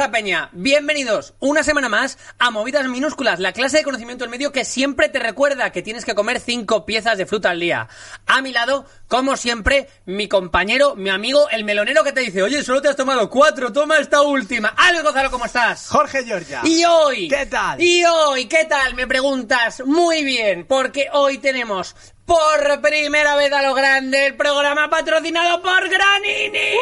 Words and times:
¡Hey 0.00 0.04
esa 0.06 0.12
peña! 0.12 0.48
Bienvenidos 0.52 1.34
una 1.40 1.62
semana 1.62 1.90
más 1.90 2.16
a 2.38 2.50
Movidas 2.50 2.88
Minúsculas, 2.88 3.38
la 3.38 3.52
clase 3.52 3.76
de 3.76 3.84
conocimiento 3.84 4.24
del 4.24 4.30
medio 4.30 4.50
que 4.50 4.64
siempre 4.64 5.10
te 5.10 5.18
recuerda 5.18 5.72
que 5.72 5.82
tienes 5.82 6.06
que 6.06 6.14
comer 6.14 6.40
cinco 6.40 6.86
piezas 6.86 7.18
de 7.18 7.26
fruta 7.26 7.50
al 7.50 7.60
día. 7.60 7.86
A 8.26 8.40
mi 8.40 8.50
lado, 8.50 8.86
como 9.08 9.36
siempre, 9.36 9.90
mi 10.06 10.26
compañero, 10.26 10.96
mi 10.96 11.10
amigo, 11.10 11.50
el 11.50 11.64
melonero 11.64 12.02
que 12.02 12.12
te 12.12 12.20
dice, 12.20 12.42
oye, 12.42 12.62
solo 12.62 12.80
te 12.80 12.88
has 12.88 12.96
tomado 12.96 13.28
cuatro, 13.28 13.74
toma 13.74 13.98
esta 13.98 14.22
última. 14.22 14.68
Alex 14.74 15.02
Gonzalo, 15.04 15.30
¿cómo 15.30 15.44
estás? 15.44 15.88
Jorge 15.88 16.24
Giorgia. 16.24 16.62
Y 16.64 16.82
hoy, 16.86 17.28
¿Qué 17.28 17.44
tal? 17.44 17.78
Y 17.82 18.02
hoy, 18.06 18.46
¿qué 18.46 18.64
tal? 18.64 18.94
Me 18.94 19.06
preguntas 19.06 19.82
muy 19.84 20.24
bien, 20.24 20.64
porque 20.66 21.08
hoy 21.12 21.36
tenemos 21.36 21.94
por 22.30 22.80
primera 22.80 23.34
vez 23.34 23.52
a 23.52 23.60
lo 23.60 23.74
grande 23.74 24.26
el 24.26 24.36
programa 24.36 24.88
patrocinado 24.88 25.60
por 25.60 25.88
Granini. 25.88 26.76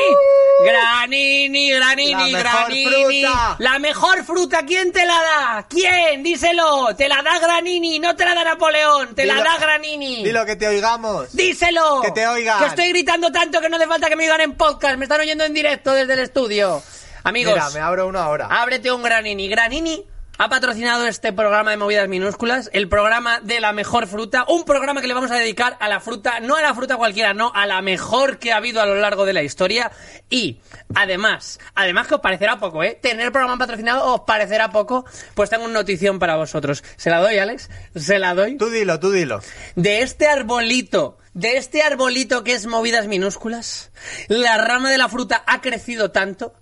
Granini, 0.62 1.70
Granini, 1.70 2.34
Uh. 2.34 2.36
La 2.36 2.42
mejor 2.42 2.66
Granini. 2.68 3.22
fruta. 3.22 3.56
La 3.58 3.78
mejor 3.78 4.24
fruta, 4.26 4.66
¿quién 4.66 4.92
te 4.92 5.06
la 5.06 5.14
da? 5.14 5.66
¿Quién? 5.66 6.22
Díselo. 6.22 6.94
Te 6.96 7.08
la 7.08 7.22
da 7.22 7.38
Granini, 7.38 7.98
no 7.98 8.14
te 8.14 8.26
la 8.26 8.34
da 8.34 8.44
Napoleón, 8.44 9.14
te 9.14 9.24
la 9.24 9.42
da 9.42 9.56
Granini. 9.56 10.22
Dilo 10.22 10.44
que 10.44 10.56
te 10.56 10.68
oigamos. 10.68 11.32
Díselo. 11.34 12.02
Que 12.02 12.10
te 12.10 12.26
oigan. 12.26 12.58
Que 12.58 12.66
estoy 12.66 12.90
gritando 12.90 13.32
tanto 13.32 13.58
que 13.62 13.70
no 13.70 13.76
hace 13.76 13.86
falta 13.86 14.10
que 14.10 14.16
me 14.16 14.24
oigan 14.24 14.42
en 14.42 14.54
podcast. 14.54 14.96
Me 14.98 15.06
están 15.06 15.20
oyendo 15.20 15.44
en 15.44 15.54
directo 15.54 15.94
desde 15.94 16.12
el 16.12 16.18
estudio. 16.20 16.82
Amigos. 17.24 17.54
Mira, 17.54 17.70
me 17.70 17.80
abro 17.80 18.06
uno 18.06 18.18
ahora. 18.18 18.48
Ábrete 18.50 18.92
un 18.92 19.02
Granini. 19.02 19.48
Granini 19.48 20.04
ha 20.38 20.48
patrocinado 20.48 21.06
este 21.08 21.32
programa 21.32 21.72
de 21.72 21.76
movidas 21.76 22.08
minúsculas, 22.08 22.70
el 22.72 22.88
programa 22.88 23.40
de 23.40 23.58
la 23.58 23.72
mejor 23.72 24.06
fruta, 24.06 24.44
un 24.46 24.64
programa 24.64 25.00
que 25.00 25.08
le 25.08 25.14
vamos 25.14 25.32
a 25.32 25.36
dedicar 25.36 25.76
a 25.80 25.88
la 25.88 25.98
fruta, 25.98 26.38
no 26.38 26.54
a 26.54 26.62
la 26.62 26.76
fruta 26.76 26.96
cualquiera, 26.96 27.34
no, 27.34 27.50
a 27.52 27.66
la 27.66 27.82
mejor 27.82 28.38
que 28.38 28.52
ha 28.52 28.58
habido 28.58 28.80
a 28.80 28.86
lo 28.86 28.94
largo 28.94 29.26
de 29.26 29.32
la 29.32 29.42
historia. 29.42 29.90
Y 30.30 30.60
además, 30.94 31.58
además 31.74 32.06
que 32.06 32.14
os 32.14 32.20
parecerá 32.20 32.60
poco, 32.60 32.84
¿eh? 32.84 32.96
Tener 33.02 33.32
programa 33.32 33.58
patrocinado 33.58 34.14
os 34.14 34.20
parecerá 34.20 34.70
poco, 34.70 35.04
pues 35.34 35.50
tengo 35.50 35.64
una 35.64 35.74
notición 35.74 36.20
para 36.20 36.36
vosotros. 36.36 36.84
¿Se 36.96 37.10
la 37.10 37.18
doy, 37.18 37.38
Alex? 37.38 37.68
¿Se 37.96 38.20
la 38.20 38.34
doy? 38.34 38.56
Tú 38.56 38.70
dilo, 38.70 39.00
tú 39.00 39.10
dilo. 39.10 39.42
de 39.74 40.02
este 40.02 40.28
arbolito, 40.28 41.18
de 41.34 41.56
este 41.56 41.82
arbolito 41.82 42.44
que 42.44 42.52
es 42.52 42.66
movidas 42.66 43.08
minúsculas, 43.08 43.90
la 44.28 44.56
rama 44.56 44.88
de 44.88 44.98
la 44.98 45.08
fruta 45.08 45.42
ha 45.48 45.60
crecido 45.60 46.12
tanto 46.12 46.54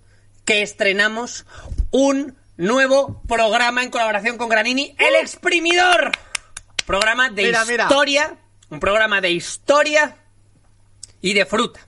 que 0.45 0.63
estrenamos 0.63 1.45
un 1.91 2.35
nuevo 2.57 3.21
programa 3.27 3.83
en 3.83 3.89
colaboración 3.89 4.37
con 4.37 4.49
Granini, 4.49 4.95
El 4.97 5.15
Exprimidor. 5.15 6.11
Programa 6.85 7.29
de 7.29 7.43
Mira, 7.43 7.65
mira. 7.65 7.83
historia, 7.83 8.37
un 8.69 8.79
programa 8.79 9.21
de 9.21 9.31
historia 9.31 10.17
y 11.21 11.33
de 11.33 11.45
fruta. 11.45 11.79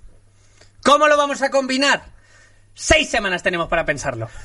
¿Cómo 0.83 1.07
lo 1.07 1.17
vamos 1.17 1.41
a 1.41 1.49
combinar? 1.49 2.17
Seis 2.73 3.09
semanas 3.09 3.43
tenemos 3.43 3.67
para 3.67 3.85
pensarlo. 3.85 4.29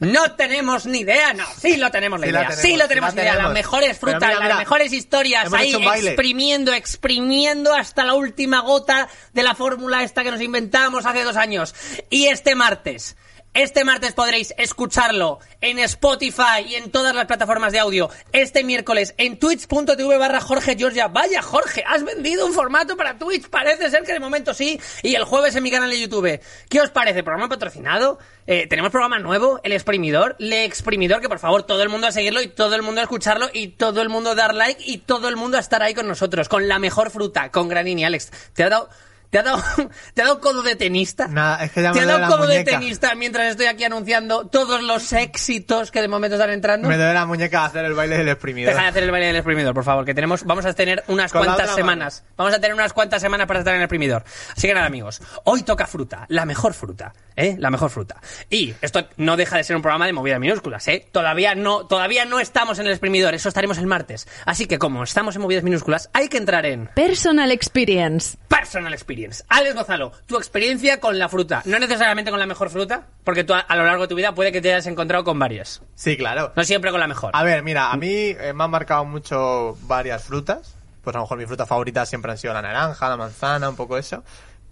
No 0.00 0.36
tenemos 0.36 0.86
ni 0.86 1.00
idea, 1.00 1.32
no, 1.32 1.44
sí 1.60 1.76
lo 1.76 1.90
tenemos 1.90 2.20
la 2.20 2.26
Sí 2.26 2.32
la 2.32 2.38
idea, 2.38 2.48
tenemos, 2.50 2.62
sí 2.62 2.76
lo 2.76 2.86
tenemos 2.86 3.10
la 3.10 3.16
la 3.16 3.22
idea, 3.22 3.32
las 3.32 3.38
tenemos. 3.38 3.54
mejores 3.54 3.98
Pero 3.98 4.12
frutas, 4.12 4.28
mira, 4.28 4.40
mira, 4.40 4.48
las 4.50 4.58
mejores 4.58 4.92
historias, 4.92 5.46
hemos 5.46 5.58
ahí 5.58 6.06
exprimiendo, 6.06 6.72
exprimiendo 6.72 7.74
hasta 7.74 8.04
la 8.04 8.14
última 8.14 8.60
gota 8.60 9.08
de 9.32 9.42
la 9.42 9.56
fórmula 9.56 10.04
esta 10.04 10.22
que 10.22 10.30
nos 10.30 10.40
inventamos 10.40 11.04
hace 11.04 11.24
dos 11.24 11.34
años. 11.34 11.74
Y 12.10 12.26
este 12.26 12.54
martes, 12.54 13.16
este 13.62 13.82
martes 13.82 14.12
podréis 14.12 14.54
escucharlo 14.56 15.40
en 15.60 15.80
Spotify 15.80 16.62
y 16.64 16.76
en 16.76 16.92
todas 16.92 17.12
las 17.12 17.26
plataformas 17.26 17.72
de 17.72 17.80
audio. 17.80 18.08
Este 18.32 18.62
miércoles 18.62 19.14
en 19.18 19.36
twitch.tv 19.36 20.16
barra 20.16 20.40
Jorge 20.40 20.76
Georgia. 20.78 21.08
Vaya 21.08 21.42
Jorge, 21.42 21.82
has 21.84 22.04
vendido 22.04 22.46
un 22.46 22.52
formato 22.52 22.96
para 22.96 23.18
Twitch. 23.18 23.48
Parece 23.48 23.90
ser 23.90 24.04
que 24.04 24.12
de 24.12 24.20
momento 24.20 24.54
sí. 24.54 24.80
Y 25.02 25.16
el 25.16 25.24
jueves 25.24 25.56
en 25.56 25.64
mi 25.64 25.72
canal 25.72 25.90
de 25.90 26.00
YouTube. 26.00 26.40
¿Qué 26.68 26.80
os 26.80 26.90
parece? 26.90 27.24
¿Programa 27.24 27.48
patrocinado? 27.48 28.20
Eh, 28.46 28.68
tenemos 28.68 28.92
programa 28.92 29.18
nuevo, 29.18 29.58
El 29.64 29.72
Exprimidor. 29.72 30.36
Le 30.38 30.64
Exprimidor, 30.64 31.20
que 31.20 31.28
por 31.28 31.40
favor 31.40 31.64
todo 31.64 31.82
el 31.82 31.88
mundo 31.88 32.06
a 32.06 32.12
seguirlo 32.12 32.40
y 32.40 32.46
todo 32.46 32.76
el 32.76 32.82
mundo 32.82 33.00
a 33.00 33.04
escucharlo 33.04 33.48
y 33.52 33.68
todo 33.68 34.02
el 34.02 34.08
mundo 34.08 34.30
a 34.30 34.34
dar 34.36 34.54
like 34.54 34.84
y 34.86 34.98
todo 34.98 35.28
el 35.28 35.34
mundo 35.34 35.56
a 35.56 35.60
estar 35.60 35.82
ahí 35.82 35.94
con 35.94 36.06
nosotros. 36.06 36.48
Con 36.48 36.68
la 36.68 36.78
mejor 36.78 37.10
fruta, 37.10 37.50
con 37.50 37.68
Granini. 37.68 38.04
Alex, 38.04 38.30
¿te 38.54 38.62
ha 38.62 38.68
dado... 38.68 38.88
¿Te 39.30 39.38
ha, 39.38 39.42
dado, 39.42 39.62
¿Te 40.14 40.22
ha 40.22 40.24
dado 40.24 40.40
codo 40.40 40.62
de 40.62 40.74
tenista? 40.76 41.28
Nada, 41.28 41.64
es 41.64 41.72
que 41.72 41.82
ya 41.82 41.92
¿Te 41.92 41.98
me 41.98 42.02
ha 42.02 42.06
duele 42.06 42.20
dado 42.20 42.30
la 42.30 42.36
codo 42.36 42.46
de 42.48 42.64
tenista 42.64 43.14
mientras 43.14 43.50
estoy 43.50 43.66
aquí 43.66 43.84
anunciando 43.84 44.46
todos 44.46 44.82
los 44.82 45.12
éxitos 45.12 45.90
que 45.90 46.00
de 46.00 46.08
momento 46.08 46.36
están 46.36 46.50
entrando? 46.50 46.88
Me 46.88 46.96
duele 46.96 47.12
la 47.12 47.26
muñeca 47.26 47.60
de 47.60 47.66
hacer 47.66 47.84
el 47.84 47.94
baile 47.94 48.16
del 48.16 48.28
exprimidor. 48.28 48.72
Deja 48.72 48.84
de 48.84 48.88
hacer 48.88 49.02
el 49.02 49.10
baile 49.10 49.26
del 49.26 49.36
exprimidor, 49.36 49.74
por 49.74 49.84
favor, 49.84 50.04
que 50.04 50.14
tenemos, 50.14 50.44
vamos 50.44 50.64
a 50.64 50.72
tener 50.72 51.04
unas 51.08 51.32
Con 51.32 51.44
cuantas 51.44 51.74
semanas. 51.74 52.24
Vamos 52.36 52.54
a 52.54 52.60
tener 52.60 52.74
unas 52.74 52.92
cuantas 52.92 53.20
semanas 53.20 53.46
para 53.46 53.58
estar 53.60 53.74
en 53.74 53.80
el 53.80 53.84
exprimidor. 53.84 54.24
Así 54.56 54.66
que 54.66 54.74
nada, 54.74 54.86
amigos, 54.86 55.20
hoy 55.44 55.62
toca 55.62 55.86
fruta, 55.86 56.24
la 56.28 56.46
mejor 56.46 56.72
fruta, 56.72 57.12
¿eh? 57.36 57.56
La 57.58 57.70
mejor 57.70 57.90
fruta. 57.90 58.20
Y 58.48 58.74
esto 58.80 59.08
no 59.18 59.36
deja 59.36 59.58
de 59.58 59.64
ser 59.64 59.76
un 59.76 59.82
programa 59.82 60.06
de 60.06 60.14
movidas 60.14 60.40
minúsculas, 60.40 60.88
¿eh? 60.88 61.06
Todavía 61.12 61.54
no, 61.54 61.86
todavía 61.86 62.24
no 62.24 62.40
estamos 62.40 62.78
en 62.78 62.86
el 62.86 62.92
exprimidor, 62.92 63.34
eso 63.34 63.48
estaremos 63.48 63.76
el 63.76 63.86
martes. 63.86 64.26
Así 64.46 64.66
que 64.66 64.78
como 64.78 65.02
estamos 65.02 65.36
en 65.36 65.42
movidas 65.42 65.64
minúsculas, 65.64 66.08
hay 66.14 66.28
que 66.28 66.38
entrar 66.38 66.64
en 66.64 66.86
Personal 66.94 67.50
Experience. 67.50 68.38
Personal 68.58 68.92
Experience. 68.92 69.44
Alex 69.48 69.74
Gonzalo, 69.74 70.12
tu 70.26 70.36
experiencia 70.36 70.98
con 70.98 71.16
la 71.16 71.28
fruta. 71.28 71.62
No 71.64 71.78
necesariamente 71.78 72.30
con 72.30 72.40
la 72.40 72.46
mejor 72.46 72.70
fruta, 72.70 73.06
porque 73.22 73.44
tú 73.44 73.54
a, 73.54 73.60
a 73.60 73.76
lo 73.76 73.84
largo 73.84 74.02
de 74.02 74.08
tu 74.08 74.14
vida 74.16 74.34
puede 74.34 74.50
que 74.50 74.60
te 74.60 74.72
hayas 74.72 74.86
encontrado 74.86 75.22
con 75.22 75.38
varias. 75.38 75.80
Sí, 75.94 76.16
claro. 76.16 76.52
No 76.56 76.64
siempre 76.64 76.90
con 76.90 76.98
la 76.98 77.06
mejor. 77.06 77.30
A 77.34 77.44
ver, 77.44 77.62
mira, 77.62 77.92
a 77.92 77.96
mí 77.96 78.08
eh, 78.10 78.52
me 78.54 78.64
han 78.64 78.70
marcado 78.70 79.04
mucho 79.04 79.78
varias 79.82 80.24
frutas. 80.24 80.74
Pues 81.02 81.14
a 81.14 81.20
lo 81.20 81.24
mejor 81.24 81.38
mis 81.38 81.46
frutas 81.46 81.68
favoritas 81.68 82.08
siempre 82.08 82.32
han 82.32 82.38
sido 82.38 82.52
la 82.52 82.62
naranja, 82.62 83.08
la 83.08 83.16
manzana, 83.16 83.68
un 83.68 83.76
poco 83.76 83.96
eso. 83.96 84.24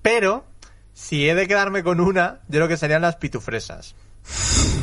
Pero, 0.02 0.44
si 0.92 1.28
he 1.28 1.34
de 1.36 1.46
quedarme 1.46 1.84
con 1.84 2.00
una, 2.00 2.40
yo 2.48 2.58
creo 2.58 2.68
que 2.68 2.76
serían 2.76 3.02
las 3.02 3.16
pitufresas. 3.16 3.94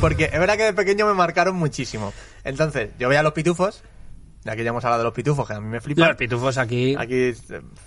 Porque 0.00 0.30
es 0.32 0.40
verdad 0.40 0.56
que 0.56 0.64
de 0.64 0.72
pequeño 0.72 1.06
me 1.06 1.14
marcaron 1.14 1.56
muchísimo. 1.56 2.14
Entonces, 2.42 2.90
yo 2.98 3.10
veía 3.10 3.22
los 3.22 3.34
pitufos. 3.34 3.82
De 4.44 4.52
aquí 4.52 4.62
ya 4.62 4.70
hemos 4.70 4.84
hablado 4.84 5.02
de 5.02 5.04
los 5.04 5.14
pitufos, 5.14 5.46
que 5.46 5.54
a 5.54 5.60
mí 5.60 5.68
me 5.68 5.80
flipan. 5.80 6.08
Los 6.08 6.16
pitufos 6.16 6.58
aquí. 6.58 6.94
Aquí, 6.98 7.14
eh, 7.14 7.34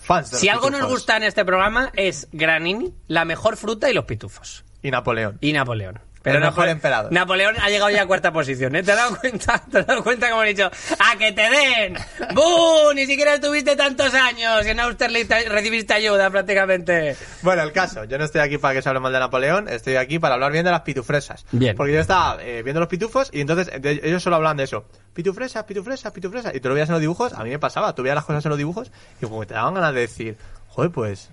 fans 0.02 0.32
de 0.32 0.38
Si 0.38 0.48
los 0.48 0.56
algo 0.56 0.72
nos 0.72 0.90
gusta 0.90 1.16
en 1.16 1.24
este 1.24 1.46
programa 1.46 1.92
es 1.96 2.28
Granini, 2.32 2.94
la 3.08 3.26
mejor 3.26 3.58
fruta 3.58 3.90
y 3.90 3.94
los 3.94 4.06
pitufos. 4.06 4.66
Y 4.82 4.90
Napoleón. 4.90 5.38
Y 5.40 5.54
Napoleón. 5.54 6.00
El 6.36 6.40
mejor 6.42 6.68
emperador. 6.70 7.12
Napoleón 7.12 7.56
ha 7.62 7.70
llegado 7.70 7.90
ya 7.90 8.04
a 8.04 8.06
cuarta 8.08 8.32
posición, 8.32 8.76
¿eh? 8.76 8.84
¿Te 8.84 8.92
has 8.92 8.98
dado 8.98 9.18
cuenta? 9.18 9.64
¿Te 9.72 9.80
has 9.80 9.88
dado 9.88 10.04
cuenta 10.04 10.30
como 10.30 10.44
he 10.44 10.50
dicho? 10.50 10.70
¡A 11.00 11.18
que 11.18 11.32
te 11.32 11.50
den! 11.50 11.98
¡Bú! 12.34 12.94
Ni 12.96 13.06
siquiera 13.06 13.36
estuviste 13.36 13.76
tantos 13.76 14.14
años 14.14 14.66
y 14.66 14.70
en 14.70 14.80
Austerlitz 14.80 15.30
recibiste 15.50 15.94
ayuda 15.94 16.30
prácticamente. 16.30 17.16
Bueno, 17.42 17.64
el 17.64 17.72
caso, 17.72 18.04
yo 18.06 18.18
no 18.18 18.26
estoy 18.26 18.42
aquí 18.42 18.58
para 18.58 18.74
que 18.74 18.82
se 18.82 18.90
hable 18.90 19.00
mal 19.02 19.14
de 19.14 19.20
Napoleón, 19.20 19.68
estoy 19.70 19.96
aquí 19.96 20.20
para 20.20 20.36
hablar 20.36 20.52
bien 20.52 20.66
de 20.66 20.72
las 20.72 20.82
pitufresas. 20.82 21.46
Bien. 21.52 21.76
Porque 21.76 21.94
yo 21.94 22.00
estaba 22.00 22.38
eh, 22.44 22.64
viendo 22.64 22.80
los 22.80 22.90
pitufos 22.90 23.30
y 23.32 23.42
entonces 23.42 23.70
de- 23.82 24.02
ellos 24.04 24.22
solo 24.24 24.36
hablan 24.38 24.58
de 24.58 24.64
eso. 24.64 24.86
Pitufresas, 25.14 25.64
pitufresas, 25.64 26.12
pitufresas. 26.12 26.54
Y 26.56 26.60
tú 26.60 26.70
lo 26.70 26.76
veías 26.76 26.90
en 26.90 26.94
los 26.94 27.02
dibujos, 27.02 27.34
a 27.34 27.44
mí 27.44 27.50
me 27.50 27.60
pasaba, 27.60 27.94
tú 27.96 28.04
veías 28.04 28.16
las 28.16 28.26
cosas 28.26 28.46
en 28.46 28.50
los 28.50 28.58
dibujos 28.58 28.92
y 29.22 29.26
como 29.26 29.40
que 29.42 29.48
te 29.48 29.54
daban 29.54 29.74
ganas 29.74 29.94
de 29.94 30.02
decir, 30.02 30.38
joder, 30.68 30.92
pues, 30.92 31.30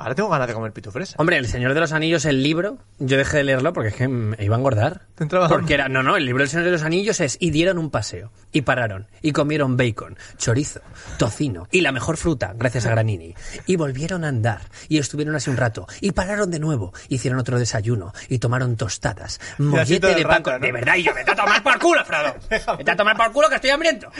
ahora 0.00 0.14
tengo 0.14 0.28
ganas 0.28 0.48
de 0.48 0.54
comer 0.54 0.72
pitufresa. 0.72 1.14
Hombre, 1.18 1.36
El 1.36 1.46
Señor 1.46 1.74
de 1.74 1.80
los 1.80 1.92
Anillos, 1.92 2.24
el 2.24 2.42
libro, 2.42 2.78
yo 2.98 3.16
dejé 3.16 3.38
de 3.38 3.44
leerlo 3.44 3.72
porque 3.72 3.90
es 3.90 3.94
que 3.94 4.08
me 4.08 4.36
iba 4.42 4.56
a 4.56 4.58
engordar. 4.58 5.02
Te 5.14 5.24
entraba 5.24 5.48
Porque 5.48 5.74
era, 5.74 5.88
no, 5.88 6.02
no, 6.02 6.16
el 6.16 6.24
libro 6.24 6.42
del 6.42 6.48
Señor 6.48 6.64
de 6.64 6.72
los 6.72 6.82
Anillos 6.82 7.20
es, 7.20 7.36
y 7.40 7.50
dieron 7.50 7.78
un 7.78 7.90
paseo, 7.90 8.32
y 8.52 8.62
pararon, 8.62 9.06
y 9.22 9.32
comieron 9.32 9.76
bacon, 9.76 10.16
chorizo, 10.38 10.80
tocino, 11.18 11.68
y 11.70 11.82
la 11.82 11.92
mejor 11.92 12.16
fruta, 12.16 12.52
gracias 12.56 12.86
a 12.86 12.90
Granini. 12.90 13.34
Y 13.66 13.76
volvieron 13.76 14.24
a 14.24 14.28
andar, 14.28 14.62
y 14.88 14.98
estuvieron 14.98 15.34
así 15.34 15.50
un 15.50 15.56
rato, 15.56 15.86
y 16.00 16.12
pararon 16.12 16.50
de 16.50 16.58
nuevo, 16.58 16.92
hicieron 17.08 17.38
otro 17.38 17.58
desayuno, 17.58 18.12
y 18.28 18.38
tomaron 18.38 18.76
tostadas, 18.76 19.40
mollete 19.58 20.14
de 20.14 20.24
pan 20.24 20.42
¿no? 20.44 20.58
De 20.58 20.72
verdad, 20.72 20.96
y 20.96 21.02
yo, 21.02 21.14
vete 21.14 21.32
a 21.32 21.36
tomar 21.36 21.62
por 21.62 21.78
culo, 21.78 22.04
Frodo. 22.04 22.34
Vete 22.78 22.90
a 22.90 22.96
tomar 22.96 23.16
por 23.16 23.32
culo 23.32 23.48
que 23.48 23.56
estoy 23.56 23.70
hambriento. 23.70 24.10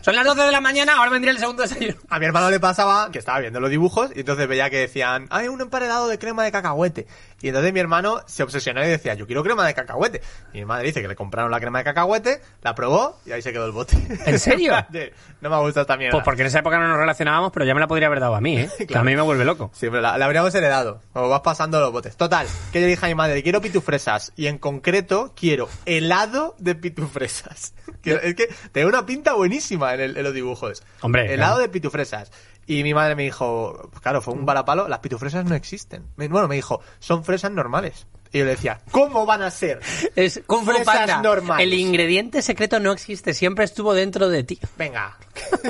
Son 0.00 0.14
las 0.14 0.24
12 0.24 0.42
de 0.42 0.52
la 0.52 0.60
mañana, 0.60 0.96
ahora 0.96 1.10
vendría 1.10 1.32
el 1.32 1.38
segundo 1.38 1.62
desayuno. 1.62 1.94
A 2.08 2.18
mi 2.18 2.26
hermano 2.26 2.50
le 2.50 2.58
pasaba 2.58 3.10
que 3.12 3.18
estaba 3.18 3.38
viendo 3.40 3.60
los 3.60 3.70
dibujos 3.70 4.10
y 4.14 4.20
entonces 4.20 4.48
veía 4.48 4.70
que 4.70 4.78
decían, 4.78 5.27
hay 5.30 5.48
un 5.48 5.60
emparedado 5.60 6.08
de 6.08 6.18
crema 6.18 6.44
de 6.44 6.52
cacahuete. 6.52 7.06
Y 7.40 7.48
entonces 7.48 7.72
mi 7.72 7.78
hermano 7.78 8.20
se 8.26 8.42
obsesionó 8.42 8.82
y 8.84 8.88
decía, 8.88 9.14
yo 9.14 9.26
quiero 9.26 9.44
crema 9.44 9.64
de 9.66 9.72
cacahuete. 9.74 10.20
Y 10.52 10.58
mi 10.58 10.64
madre 10.64 10.86
dice 10.86 11.00
que 11.00 11.08
le 11.08 11.14
compraron 11.14 11.50
la 11.50 11.60
crema 11.60 11.78
de 11.78 11.84
cacahuete, 11.84 12.40
la 12.62 12.74
probó 12.74 13.18
y 13.24 13.32
ahí 13.32 13.42
se 13.42 13.52
quedó 13.52 13.66
el 13.66 13.72
bote. 13.72 13.96
¿En 14.26 14.38
serio? 14.40 14.72
no 15.40 15.50
me 15.50 15.58
gusta 15.60 15.82
esta 15.82 15.96
mierda. 15.96 16.12
Pues 16.12 16.24
porque 16.24 16.42
en 16.42 16.48
esa 16.48 16.58
época 16.60 16.78
no 16.78 16.88
nos 16.88 16.96
relacionábamos, 16.98 17.52
pero 17.52 17.64
ya 17.64 17.74
me 17.74 17.80
la 17.80 17.86
podría 17.86 18.08
haber 18.08 18.20
dado 18.20 18.34
a 18.34 18.40
mí, 18.40 18.58
¿eh? 18.58 18.70
Que 18.88 18.98
a 18.98 19.02
mí 19.04 19.14
me 19.14 19.22
vuelve 19.22 19.44
loco. 19.44 19.70
Sí, 19.72 19.86
pero 19.88 20.00
la, 20.00 20.18
la 20.18 20.24
habríamos 20.24 20.52
heredado. 20.54 21.00
O 21.12 21.28
vas 21.28 21.40
pasando 21.42 21.78
los 21.80 21.92
botes. 21.92 22.16
Total, 22.16 22.46
que 22.72 22.80
yo 22.80 22.86
dije 22.86 23.04
a 23.06 23.08
mi 23.08 23.14
madre, 23.14 23.42
quiero 23.42 23.60
pitufresas. 23.60 24.32
Y 24.34 24.46
en 24.48 24.58
concreto, 24.58 25.32
quiero 25.36 25.68
helado 25.86 26.56
de 26.58 26.74
pitufresas. 26.74 27.74
Es 28.04 28.34
que 28.36 28.48
da 28.72 28.86
una 28.86 29.04
pinta 29.04 29.34
buenísima 29.34 29.92
en, 29.94 30.00
el- 30.00 30.16
en 30.16 30.24
los 30.24 30.32
dibujos. 30.32 30.82
Hombre, 31.02 31.26
Helado 31.34 31.54
claro. 31.56 31.62
de 31.62 31.68
pitufresas. 31.68 32.30
Y 32.68 32.82
mi 32.82 32.92
madre 32.92 33.14
me 33.14 33.22
dijo, 33.22 33.88
pues 33.90 34.02
claro, 34.02 34.20
fue 34.20 34.34
un 34.34 34.44
balapalo, 34.44 34.88
las 34.88 34.98
pitufresas 34.98 35.42
no 35.46 35.54
existen. 35.54 36.04
Bueno, 36.16 36.46
me 36.48 36.54
dijo, 36.56 36.82
son 36.98 37.24
fresas 37.24 37.50
normales. 37.50 38.06
Y 38.30 38.40
yo 38.40 38.44
le 38.44 38.50
decía, 38.50 38.82
¿cómo 38.90 39.24
van 39.24 39.40
a 39.40 39.50
ser? 39.50 39.80
Es 40.14 40.42
Kung 40.46 40.66
Fu 40.66 40.72
Fresas 40.72 40.94
Panda. 40.94 41.22
normales. 41.22 41.66
El 41.66 41.72
ingrediente 41.72 42.42
secreto 42.42 42.78
no 42.78 42.92
existe, 42.92 43.32
siempre 43.32 43.64
estuvo 43.64 43.94
dentro 43.94 44.28
de 44.28 44.44
ti. 44.44 44.60
Venga. 44.76 45.16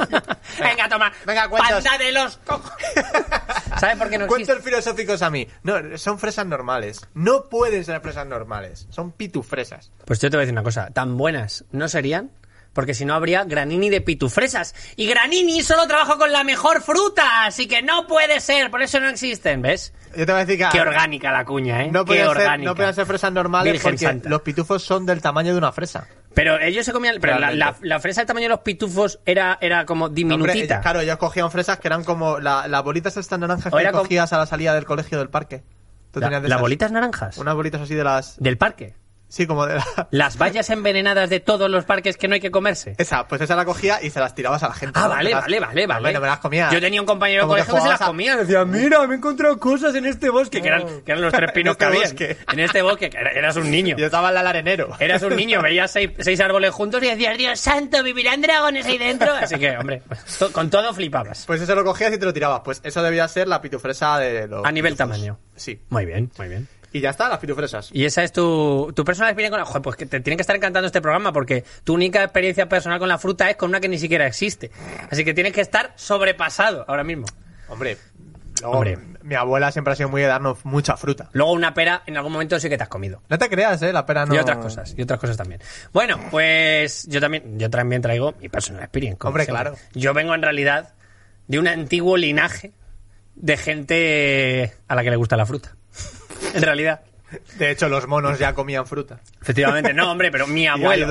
Venga, 0.61 0.89
toma. 0.89 1.13
Venga, 1.25 1.49
cuentos. 1.49 1.85
Panda 1.85 1.99
de 1.99 2.11
los 2.11 2.37
cojos. 2.39 2.73
¿Sabes 3.79 3.97
por 3.97 4.11
qué 4.11 4.19
no 4.19 4.25
existe? 4.25 4.47
Cuentos 4.47 4.65
filosóficos 4.65 5.23
a 5.23 5.31
mí. 5.31 5.47
No, 5.63 5.97
son 5.99 6.19
fresas 6.19 6.47
normales. 6.47 7.07
No 7.15 7.49
pueden 7.49 7.85
ser 7.85 8.01
fresas 8.01 8.27
normales. 8.27 8.89
Son 8.91 9.13
pitufresas. 9.13 9.93
Pues 10.05 10.21
yo 10.21 10.31
te 10.31 10.37
voy 10.37 10.43
a 10.43 10.47
decir 10.47 10.55
una 10.55 10.65
cosa, 10.65 10.91
tan 10.91 11.17
buenas 11.17 11.65
no 11.71 11.89
serían 11.89 12.33
porque 12.79 12.95
si 12.95 13.05
no 13.05 13.15
habría 13.15 13.43
granini 13.43 13.91
de 13.91 14.01
pitufresas. 14.01 14.73
Y 14.95 15.09
granini 15.09 15.63
solo 15.63 15.89
trabaja 15.89 16.17
con 16.17 16.31
la 16.31 16.45
mejor 16.45 16.81
fruta, 16.81 17.45
así 17.45 17.67
que 17.67 17.83
no 17.83 18.07
puede 18.07 18.39
ser, 18.39 18.71
por 18.71 18.83
eso 18.83 19.01
no 19.01 19.09
existen, 19.09 19.61
¿ves? 19.63 19.93
Yo 20.17 20.25
te 20.25 20.31
voy 20.31 20.43
a 20.43 20.45
decir 20.45 20.65
que... 20.65 20.69
Qué 20.71 20.81
orgánica 20.81 21.33
la 21.33 21.45
cuña, 21.45 21.83
¿eh? 21.83 21.91
No 21.91 22.05
Qué 22.05 22.19
ser, 22.19 22.29
orgánica. 22.29 22.71
no 22.71 22.77
pueden 22.77 22.95
ser 22.95 23.05
fresas 23.05 23.33
normales 23.33 23.73
Virgen 23.73 23.91
porque 23.91 24.05
Santa. 24.07 24.29
los 24.29 24.43
pitufos 24.43 24.85
son 24.85 25.05
del 25.07 25.21
tamaño 25.21 25.51
de 25.55 25.59
una 25.59 25.73
fresa. 25.73 26.07
Pero 26.35 26.57
ellos 26.61 26.87
se 26.87 26.93
comían... 26.93 27.17
Pero 27.21 27.33
la, 27.41 27.51
la, 27.51 27.65
Realmente. 27.73 27.89
la 27.89 27.99
fresa 27.99 28.21
del 28.21 28.29
tamaño 28.29 28.45
de 28.45 28.51
los 28.51 28.61
pitufos 28.61 29.19
era, 29.27 29.59
era 29.61 29.85
como 29.85 30.05
Hombre, 30.05 30.15
diminutita. 30.21 30.75
ellos- 30.75 30.83
claro, 30.83 31.01
ellos 31.01 31.17
cogían 31.17 31.51
fresas 31.51 31.81
que 31.81 31.89
eran 31.89 32.05
como 32.05 32.39
la- 32.39 32.69
las 32.69 32.85
bolitas 32.85 33.17
estas 33.17 33.41
naranjas 33.41 33.75
que 33.75 33.87
como- 33.91 34.03
cogías 34.05 34.33
a 34.33 34.39
la 34.39 34.47
salida 34.47 34.73
del 34.73 34.85
colegio 34.85 35.19
del 35.19 35.31
parque. 35.31 35.65
¿Las 36.15 36.61
bolitas 36.61 36.93
naranjas? 36.93 37.39
Unas 37.39 37.57
bolitas 37.57 37.81
así 37.81 37.97
de 37.97 38.05
las... 38.05 38.39
Del 38.39 38.57
parque. 38.57 38.95
Sí, 39.31 39.47
como 39.47 39.67
de 39.67 39.75
la... 39.75 39.85
Las 40.11 40.39
vallas 40.39 40.71
envenenadas 40.71 41.29
de 41.29 41.39
todos 41.41 41.71
los 41.71 41.85
parques 41.85 42.17
que 42.17 42.29
no 42.29 42.35
hay 42.35 42.41
que 42.41 42.51
comerse. 42.51 42.95
Esa, 42.97 43.29
pues 43.29 43.43
esa 43.43 43.57
la 43.57 43.67
cogía 43.67 44.03
y 44.03 44.09
se 44.09 44.21
las 44.21 44.35
tirabas 44.35 44.63
a 44.63 44.69
la 44.69 44.75
gente. 44.75 44.99
Ah, 44.99 45.03
¿no? 45.05 45.09
vale, 45.11 45.31
Las- 45.31 45.43
vale, 45.43 45.61
vale, 45.61 45.87
vale. 45.87 45.99
Hombre, 45.99 46.13
no 46.15 46.21
me 46.23 46.27
las 46.29 46.39
comía. 46.39 46.71
Yo 46.73 46.81
tenía 46.81 47.01
un 47.01 47.07
compañero 47.07 47.43
de 47.43 47.49
colegio 47.49 47.75
que 47.75 47.81
se 47.83 47.89
las 47.89 48.01
a- 48.01 48.07
comía. 48.07 48.37
Decía, 48.37 48.65
mira, 48.65 49.07
me 49.07 49.15
he 49.15 49.17
encontrado 49.19 49.59
cosas 49.59 49.95
en 49.95 50.07
este 50.07 50.31
bosque. 50.31 50.63
Que 50.63 50.69
eran, 50.69 51.03
que 51.03 51.13
eran 51.13 51.21
los 51.23 51.33
tres 51.35 51.53
pinos 51.53 51.73
este 51.79 51.79
que 51.79 51.85
había. 51.85 52.01
bosque. 52.01 52.37
En 52.53 52.59
este 52.61 52.81
bosque, 52.83 53.11
que 53.11 53.19
era- 53.19 53.31
eras 53.33 53.57
un 53.57 53.71
niño. 53.71 53.97
Yo 53.99 54.07
estaba 54.07 54.31
en 54.33 54.39
el 54.39 54.47
arenero. 54.47 54.97
Eras 54.99 55.23
un 55.23 55.37
niño, 55.37 55.61
veías 55.63 55.91
seis, 55.91 56.11
seis 56.19 56.41
árboles 56.41 56.71
juntos 56.73 57.03
y 57.03 57.07
decías, 57.09 57.37
Dios 57.37 57.61
santo, 57.61 58.03
¿vivirán 58.03 58.41
dragones 58.41 58.87
ahí 58.87 58.97
dentro? 58.97 59.35
Así 59.35 59.57
que, 59.59 59.77
hombre, 59.77 60.03
to- 60.39 60.51
con 60.53 60.71
todo 60.71 60.95
flipabas. 60.95 61.45
Pues 61.47 61.61
eso 61.61 61.75
lo 61.75 61.85
cogías 61.85 62.15
y 62.15 62.19
te 62.19 62.25
lo 62.25 62.33
tirabas. 62.33 62.63
Pues 62.65 62.81
eso 62.83 63.03
debía 63.03 63.29
ser 63.29 63.47
la 63.47 63.61
pitufresa 63.61 64.17
de 64.19 64.49
los... 64.49 64.65
A 64.65 64.73
nivel 64.73 64.95
pitufos. 64.95 65.13
tamaño. 65.17 65.39
Sí. 65.55 65.83
Muy 65.91 66.07
bien, 66.07 66.31
muy 66.39 66.49
bien. 66.49 66.67
Y 66.93 67.01
ya 67.01 67.11
está, 67.11 67.29
las 67.29 67.39
pitufresas. 67.39 67.91
Y 67.93 68.05
esa 68.05 68.23
es 68.25 68.33
tu, 68.33 68.93
tu 68.95 69.05
personal 69.05 69.31
experiencia 69.31 69.51
con 69.51 69.61
la... 69.61 69.67
Joder, 69.67 69.83
pues 69.83 69.97
que 69.97 70.07
te 70.07 70.21
tiene 70.21 70.37
que 70.37 70.41
estar 70.43 70.57
encantando 70.57 70.87
este 70.87 71.01
programa 71.03 71.33
porque 71.33 71.65
tu 71.85 71.95
única 71.95 72.23
experiencia 72.25 72.69
personal 72.69 72.99
con 72.99 73.09
la 73.09 73.19
fruta 73.19 73.51
es 73.51 73.57
con 73.57 73.69
una 73.69 73.81
que 73.81 73.89
ni 73.89 73.99
siquiera 73.99 74.27
existe. 74.27 74.71
Así 75.11 75.25
que 75.25 75.35
tienes 75.35 75.53
que 75.53 75.61
estar 75.61 75.93
sobrepasado 75.97 76.85
ahora 76.89 77.05
mismo. 77.05 77.27
Hombre, 77.69 77.99
luego, 78.63 78.77
Hombre. 78.79 78.99
mi 79.23 79.35
abuela 79.35 79.71
siempre 79.71 79.93
ha 79.93 79.97
sido 79.97 80.09
muy 80.09 80.23
de 80.23 80.29
darnos 80.29 80.65
mucha 80.65 80.97
fruta. 80.97 81.29
Luego 81.33 81.53
una 81.53 81.75
pera 81.75 82.03
en 82.07 82.17
algún 82.17 82.33
momento 82.33 82.59
sí 82.59 82.71
que 82.71 82.79
te 82.79 82.85
has 82.85 82.89
comido. 82.89 83.23
No 83.29 83.37
te 83.37 83.51
creas, 83.51 83.83
eh, 83.83 83.93
la 83.93 84.07
pera 84.07 84.25
no... 84.25 84.35
Y 84.35 84.39
otras 84.39 84.57
cosas, 84.57 84.95
y 84.97 85.03
otras 85.03 85.21
cosas 85.21 85.37
también. 85.37 85.61
Bueno, 85.93 86.19
pues 86.31 87.07
yo 87.07 87.21
también, 87.21 87.59
yo 87.59 87.69
también 87.69 88.01
traigo 88.01 88.33
mi 88.41 88.49
personal 88.49 88.83
experience. 88.83 89.19
Hombre, 89.27 89.45
siempre. 89.45 89.63
claro. 89.63 89.77
Yo 89.93 90.15
vengo 90.15 90.35
en 90.35 90.41
realidad 90.41 90.95
de 91.47 91.59
un 91.59 91.69
antiguo 91.69 92.17
linaje 92.17 92.73
de 93.35 93.57
gente 93.59 94.73
a 94.89 94.95
la 94.95 95.05
que 95.05 95.11
le 95.11 95.17
gusta 95.17 95.37
la 95.37 95.45
fruta. 95.47 95.77
en 96.55 96.63
realidad. 96.63 97.01
De 97.59 97.71
hecho, 97.71 97.89
los 97.89 98.07
monos 98.07 98.39
ya 98.39 98.55
comían 98.55 98.87
fruta. 98.87 99.21
Efectivamente, 99.43 99.93
no, 99.93 100.11
hombre, 100.11 100.31
pero 100.31 100.47
mi 100.47 100.67
abuelo. 100.69 101.07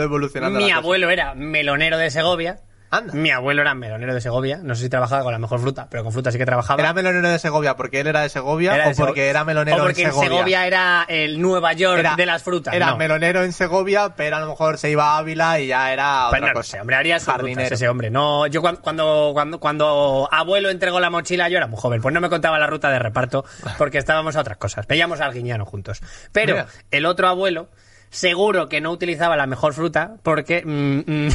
Mi 0.51 0.71
abuelo 0.71 1.09
era 1.09 1.35
melonero 1.35 1.97
de 1.97 2.09
Segovia. 2.09 2.59
Anda. 2.89 3.13
Mi 3.13 3.31
abuelo 3.31 3.61
era 3.63 3.73
melonero 3.75 4.13
de 4.13 4.21
Segovia. 4.21 4.59
No 4.63 4.73
sé 4.75 4.83
si 4.83 4.89
trabajaba 4.89 5.23
con 5.23 5.33
la 5.33 5.39
mejor 5.39 5.59
fruta, 5.59 5.87
pero 5.89 6.03
con 6.03 6.13
fruta 6.13 6.31
sí 6.31 6.37
que 6.37 6.45
trabajaba. 6.45 6.81
¿Era 6.81 6.93
melonero 6.93 7.29
de 7.29 7.37
Segovia 7.37 7.75
porque 7.75 7.99
él 7.99 8.07
era 8.07 8.21
de 8.21 8.29
Segovia 8.29 8.73
Era 8.75 8.85
de 8.85 8.93
o 8.93 8.95
porque 8.95 9.27
era 9.29 9.43
melonero 9.43 9.77
o 9.77 9.85
porque 9.85 10.03
en 10.03 10.13
Segovia? 10.13 10.65
era 10.65 11.05
el 11.09 11.41
Nueva 11.41 11.73
York 11.73 11.99
Era- 11.99 12.15
de 12.15 12.25
las 12.25 12.43
frutas. 12.43 12.73
Era 12.73 12.87
no. 12.91 12.97
melonero 12.97 13.43
en 13.43 13.51
Segovia, 13.51 14.13
pero 14.15 14.37
a 14.37 14.39
lo 14.39 14.47
mejor 14.47 14.77
se 14.77 14.89
iba 14.89 15.15
a 15.15 15.17
Ávila 15.17 15.59
y 15.59 15.67
ya 15.67 15.91
era 15.91 16.27
Pues 16.29 16.39
otra 16.39 16.47
no, 16.47 16.47
no 16.47 16.59
cosa. 16.59 16.79
hombre, 16.81 16.95
haría 16.95 17.19
sus 17.19 17.27
Jardinero. 17.27 17.59
rutas 17.63 17.71
ese 17.73 17.89
hombre. 17.89 18.09
No, 18.09 18.47
yo 18.47 18.61
cuan- 18.61 18.77
cuando, 18.77 19.31
cuando, 19.33 19.59
cuando 19.59 20.29
abuelo 20.31 20.69
entregó 20.69 20.99
la 21.01 21.09
mochila, 21.09 21.49
yo 21.49 21.57
era 21.57 21.67
muy 21.67 21.79
joven, 21.79 22.01
pues 22.01 22.13
no 22.13 22.21
me 22.21 22.29
contaba 22.29 22.57
la 22.57 22.67
ruta 22.67 22.89
de 22.89 22.99
reparto 22.99 23.43
porque 23.77 23.97
estábamos 23.97 24.35
a 24.37 24.41
otras 24.41 24.57
cosas. 24.57 24.87
Veíamos 24.87 25.19
al 25.19 25.33
guiñano 25.33 25.65
juntos. 25.65 25.99
Pero 26.31 26.53
Mira. 26.53 26.67
el 26.91 27.05
otro 27.05 27.27
abuelo 27.27 27.67
seguro 28.09 28.69
que 28.69 28.81
no 28.81 28.91
utilizaba 28.91 29.35
la 29.35 29.47
mejor 29.47 29.73
fruta 29.73 30.15
porque 30.23 30.63
mm, 30.65 30.99
mm, 31.05 31.29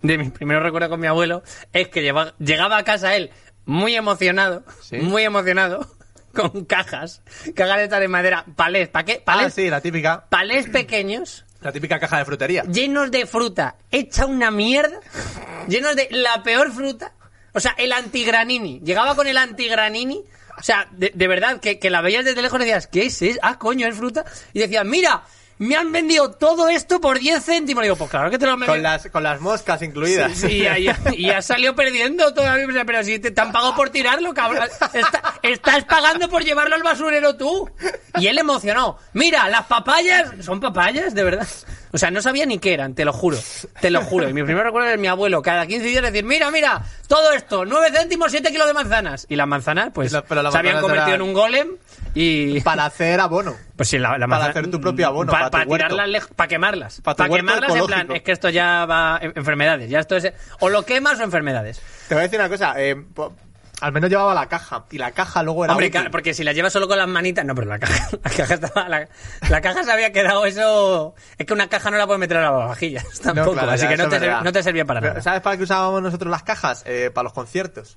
de 0.02 0.18
mis 0.18 0.30
primeros 0.30 0.62
recuerdos 0.62 0.90
con 0.90 1.00
mi 1.00 1.06
abuelo 1.06 1.42
es 1.72 1.88
que 1.88 2.02
lleva- 2.02 2.34
llegaba 2.38 2.76
a 2.78 2.84
casa 2.84 3.14
él 3.16 3.30
muy 3.64 3.94
emocionado, 3.96 4.64
Sí. 4.82 4.96
muy 4.98 5.22
emocionado 5.24 5.86
con 6.34 6.64
cajas, 6.64 7.22
cajas 7.54 7.78
de 7.78 7.84
estas 7.84 8.00
de 8.00 8.08
madera, 8.08 8.44
palés, 8.56 8.88
¿pa 8.88 9.04
qué? 9.04 9.18
Ah, 9.20 9.22
Palés, 9.24 9.54
sí, 9.54 9.68
la 9.70 9.80
típica, 9.80 10.26
palés 10.28 10.68
pequeños 10.68 11.44
la 11.60 11.72
típica 11.72 11.98
caja 12.00 12.18
de 12.18 12.24
frutería. 12.24 12.62
llenos 12.64 13.10
de 13.10 13.26
fruta 13.26 13.76
hecha 13.90 14.24
una 14.26 14.50
mierda, 14.50 14.98
llenos 15.68 15.94
de 15.94 16.08
la 16.10 16.42
peor 16.42 16.72
fruta. 16.72 17.12
O 17.52 17.58
sea, 17.60 17.74
el 17.76 17.92
antigranini. 17.92 18.80
Llegaba 18.84 19.14
con 19.16 19.26
el 19.26 19.36
antigranini. 19.36 20.22
O 20.58 20.62
sea, 20.62 20.86
de, 20.92 21.10
de 21.14 21.26
verdad, 21.28 21.58
que, 21.60 21.78
que 21.80 21.90
la 21.90 22.00
veías 22.00 22.24
desde 22.24 22.40
lejos 22.42 22.58
y 22.60 22.64
decías, 22.64 22.86
¿qué 22.86 23.06
es 23.06 23.20
eso? 23.22 23.40
Ah, 23.42 23.58
coño, 23.58 23.86
es 23.88 23.96
fruta. 23.96 24.24
Y 24.52 24.60
decías, 24.60 24.84
mira, 24.86 25.22
me 25.60 25.76
han 25.76 25.92
vendido 25.92 26.30
todo 26.30 26.70
esto 26.70 27.00
por 27.02 27.18
10 27.18 27.44
céntimos. 27.44 27.82
Y 27.82 27.86
digo, 27.86 27.96
pues 27.96 28.08
claro 28.10 28.30
que 28.30 28.38
te 28.38 28.46
lo 28.46 28.58
Con 28.58 28.82
las, 28.82 29.06
con 29.08 29.22
las 29.22 29.40
moscas 29.42 29.82
incluidas. 29.82 30.32
Sí, 30.34 30.46
y, 30.62 30.84
ya- 30.84 30.98
y 31.12 31.26
ya 31.26 31.42
salió 31.42 31.74
perdiendo 31.76 32.32
todavía. 32.32 32.66
Pero 32.86 33.04
si 33.04 33.18
te, 33.18 33.30
te 33.30 33.40
han 33.42 33.52
pagado 33.52 33.76
por 33.76 33.90
tirarlo, 33.90 34.32
cabrón. 34.32 34.68
Está- 34.94 35.34
estás 35.42 35.84
pagando 35.84 36.30
por 36.30 36.42
llevarlo 36.44 36.74
al 36.76 36.82
basurero 36.82 37.36
tú. 37.36 37.70
Y 38.18 38.26
él 38.26 38.38
emocionó. 38.38 38.96
Mira, 39.12 39.48
las 39.50 39.66
papayas. 39.66 40.30
¿Son 40.40 40.60
papayas? 40.60 41.14
De 41.14 41.22
verdad. 41.24 41.46
O 41.92 41.98
sea, 41.98 42.10
no 42.10 42.22
sabía 42.22 42.46
ni 42.46 42.58
qué 42.58 42.72
eran, 42.72 42.94
te 42.94 43.04
lo 43.04 43.12
juro. 43.12 43.36
Te 43.80 43.90
lo 43.90 44.00
juro. 44.02 44.28
Y 44.28 44.32
mi 44.32 44.42
primer 44.44 44.64
recuerdo 44.64 44.88
es 44.88 44.98
mi 44.98 45.08
abuelo, 45.08 45.42
cada 45.42 45.66
15 45.66 45.84
días 45.86 46.02
decir, 46.04 46.24
mira, 46.24 46.48
mira, 46.52 46.82
todo 47.08 47.32
esto, 47.32 47.64
9 47.64 47.88
céntimos, 47.92 48.30
7 48.30 48.50
kilos 48.52 48.68
de 48.68 48.74
manzanas. 48.74 49.26
Y 49.28 49.34
las 49.36 49.48
manzanas, 49.48 49.90
pues, 49.92 50.12
La- 50.12 50.22
pero 50.22 50.40
las 50.42 50.52
se 50.52 50.58
habían 50.60 50.80
convertido 50.80 51.16
en 51.16 51.22
un 51.22 51.32
golem 51.32 51.68
y... 52.14 52.60
Para 52.62 52.86
hacer 52.86 53.20
abono. 53.20 53.54
Pues 53.76 53.88
sí, 53.88 53.98
la, 53.98 54.10
la 54.18 54.26
Para 54.26 54.26
manzana- 54.26 54.50
hacer 54.50 54.70
tu 54.70 54.80
propio 54.80 55.06
abono, 55.06 55.30
pa- 55.32 55.50
para 55.50 55.64
tirarlas 55.66 56.08
lejos, 56.08 56.30
para 56.34 56.48
quemarlas. 56.48 57.00
Para 57.02 57.28
quemarlas 57.28 57.74
en 57.74 57.86
plan, 57.86 58.10
es 58.12 58.22
que 58.22 58.32
esto 58.32 58.48
ya 58.48 58.84
va 58.86 59.18
en- 59.22 59.32
enfermedades, 59.36 59.88
ya 59.90 60.00
esto 60.00 60.16
es 60.16 60.32
o 60.60 60.68
lo 60.68 60.84
quemas 60.84 61.20
o 61.20 61.22
enfermedades. 61.22 61.80
Te 62.08 62.14
voy 62.14 62.20
a 62.20 62.24
decir 62.24 62.38
una 62.40 62.48
cosa, 62.48 62.74
eh, 62.76 62.96
al 63.80 63.92
menos 63.92 64.10
llevaba 64.10 64.34
la 64.34 64.46
caja, 64.46 64.84
y 64.90 64.98
la 64.98 65.12
caja 65.12 65.42
luego 65.42 65.64
era 65.64 65.72
Hombre, 65.72 65.86
útil. 65.86 66.02
ca- 66.04 66.10
porque 66.10 66.34
si 66.34 66.44
la 66.44 66.52
llevas 66.52 66.72
solo 66.72 66.86
con 66.86 66.98
las 66.98 67.08
manitas, 67.08 67.44
no, 67.46 67.54
pero 67.54 67.68
la 67.68 67.78
caja, 67.78 68.08
la 68.24 68.30
caja 68.30 68.54
estaba, 68.54 68.88
la, 68.88 69.08
la 69.48 69.60
caja 69.62 69.84
se 69.84 69.90
había 69.92 70.12
quedado 70.12 70.44
eso, 70.44 71.14
es 71.38 71.46
que 71.46 71.52
una 71.54 71.68
caja 71.68 71.90
no 71.90 71.96
la 71.96 72.06
puedes 72.06 72.20
meter 72.20 72.36
a 72.38 72.42
la 72.42 72.50
vajilla 72.50 73.02
No, 73.02 73.32
tampoco, 73.32 73.52
claro, 73.52 73.70
así 73.72 73.86
que 73.88 73.96
no 73.96 74.08
te, 74.08 74.18
no 74.20 74.52
te 74.52 74.62
servía 74.62 74.84
para 74.84 75.00
nada. 75.00 75.22
¿Sabes 75.22 75.40
para 75.40 75.56
qué 75.56 75.62
usábamos 75.62 76.02
nosotros 76.02 76.30
las 76.30 76.42
cajas? 76.42 76.82
Eh, 76.86 77.10
para 77.14 77.22
los 77.24 77.32
conciertos. 77.32 77.96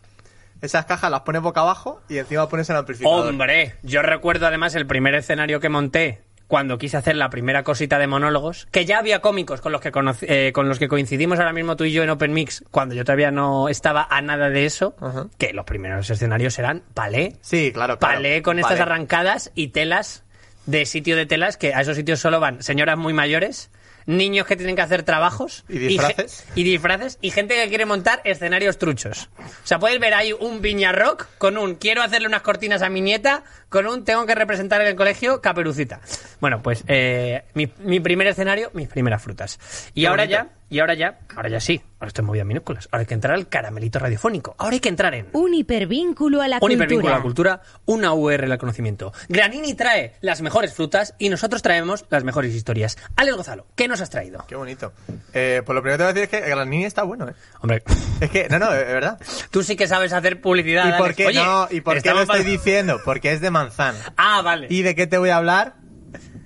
Esas 0.64 0.86
cajas 0.86 1.12
las 1.12 1.22
pones 1.22 1.42
boca 1.42 1.60
abajo 1.60 2.02
y 2.08 2.18
encima 2.18 2.48
pones 2.48 2.70
el 2.70 2.78
amplificador. 2.78 3.28
Hombre, 3.28 3.76
yo 3.84 4.02
recuerdo 4.02 4.48
además 4.48 4.74
el 4.76 4.88
primer 4.88 5.14
escenario 5.14 5.60
que 5.60 5.68
monté 5.68 6.22
cuando 6.48 6.78
quise 6.78 6.96
hacer 6.96 7.18
la 7.18 7.30
primera 7.30 7.64
cosita 7.64 8.00
de 8.00 8.08
monólogos, 8.08 8.68
que 8.72 8.86
ya 8.86 9.00
había 9.00 9.20
cómicos 9.20 9.60
con 9.60 9.74
los 9.74 9.82
que 9.82 9.92
eh, 10.22 10.52
con 10.54 10.70
los 10.70 10.80
que 10.80 10.88
coincidimos 10.88 11.40
ahora 11.40 11.52
mismo 11.52 11.76
tú 11.76 11.84
y 11.84 11.92
yo 11.92 12.04
en 12.04 12.10
Open 12.12 12.32
Mix, 12.32 12.64
cuando 12.72 12.96
yo 12.96 13.04
todavía 13.04 13.30
no 13.30 13.68
estaba 13.68 14.08
a 14.10 14.22
nada 14.22 14.50
de 14.50 14.66
eso, 14.66 14.96
que 15.38 15.52
los 15.52 15.66
primeros 15.66 16.10
escenarios 16.10 16.58
eran 16.60 16.84
palé, 16.94 17.36
Sí, 17.42 17.72
claro, 17.74 18.00
claro. 18.00 18.16
palé 18.16 18.42
con 18.42 18.58
estas 18.58 18.80
arrancadas 18.80 19.52
y 19.56 19.70
telas 19.70 20.24
de 20.66 20.86
sitio 20.86 21.18
de 21.18 21.26
telas 21.26 21.58
que 21.58 21.74
a 21.74 21.82
esos 21.82 21.98
sitios 21.98 22.22
solo 22.22 22.40
van 22.40 22.64
señoras 22.64 22.98
muy 22.98 23.12
mayores, 23.12 23.70
niños 24.06 24.46
que 24.48 24.56
tienen 24.56 24.76
que 24.76 24.82
hacer 24.82 25.04
trabajos 25.04 25.64
¿Y 25.70 25.78
disfraces? 25.80 26.46
y 26.56 26.64
disfraces 26.64 27.18
y 27.22 27.32
gente 27.32 27.56
que 27.56 27.70
quiere 27.70 27.86
montar 27.86 28.22
escenarios 28.24 28.78
truchos. 28.78 29.30
O 29.40 29.68
sea, 29.68 29.80
puedes 29.80 30.00
ver 30.00 30.14
ahí 30.14 30.34
un 30.34 30.62
viña 30.62 30.92
rock 30.92 31.28
con 31.38 31.58
un 31.58 31.76
quiero 31.76 32.02
hacerle 32.02 32.28
unas 32.28 32.42
cortinas 32.42 32.82
a 32.82 32.90
mi 32.90 33.02
nieta, 33.02 33.44
con 33.70 33.88
un 33.88 34.04
tengo 34.06 34.26
que 34.26 34.36
representar 34.36 34.82
en 34.82 34.88
el 34.88 34.96
colegio 34.96 35.42
caperucita. 35.42 36.02
Bueno, 36.40 36.62
pues 36.62 36.84
eh, 36.88 37.44
mi, 37.54 37.72
mi 37.80 38.00
primer 38.00 38.28
escenario, 38.28 38.70
mis 38.74 38.88
primeras 38.88 39.22
frutas. 39.22 39.60
Y 39.94 40.02
Qué 40.02 40.08
ahora 40.08 40.24
bonito. 40.24 40.44
ya 40.44 40.50
y 40.70 40.80
ahora 40.80 40.94
ya, 40.96 41.20
ahora 41.36 41.50
ya 41.50 41.60
sí, 41.60 41.82
ahora 42.00 42.08
estoy 42.08 42.24
en 42.24 42.28
movidas 42.28 42.48
minúsculas. 42.48 42.88
Ahora 42.92 43.02
hay 43.02 43.06
que 43.06 43.14
entrar 43.14 43.34
al 43.36 43.48
caramelito 43.48 44.00
radiofónico. 44.00 44.56
Ahora 44.58 44.74
hay 44.74 44.80
que 44.80 44.90
entrar 44.90 45.14
en 45.14 45.28
Un 45.34 45.54
hipervínculo 45.54 46.42
a 46.42 46.48
la 46.48 46.56
un 46.56 46.60
cultura. 46.62 46.74
hipervínculo 46.86 47.14
a 47.14 47.18
la 47.18 47.22
cultura, 47.24 47.62
una 47.86 48.14
URL 48.14 48.52
al 48.52 48.58
conocimiento. 48.58 49.14
Granini 49.30 49.74
trae 49.76 50.16
las 50.22 50.42
mejores 50.42 50.74
frutas 50.74 51.14
y 51.20 51.30
nosotros 51.30 51.62
traemos 51.62 52.06
las 52.10 52.24
mejores 52.24 52.54
historias. 52.56 52.98
Alex 53.16 53.38
Gozalo, 53.38 53.68
¿qué 53.76 53.88
nos 53.88 54.02
has 54.02 54.10
traído? 54.10 54.44
Qué 54.48 54.56
bonito. 54.56 54.94
Eh, 55.34 55.62
pues 55.66 55.76
lo 55.76 55.82
primero 55.82 55.98
que 55.98 55.98
te 55.98 56.04
voy 56.04 56.10
a 56.12 56.14
decir 56.14 56.36
es 56.40 56.44
que 56.44 56.50
Granini 56.50 56.86
está 56.86 57.04
bueno, 57.04 57.30
¿eh? 57.30 57.34
Hombre, 57.62 57.84
Es 58.22 58.30
que, 58.32 58.48
no, 58.50 58.60
no, 58.60 58.74
es 58.74 58.88
verdad. 58.88 59.20
tú 59.52 59.64
sí 59.64 59.76
que 59.76 59.88
sabes 59.88 60.14
hacer 60.14 60.42
publicidad. 60.42 60.96
¿Y 60.96 60.98
por 60.98 61.14
qué 61.14 61.28
Oye, 61.28 61.44
no? 61.44 61.68
¿Y 61.70 61.82
por 61.82 62.02
qué 62.02 62.12
lo 62.14 62.22
estoy 62.22 62.44
diciendo? 62.44 63.00
Porque 63.06 63.32
es 63.32 63.42
de 63.42 63.52
manzana. 63.52 64.00
Ah, 64.18 64.42
vale. 64.42 64.68
¿Y 64.70 64.82
de 64.82 64.96
qué 64.96 65.08
te 65.08 65.18
voy 65.18 65.30
a 65.30 65.38
hablar? 65.38 65.76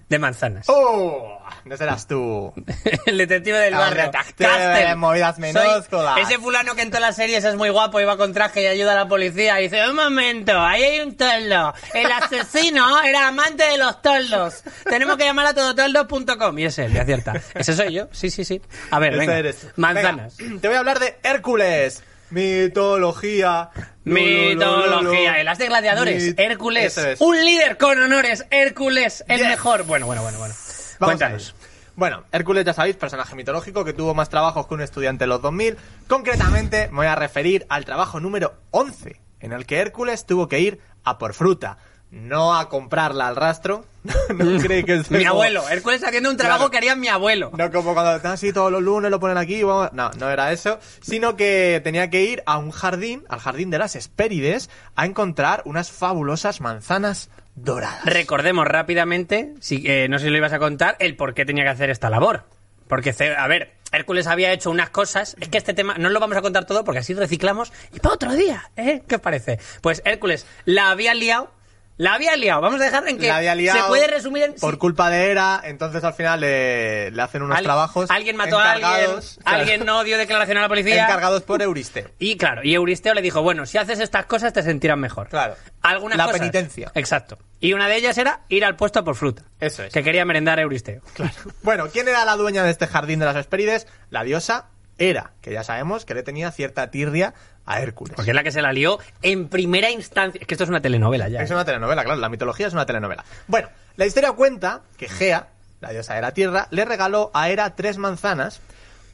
De 0.09 0.19
manzanas. 0.19 0.65
¡Oh! 0.69 1.36
No 1.67 1.77
serás 1.77 2.07
tú. 2.07 2.53
El 3.05 3.17
detective 3.17 3.57
del 3.57 3.73
El 3.73 3.79
barrio. 3.79 4.11
Castel. 4.11 4.47
de 4.87 4.95
movidas 4.95 5.35
Soy 5.35 5.53
minúsculas. 5.53 6.17
ese 6.19 6.37
fulano 6.39 6.75
que 6.75 6.81
en 6.81 6.89
todas 6.89 7.01
las 7.01 7.15
series 7.15 7.43
es 7.43 7.55
muy 7.55 7.69
guapo 7.69 7.99
y 7.99 8.05
va 8.05 8.17
con 8.17 8.33
traje 8.33 8.63
y 8.63 8.67
ayuda 8.67 8.93
a 8.93 8.95
la 8.95 9.07
policía. 9.07 9.59
Y 9.59 9.63
dice, 9.63 9.87
un 9.89 9.95
momento, 9.95 10.59
ahí 10.59 10.83
hay 10.83 10.99
un 11.01 11.15
toldo. 11.17 11.73
El 11.93 12.11
asesino 12.11 13.01
era 13.03 13.27
amante 13.27 13.63
de 13.65 13.77
los 13.77 14.01
toldos. 14.01 14.63
Tenemos 14.85 15.17
que 15.17 15.25
llamar 15.25 15.47
a 15.47 15.53
todotoldos.com. 15.53 16.59
Y 16.59 16.65
es 16.65 16.79
él, 16.79 16.93
y 16.93 16.97
acierta. 16.97 17.33
Ese 17.55 17.73
soy 17.75 17.93
yo. 17.93 18.07
Sí, 18.11 18.29
sí, 18.29 18.45
sí. 18.45 18.61
A 18.91 18.99
ver, 18.99 19.17
venga. 19.17 19.37
eres. 19.37 19.67
Manzanas. 19.75 20.37
Venga, 20.37 20.59
te 20.61 20.67
voy 20.67 20.75
a 20.75 20.79
hablar 20.79 20.99
de 20.99 21.17
Hércules. 21.23 22.03
Mitología. 22.29 23.69
Mitología. 24.03 25.39
El 25.39 25.47
as 25.47 25.57
de 25.57 25.67
gladiadores. 25.67 26.33
Hércules. 26.37 26.97
Es. 26.97 27.21
Un 27.21 27.37
líder 27.43 27.77
con 27.77 28.01
honores. 28.01 28.45
Hércules, 28.51 29.23
el 29.27 29.39
Yes. 29.39 29.47
mejor. 29.47 29.83
Bueno, 29.83 30.05
bueno, 30.07 30.23
bueno, 30.23 30.37
bueno. 30.39 30.53
Cuéntanos. 30.99 31.55
Bueno, 31.95 32.23
Hércules, 32.31 32.63
ya 32.63 32.73
sabéis, 32.73 32.95
personaje 32.95 33.35
mitológico 33.35 33.83
que 33.83 33.93
tuvo 33.93 34.13
más 34.13 34.29
trabajos 34.29 34.67
que 34.67 34.73
un 34.75 34.81
estudiante 34.81 35.23
en 35.23 35.31
los 35.31 35.41
2000. 35.41 35.77
Concretamente, 36.07 36.89
me 36.89 36.97
voy 36.97 37.05
a 37.07 37.15
referir 37.15 37.65
al 37.69 37.85
trabajo 37.85 38.19
número 38.19 38.53
11, 38.71 39.19
en 39.39 39.51
el 39.53 39.65
que 39.65 39.77
Hércules 39.79 40.25
tuvo 40.25 40.47
que 40.47 40.59
ir 40.59 40.79
a 41.03 41.17
por 41.17 41.33
fruta, 41.33 41.77
no 42.11 42.55
a 42.55 42.69
comprarla 42.69 43.27
al 43.27 43.35
rastro. 43.35 43.85
no 44.29 44.59
cree 44.61 44.83
que 44.85 44.97
Mi 45.09 45.19
como- 45.25 45.29
abuelo. 45.41 45.67
Hércules 45.69 46.03
haciendo 46.03 46.29
un 46.29 46.37
trabajo 46.37 46.59
Claro. 46.69 46.71
que 46.71 46.77
haría 46.77 46.95
mi 46.95 47.07
abuelo. 47.07 47.51
No 47.57 47.71
como 47.71 47.93
cuando 47.93 48.15
están 48.15 48.33
así 48.33 48.53
todos 48.53 48.71
los 48.71 48.81
lunes 48.81 49.11
lo 49.11 49.19
ponen 49.19 49.37
aquí, 49.37 49.63
vamos- 49.63 49.91
no, 49.93 50.09
no 50.11 50.29
era 50.29 50.51
eso, 50.51 50.79
sino 51.01 51.35
que 51.35 51.81
tenía 51.83 52.09
que 52.09 52.23
ir 52.23 52.43
a 52.45 52.57
un 52.57 52.71
jardín, 52.71 53.23
al 53.27 53.39
jardín 53.39 53.69
de 53.69 53.79
las 53.79 53.95
Hespérides, 53.95 54.69
a 54.95 55.05
encontrar 55.05 55.61
unas 55.65 55.91
fabulosas 55.91 56.61
manzanas 56.61 57.29
doradas. 57.57 58.05
Recordemos 58.05 58.65
rápidamente, 58.65 59.53
si, 59.59 59.83
eh, 59.85 60.07
no 60.09 60.19
sé 60.19 60.25
si 60.25 60.31
lo 60.31 60.37
ibas 60.37 60.53
a 60.53 60.59
contar, 60.59 60.95
el 60.99 61.15
por 61.15 61.33
qué 61.33 61.45
tenía 61.45 61.63
que 61.63 61.71
hacer 61.71 61.89
esta 61.89 62.09
labor. 62.09 62.45
Porque, 62.87 63.13
a 63.37 63.47
ver, 63.47 63.73
Hércules 63.91 64.27
había 64.27 64.53
hecho 64.53 64.69
unas 64.69 64.89
cosas. 64.89 65.35
Es 65.39 65.49
que 65.49 65.57
este 65.57 65.73
tema 65.73 65.95
no 65.97 66.09
lo 66.09 66.19
vamos 66.19 66.37
a 66.37 66.41
contar 66.41 66.65
todo 66.65 66.85
porque 66.85 66.99
así 66.99 67.13
reciclamos 67.13 67.73
y 67.93 67.99
para 67.99 68.15
otro 68.15 68.33
día, 68.33 68.71
¿eh? 68.77 69.03
¿Qué 69.07 69.15
os 69.15 69.21
parece? 69.21 69.59
Pues 69.81 70.01
Hércules 70.05 70.45
la 70.65 70.89
había 70.91 71.13
liado. 71.13 71.51
La 71.97 72.13
había 72.13 72.35
liado. 72.35 72.61
Vamos 72.61 72.79
a 72.79 72.83
dejar 72.83 73.07
en 73.07 73.17
que 73.17 73.27
La 73.27 73.37
había 73.37 73.55
liado 73.55 73.81
se 73.81 73.87
puede 73.87 74.05
resumir 74.07 74.43
en. 74.43 74.53
por 74.53 74.77
culpa 74.77 75.09
de 75.09 75.31
Hera, 75.31 75.61
entonces 75.63 76.03
al 76.03 76.13
final 76.13 76.39
le, 76.41 77.09
le 77.09 77.21
hacen 77.23 77.41
unos 77.41 77.57
al- 77.57 77.63
trabajos 77.63 78.11
Alguien 78.11 78.35
mató 78.35 78.59
a 78.59 78.71
alguien. 78.73 78.89
encargados- 78.91 79.39
Alguien 79.45 79.85
no 79.85 80.03
dio 80.03 80.17
declaración 80.19 80.57
a 80.57 80.61
la 80.61 80.67
policía. 80.69 81.03
encargados 81.05 81.41
por 81.43 81.61
Euristeo. 81.61 82.09
Y 82.19 82.37
claro, 82.37 82.61
y 82.63 82.75
Euristeo 82.75 83.13
le 83.15 83.21
dijo, 83.23 83.41
bueno, 83.41 83.65
si 83.65 83.77
haces 83.79 83.99
estas 83.99 84.25
cosas 84.27 84.53
te 84.53 84.61
sentirás 84.61 84.97
mejor. 84.97 85.29
Claro. 85.29 85.55
Algunas 85.81 86.17
La 86.17 86.25
cosas- 86.25 86.39
penitencia. 86.39 86.91
Exacto. 86.93 87.37
Y 87.59 87.73
una 87.73 87.87
de 87.87 87.95
ellas 87.95 88.17
era 88.19 88.41
ir 88.49 88.63
al 88.63 88.75
puesto 88.75 89.03
por 89.03 89.15
fruta. 89.15 89.41
Eso 89.59 89.83
es. 89.83 89.91
Que 89.91 90.03
quería 90.03 90.23
merendar 90.25 90.59
a 90.59 90.61
Euristeo. 90.61 91.01
Claro. 91.13 91.33
Bueno, 91.63 91.87
¿quién 91.91 92.07
era 92.07 92.23
la 92.25 92.35
dueña 92.35 92.63
de 92.63 92.69
este 92.69 92.85
jardín 92.85 93.17
de 93.19 93.25
las 93.25 93.35
Hespérides? 93.35 93.87
La 94.11 94.23
diosa 94.23 94.67
Hera, 94.97 95.31
que 95.41 95.53
ya 95.53 95.63
sabemos 95.63 96.05
que 96.05 96.13
le 96.13 96.23
tenía 96.23 96.51
cierta 96.51 96.89
tirria 96.89 97.33
a 97.65 97.81
Hércules. 97.81 98.15
Porque 98.15 98.31
es 98.31 98.35
la 98.35 98.43
que 98.43 98.51
se 98.51 98.61
la 98.61 98.73
lió 98.73 98.99
en 99.21 99.49
primera 99.49 99.89
instancia. 99.91 100.39
Es 100.41 100.47
que 100.47 100.53
esto 100.53 100.63
es 100.63 100.69
una 100.69 100.81
telenovela 100.81 101.27
ya. 101.29 101.41
Es 101.41 101.51
¿eh? 101.51 101.53
una 101.53 101.65
telenovela, 101.65 102.03
claro, 102.03 102.19
la 102.19 102.29
mitología 102.29 102.67
es 102.67 102.73
una 102.73 102.85
telenovela. 102.85 103.23
Bueno, 103.47 103.69
la 103.95 104.05
historia 104.05 104.31
cuenta 104.31 104.81
que 104.97 105.09
Gea, 105.09 105.49
la 105.81 105.91
diosa 105.91 106.15
de 106.15 106.21
la 106.21 106.33
tierra, 106.33 106.67
le 106.71 106.85
regaló 106.85 107.31
a 107.33 107.49
Hera 107.49 107.75
tres 107.75 107.97
manzanas 107.97 108.61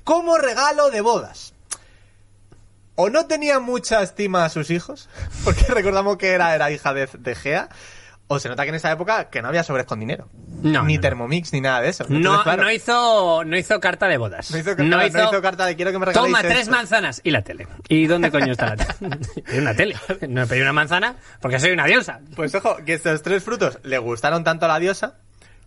como 0.04 0.38
regalo 0.38 0.90
de 0.92 1.02
bodas. 1.02 1.54
O 2.96 3.10
no 3.10 3.26
tenía 3.26 3.60
mucha 3.60 4.04
estima 4.04 4.46
a 4.46 4.50
sus 4.50 4.70
hijos, 4.70 5.10
porque 5.44 5.66
recordamos 5.66 6.18
que 6.18 6.30
Hera 6.30 6.54
era 6.54 6.72
hija 6.72 6.94
de, 6.94 7.10
de 7.18 7.36
Gea, 7.36 7.70
o 8.28 8.40
se 8.40 8.50
nota 8.50 8.64
que 8.64 8.70
en 8.70 8.76
esa 8.76 8.92
época 8.92 9.30
que 9.30 9.42
no 9.42 9.50
había 9.50 9.64
sobres 9.64 9.86
con 9.86 10.00
dinero. 10.00 10.30
No, 10.62 10.84
Ni 10.84 10.94
no, 10.94 10.98
no. 10.98 11.02
Thermomix, 11.02 11.52
ni 11.54 11.62
nada 11.62 11.82
de 11.82 11.90
eso. 11.90 12.06
No, 12.08 12.42
claro, 12.44 12.64
no 12.64 12.72
hizo, 12.72 13.44
no 13.44 13.58
hizo 13.58 13.80
carta 13.80 14.08
de 14.08 14.18
bodas. 14.18 14.50
no 14.52 14.58
hizo 14.58 14.70
carta, 14.76 14.84
no 14.84 15.06
hizo 15.06 15.42
carta 15.42 15.66
de 15.66 15.76
quiero 15.76 15.92
que 15.92 16.00
me 16.00 16.06
regaléis 16.06 16.32
Toma 16.34 16.42
tres 16.42 16.60
esto". 16.62 16.72
manzanas 16.72 17.22
y 17.24 17.32
la 17.32 17.42
tele. 17.42 17.68
¿Y 17.90 18.08
dónde 18.08 18.32
coño 18.32 18.54
está 18.54 18.76
la 18.76 18.78
tele? 18.78 19.18
Pedí 19.46 19.58
una 19.60 19.76
tele. 19.76 19.96
No 20.30 20.48
pedí 20.48 20.62
una 20.62 20.74
manzana 20.74 21.16
porque 21.42 21.60
soy 21.60 21.72
una 21.72 21.86
diosa. 21.86 22.22
Pues 22.36 22.56
ojo, 22.56 22.78
que 22.86 22.94
estos 22.94 23.22
tres 23.22 23.44
frutos 23.44 23.80
le 23.84 23.98
gustaron 23.98 24.44
tanto 24.44 24.66
a 24.66 24.70
la 24.70 24.80
diosa 24.80 25.16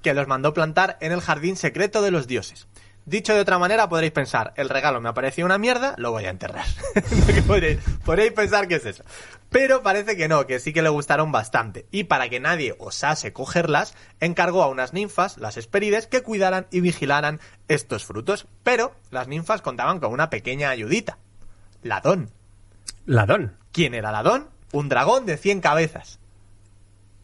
que 0.03 0.15
los 0.15 0.27
mandó 0.27 0.55
plantar 0.55 0.97
en 1.01 1.13
el 1.13 1.21
jardín 1.21 1.57
secreto 1.57 2.01
de 2.01 2.11
los 2.11 2.27
dioses. 2.27 2.67
Dicho 3.09 3.33
de 3.35 3.41
otra 3.41 3.59
manera, 3.61 3.89
podréis 3.89 4.11
pensar, 4.13 4.53
el 4.57 4.69
regalo 4.69 5.01
me 5.01 5.09
ha 5.09 5.15
parecido 5.15 5.47
una 5.47 5.59
mierda, 5.59 5.95
lo 5.97 6.11
voy 6.11 6.25
a 6.25 6.31
enterrar. 6.31 6.65
Podréis, 7.47 7.79
podréis 8.05 8.33
pensar 8.33 8.67
que 8.67 8.75
es 8.75 8.85
eso. 8.85 9.05
Pero 9.49 9.85
parece 9.85 10.17
que 10.17 10.27
no, 10.27 10.45
que 10.49 10.59
sí 10.59 10.73
que 10.73 10.83
le 10.83 10.89
gustaron 10.89 11.31
bastante. 11.31 11.87
Y 11.93 12.05
para 12.05 12.29
que 12.29 12.41
nadie 12.41 12.75
osase 12.81 13.33
cogerlas, 13.33 13.95
encargó 14.19 14.61
a 14.65 14.69
unas 14.69 14.93
ninfas, 14.93 15.39
las 15.39 15.57
Hespérides, 15.57 16.09
que 16.09 16.23
cuidaran 16.23 16.67
y 16.73 16.81
vigilaran 16.81 17.39
estos 17.69 18.05
frutos. 18.05 18.49
Pero 18.65 18.97
las 19.13 19.29
ninfas 19.29 19.63
contaban 19.63 20.01
con 20.01 20.13
una 20.13 20.29
pequeña 20.29 20.71
ayudita. 20.71 21.19
Ladón. 21.85 22.31
Ladón. 23.05 23.57
¿Quién 23.71 23.95
era 23.95 24.11
Ladón? 24.11 24.49
Un 24.73 24.89
dragón 24.89 25.27
de 25.27 25.37
100 25.37 25.61
cabezas. 25.61 26.19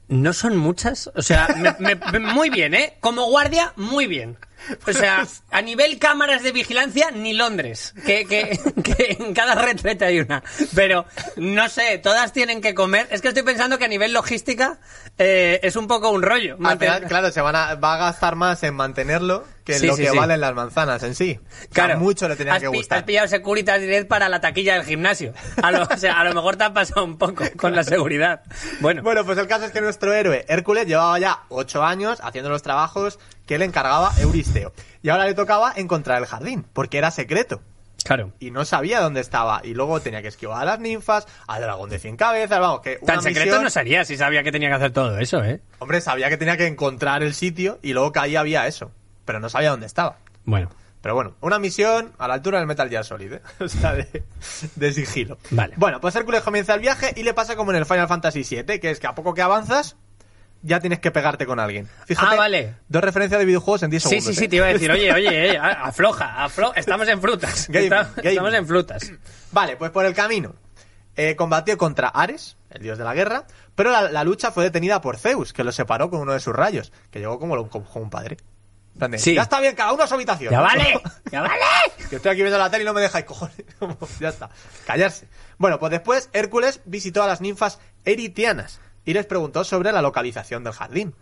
No 0.07 0.33
son 0.33 0.57
muchas. 0.59 1.11
O 1.17 1.23
sea, 1.23 1.49
me- 1.81 1.97
me- 1.97 2.19
muy 2.21 2.51
bien, 2.51 2.75
¿eh? 2.75 2.99
Como 3.01 3.25
guardia, 3.27 3.73
muy 3.77 4.07
bien. 4.07 4.39
O 4.87 4.92
sea, 4.92 5.26
a 5.50 5.62
nivel 5.62 5.99
cámaras 5.99 6.42
de 6.42 6.52
vigilancia, 6.52 7.11
ni 7.11 7.33
Londres. 7.33 7.95
Que, 8.07 8.25
que, 8.26 8.59
que 8.83 9.16
en 9.19 9.35
cada 9.35 9.54
retrete 9.54 10.04
hay 10.04 10.21
una. 10.21 10.42
Pero, 10.75 11.04
no 11.37 11.69
sé, 11.69 11.99
todas 11.99 12.33
tienen 12.33 12.61
que 12.61 12.75
comer. 12.75 13.07
Es 13.11 13.21
que 13.23 13.28
estoy 13.28 13.42
pensando 13.42 13.78
que 13.78 13.85
a 13.85 13.88
nivel 13.88 14.12
logística 14.12 14.78
eh, 15.19 15.61
es 15.62 15.76
un 15.76 15.87
poco 15.87 16.11
un 16.11 16.23
rollo. 16.23 16.54
Al 16.54 16.61
mantener- 16.61 16.95
final, 16.97 17.09
claro, 17.09 17.31
se 17.33 17.40
van 17.40 17.57
a, 17.57 17.75
va 17.76 17.95
a 17.95 17.99
gastar 17.99 18.37
más 18.37 18.62
en 18.62 18.75
mantenerlo 18.75 19.45
que 19.64 19.75
en 19.75 19.81
Sí, 19.81 19.87
lo 19.87 19.95
sí, 19.97 20.02
que 20.02 20.11
sí. 20.11 20.16
valen 20.19 20.40
las 20.40 20.54
manzanas 20.54 21.02
en 21.04 21.14
sí. 21.14 21.38
O 21.40 21.49
sea, 21.59 21.69
Claro. 21.87 22.00
mucho 22.00 22.28
le 22.28 22.35
tenía 22.35 22.54
Has 22.54 22.62
que 22.62 22.66
gustar. 22.69 22.99
Has 22.99 23.04
pillado 23.04 23.28
Securitas 23.28 23.81
Direct 23.81 24.09
para 24.09 24.28
la 24.28 24.40
taquilla 24.40 24.75
del 24.75 24.85
gimnasio. 24.85 25.33
A 25.62 25.71
lo, 25.71 25.83
o 25.85 25.97
sea, 25.97 26.19
a 26.21 26.25
lo 26.25 26.35
mejor 26.35 26.57
te 26.57 26.64
ha 26.64 26.73
pasado 26.73 27.04
un 27.04 27.16
poco 27.16 27.45
con 27.57 27.75
la 27.76 27.85
seguridad. 27.85 28.42
Bueno, 28.81 29.02
Bueno, 29.02 29.25
pues 29.25 29.38
el 29.38 29.47
caso 29.47 29.64
es 29.66 29.71
que 29.73 29.81
nuestro 29.81 30.12
héroe 30.12 30.45
Hércules 30.49 30.87
llevaba 30.87 31.16
ya 31.21 31.45
ocho 31.49 31.85
años 31.85 32.19
haciendo 32.23 32.50
los 32.50 32.62
trabajos 32.62 33.21
que 33.52 33.59
le 33.59 33.64
encargaba 33.66 34.12
Euristeo. 34.18 34.73
Y 35.02 35.11
ahora 35.11 35.25
le 35.26 35.35
tocaba 35.35 35.73
encontrar 35.76 36.18
el 36.21 36.26
jardín, 36.26 36.64
porque 36.73 36.99
era 36.99 37.11
secreto. 37.11 37.61
claro. 38.04 38.32
Y 38.40 38.50
no 38.50 38.64
sabía 38.64 39.00
dónde 39.00 39.21
estaba. 39.21 39.61
Y 39.64 39.75
luego 39.75 40.00
tenía 40.00 40.23
que 40.23 40.28
esquivar 40.28 40.62
a 40.62 40.64
las 40.64 40.80
ninfas, 40.80 41.26
al 41.47 41.61
dragón 41.62 41.90
de 41.90 41.99
cien 41.99 42.16
cabezas, 42.16 42.59
vamos, 42.61 42.80
que 42.80 42.99
una 43.02 43.14
Tan 43.14 43.23
secreto 43.23 43.50
misión- 43.56 43.62
no 43.64 43.71
sería 43.71 44.04
si 44.04 44.16
sabía 44.16 44.42
que 44.42 44.52
tenía 44.52 44.68
que 44.71 44.75
hacer 44.76 44.90
todo 44.92 45.18
eso, 45.18 45.44
¿eh? 45.44 45.61
Hombre, 45.80 46.00
sabía 46.00 46.28
que 46.30 46.37
tenía 46.37 46.56
que 46.56 46.66
encontrar 46.66 47.23
el 47.23 47.35
sitio 47.35 47.78
y 47.82 47.92
luego 47.92 48.11
que 48.12 48.21
ahí 48.21 48.37
había 48.37 48.66
eso. 48.66 48.90
Pero 49.25 49.38
no 49.38 49.49
sabía 49.49 49.71
dónde 49.71 49.87
estaba. 49.87 50.16
Bueno, 50.44 50.71
Pero 51.02 51.14
bueno, 51.14 51.35
una 51.40 51.59
misión 51.59 52.12
a 52.18 52.26
la 52.28 52.35
altura 52.35 52.59
del 52.59 52.66
Metal 52.66 52.88
Gear 52.88 53.04
Solid, 53.04 53.35
¿eh? 53.35 53.42
O 53.61 53.68
sea, 53.68 53.92
de, 53.92 54.25
de 54.76 54.92
sigilo. 54.92 55.37
Vale. 55.50 55.75
Bueno, 55.76 56.00
pues 56.00 56.14
Hércules 56.16 56.42
comienza 56.42 56.75
el 56.75 56.80
viaje 56.80 57.12
y 57.16 57.23
le 57.23 57.35
pasa 57.35 57.54
como 57.56 57.71
en 57.73 57.76
el 57.78 57.87
Final 57.87 58.09
Fantasy 58.09 58.42
VII, 58.49 58.80
que 58.80 58.90
es 58.90 58.99
que 59.00 59.06
a 59.09 59.14
poco 59.14 59.35
que 59.35 59.42
avanzas, 59.42 59.97
ya 60.62 60.81
tienes 60.81 60.99
que 61.00 61.11
pegarte 61.11 61.45
con 61.47 61.59
alguien. 61.61 61.88
Fíjate, 62.07 62.35
Ah, 62.35 62.37
vale. 62.38 62.75
Dos 62.88 63.02
referencias 63.02 63.38
de 63.38 63.45
videojuegos 63.45 63.83
en 63.83 63.90
10 63.90 64.02
sí, 64.02 64.09
segundos. 64.09 64.35
sí, 64.35 64.38
sí, 64.38 64.45
¿eh? 64.45 64.49
te 64.49 64.57
iba 64.57 64.66
a 64.66 64.73
decir, 64.73 64.90
oye, 64.92 65.12
oye, 65.12 65.52
eh, 65.54 65.59
afloja, 65.59 66.45
afloja, 66.45 66.78
estamos 66.78 67.09
en 67.09 67.21
frutas. 67.21 67.66
Game, 67.71 67.85
Está- 67.87 68.11
game. 68.16 68.28
Estamos 68.31 68.54
en 68.54 68.66
frutas. 68.66 69.12
Vale, 69.50 69.76
pues 69.76 69.90
por 69.90 70.04
el 70.07 70.14
camino. 70.14 70.54
eh, 71.16 71.37
combatió 71.37 71.76
contra 71.76 72.09
Ares, 72.09 72.57
el 72.71 72.83
dios 72.83 72.97
de 72.99 73.04
la 73.04 73.12
guerra, 73.14 73.45
pero 73.75 73.90
la, 73.90 74.11
la 74.11 74.25
lucha 74.25 74.50
fue 74.52 74.64
detenida 74.64 75.00
por 75.00 75.19
Zeus, 75.19 75.52
que 75.52 75.62
lo 75.64 75.73
separó 75.73 76.09
con 76.11 76.21
uno 76.21 76.33
de 76.33 76.40
sus 76.40 76.54
rayos, 76.54 76.92
que 77.11 77.19
llegó 77.19 77.38
como, 77.38 77.54
lo- 77.57 77.69
como 77.69 77.87
un 77.95 78.09
padre. 78.11 78.38
Sí. 79.16 79.35
Ya 79.35 79.42
está 79.42 79.59
bien, 79.59 79.75
cada 79.75 79.92
uno 79.95 80.02
a 80.02 80.07
su 80.07 80.12
habitación. 80.14 80.50
¡Ya 80.52 80.59
¿no? 80.59 80.64
vale! 80.64 81.00
¡Ya 81.33 81.40
vale! 81.40 81.54
Que 82.11 82.16
estoy 82.16 82.31
aquí 82.31 82.42
viendo 82.42 82.59
la 82.59 82.69
tele 82.71 82.83
y 82.83 82.87
no 82.87 82.92
me 82.92 83.00
dejáis, 83.00 83.25
cojones. 83.25 83.57
Ya 84.21 84.28
está. 84.28 84.50
Callarse. 84.87 85.26
Bueno, 85.57 85.78
pues 85.78 85.90
después 85.92 86.28
Hércules 86.35 86.81
visitó 86.85 87.23
a 87.23 87.26
las 87.26 87.40
ninfas 87.40 87.78
eritianas 88.04 88.81
y 89.04 89.12
les 89.14 89.26
preguntó 89.26 89.64
sobre 89.64 89.92
la 89.92 90.02
localización 90.02 90.64
del 90.64 90.73
jardín. 90.73 91.14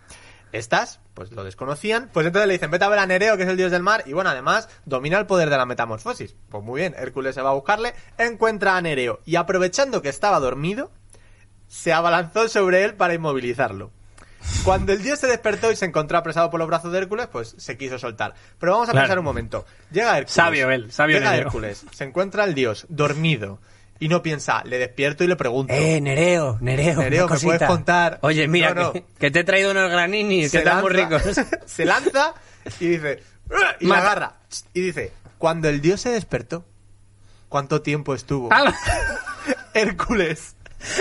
Estas, 0.52 0.98
pues 1.14 1.30
lo 1.30 1.44
desconocían, 1.44 2.10
pues 2.12 2.26
entonces 2.26 2.48
le 2.48 2.54
dicen, 2.54 2.72
vete 2.72 2.84
a 2.84 2.88
ver 2.88 2.98
a 2.98 3.06
Nereo, 3.06 3.36
que 3.36 3.44
es 3.44 3.48
el 3.48 3.56
dios 3.56 3.70
del 3.70 3.84
mar, 3.84 4.02
y 4.06 4.12
bueno, 4.14 4.30
además, 4.30 4.68
domina 4.84 5.16
el 5.18 5.26
poder 5.26 5.48
de 5.48 5.56
la 5.56 5.64
metamorfosis. 5.64 6.34
Pues 6.48 6.64
muy 6.64 6.80
bien, 6.80 6.94
Hércules 6.98 7.36
se 7.36 7.42
va 7.42 7.50
a 7.50 7.54
buscarle, 7.54 7.94
encuentra 8.18 8.76
a 8.76 8.80
Nereo, 8.80 9.20
y 9.24 9.36
aprovechando 9.36 10.02
que 10.02 10.08
estaba 10.08 10.40
dormido, 10.40 10.90
se 11.68 11.92
abalanzó 11.92 12.48
sobre 12.48 12.82
él 12.84 12.94
para 12.94 13.14
inmovilizarlo. 13.14 13.92
Cuando 14.64 14.92
el 14.92 15.02
dios 15.02 15.20
se 15.20 15.28
despertó 15.28 15.70
y 15.70 15.76
se 15.76 15.84
encontró 15.84 16.18
apresado 16.18 16.50
por 16.50 16.58
los 16.58 16.66
brazos 16.66 16.90
de 16.90 16.98
Hércules, 16.98 17.28
pues 17.30 17.54
se 17.56 17.76
quiso 17.78 17.98
soltar. 18.00 18.34
Pero 18.58 18.72
vamos 18.72 18.88
a 18.88 18.92
Claro. 18.92 19.04
pensar 19.04 19.18
un 19.20 19.24
momento. 19.26 19.64
Llega 19.92 20.16
Hércules. 20.18 20.32
Sabio 20.32 20.70
él, 20.70 20.90
sabio 20.90 21.18
Llega 21.18 21.30
Nereo. 21.30 21.46
Hércules, 21.46 21.84
se 21.92 22.04
encuentra 22.04 22.42
el 22.44 22.54
dios 22.54 22.86
dormido 22.88 23.60
y 24.00 24.08
no 24.08 24.22
piensa, 24.22 24.62
le 24.64 24.78
despierto 24.78 25.22
y 25.22 25.28
le 25.28 25.36
pregunto. 25.36 25.72
Eh, 25.72 26.00
Nereo, 26.00 26.58
Nereo. 26.60 27.00
Nereo, 27.00 27.28
¿me 27.28 27.38
puedes 27.38 27.62
contar? 27.68 28.18
Oye, 28.22 28.48
mira, 28.48 28.74
No, 28.74 28.82
no. 28.82 28.92
Que, 28.92 29.04
que 29.18 29.30
te 29.30 29.40
he 29.40 29.44
traído 29.44 29.70
unos 29.70 29.88
graninis, 29.90 30.50
que 30.50 30.58
están 30.58 30.80
muy 30.80 30.90
ricos. 30.90 31.22
se 31.66 31.84
lanza 31.84 32.34
y 32.80 32.88
dice, 32.88 33.22
y 33.80 33.86
la 33.86 33.94
Mata. 33.94 34.00
agarra. 34.02 34.32
Y 34.74 34.80
dice, 34.80 35.12
cuando 35.38 35.68
el 35.68 35.80
dios 35.80 36.00
se 36.00 36.10
despertó, 36.10 36.64
¿cuánto 37.48 37.82
tiempo 37.82 38.14
estuvo? 38.14 38.48
Ah, 38.50 38.74
Hércules. 39.74 40.56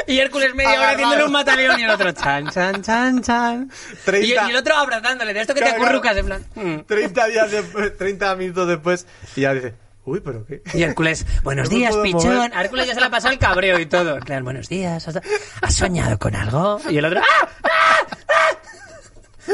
y 0.08 0.20
Hércules 0.20 0.53
media 0.56 0.72
hora 0.72 0.79
Agarrado. 0.79 0.96
haciéndole 0.98 1.25
un 1.25 1.32
mataleón 1.32 1.79
y 1.79 1.84
el 1.84 1.89
otro 1.89 2.12
chan, 2.12 2.50
chan, 2.50 2.82
chan, 2.84 3.22
chan. 3.24 3.72
Y, 3.94 3.96
Treinta. 4.06 4.48
y 4.48 4.50
el 4.50 4.56
otro 4.58 4.75
abrazándole, 4.75 5.34
de 5.34 5.41
esto 5.41 5.53
que 5.53 5.62
te 5.62 5.68
Claro, 5.68 5.84
acurrucas, 5.86 6.12
claro. 6.18 6.36
en 6.36 6.53
plan... 6.53 6.77
mm. 6.79 6.84
30 6.86 7.25
días 7.27 7.51
después, 7.51 7.98
30 7.98 8.36
minutos 8.36 8.68
después, 8.68 9.08
y 9.36 9.41
ya 9.41 9.53
dice, 9.53 9.74
uy, 10.10 10.20
pero 10.22 10.46
qué. 10.46 10.62
Y 10.74 10.84
Hércules, 10.84 11.25
buenos 11.44 11.70
No 11.70 11.75
días, 11.75 11.96
pichón. 11.98 12.36
mover. 12.36 12.51
A 12.56 12.62
Hércules 12.63 12.88
ya 12.88 12.94
se 12.94 13.00
le 13.00 13.06
ha 13.06 13.10
pasado 13.10 13.34
el 13.34 13.39
cabreo 13.39 13.80
y 13.80 13.86
todo. 13.86 14.20
Plan, 14.20 14.44
buenos 14.44 14.68
días. 14.70 15.08
¿Has, 15.08 15.20
has 15.62 15.75
soñado 15.75 16.18
con 16.20 16.36
algo? 16.36 16.80
Y 16.89 16.98
el 16.98 17.06
otro, 17.06 17.20
¡ah! 17.22 17.50
¡ah! 17.63 17.98
¡ah! 18.28 18.58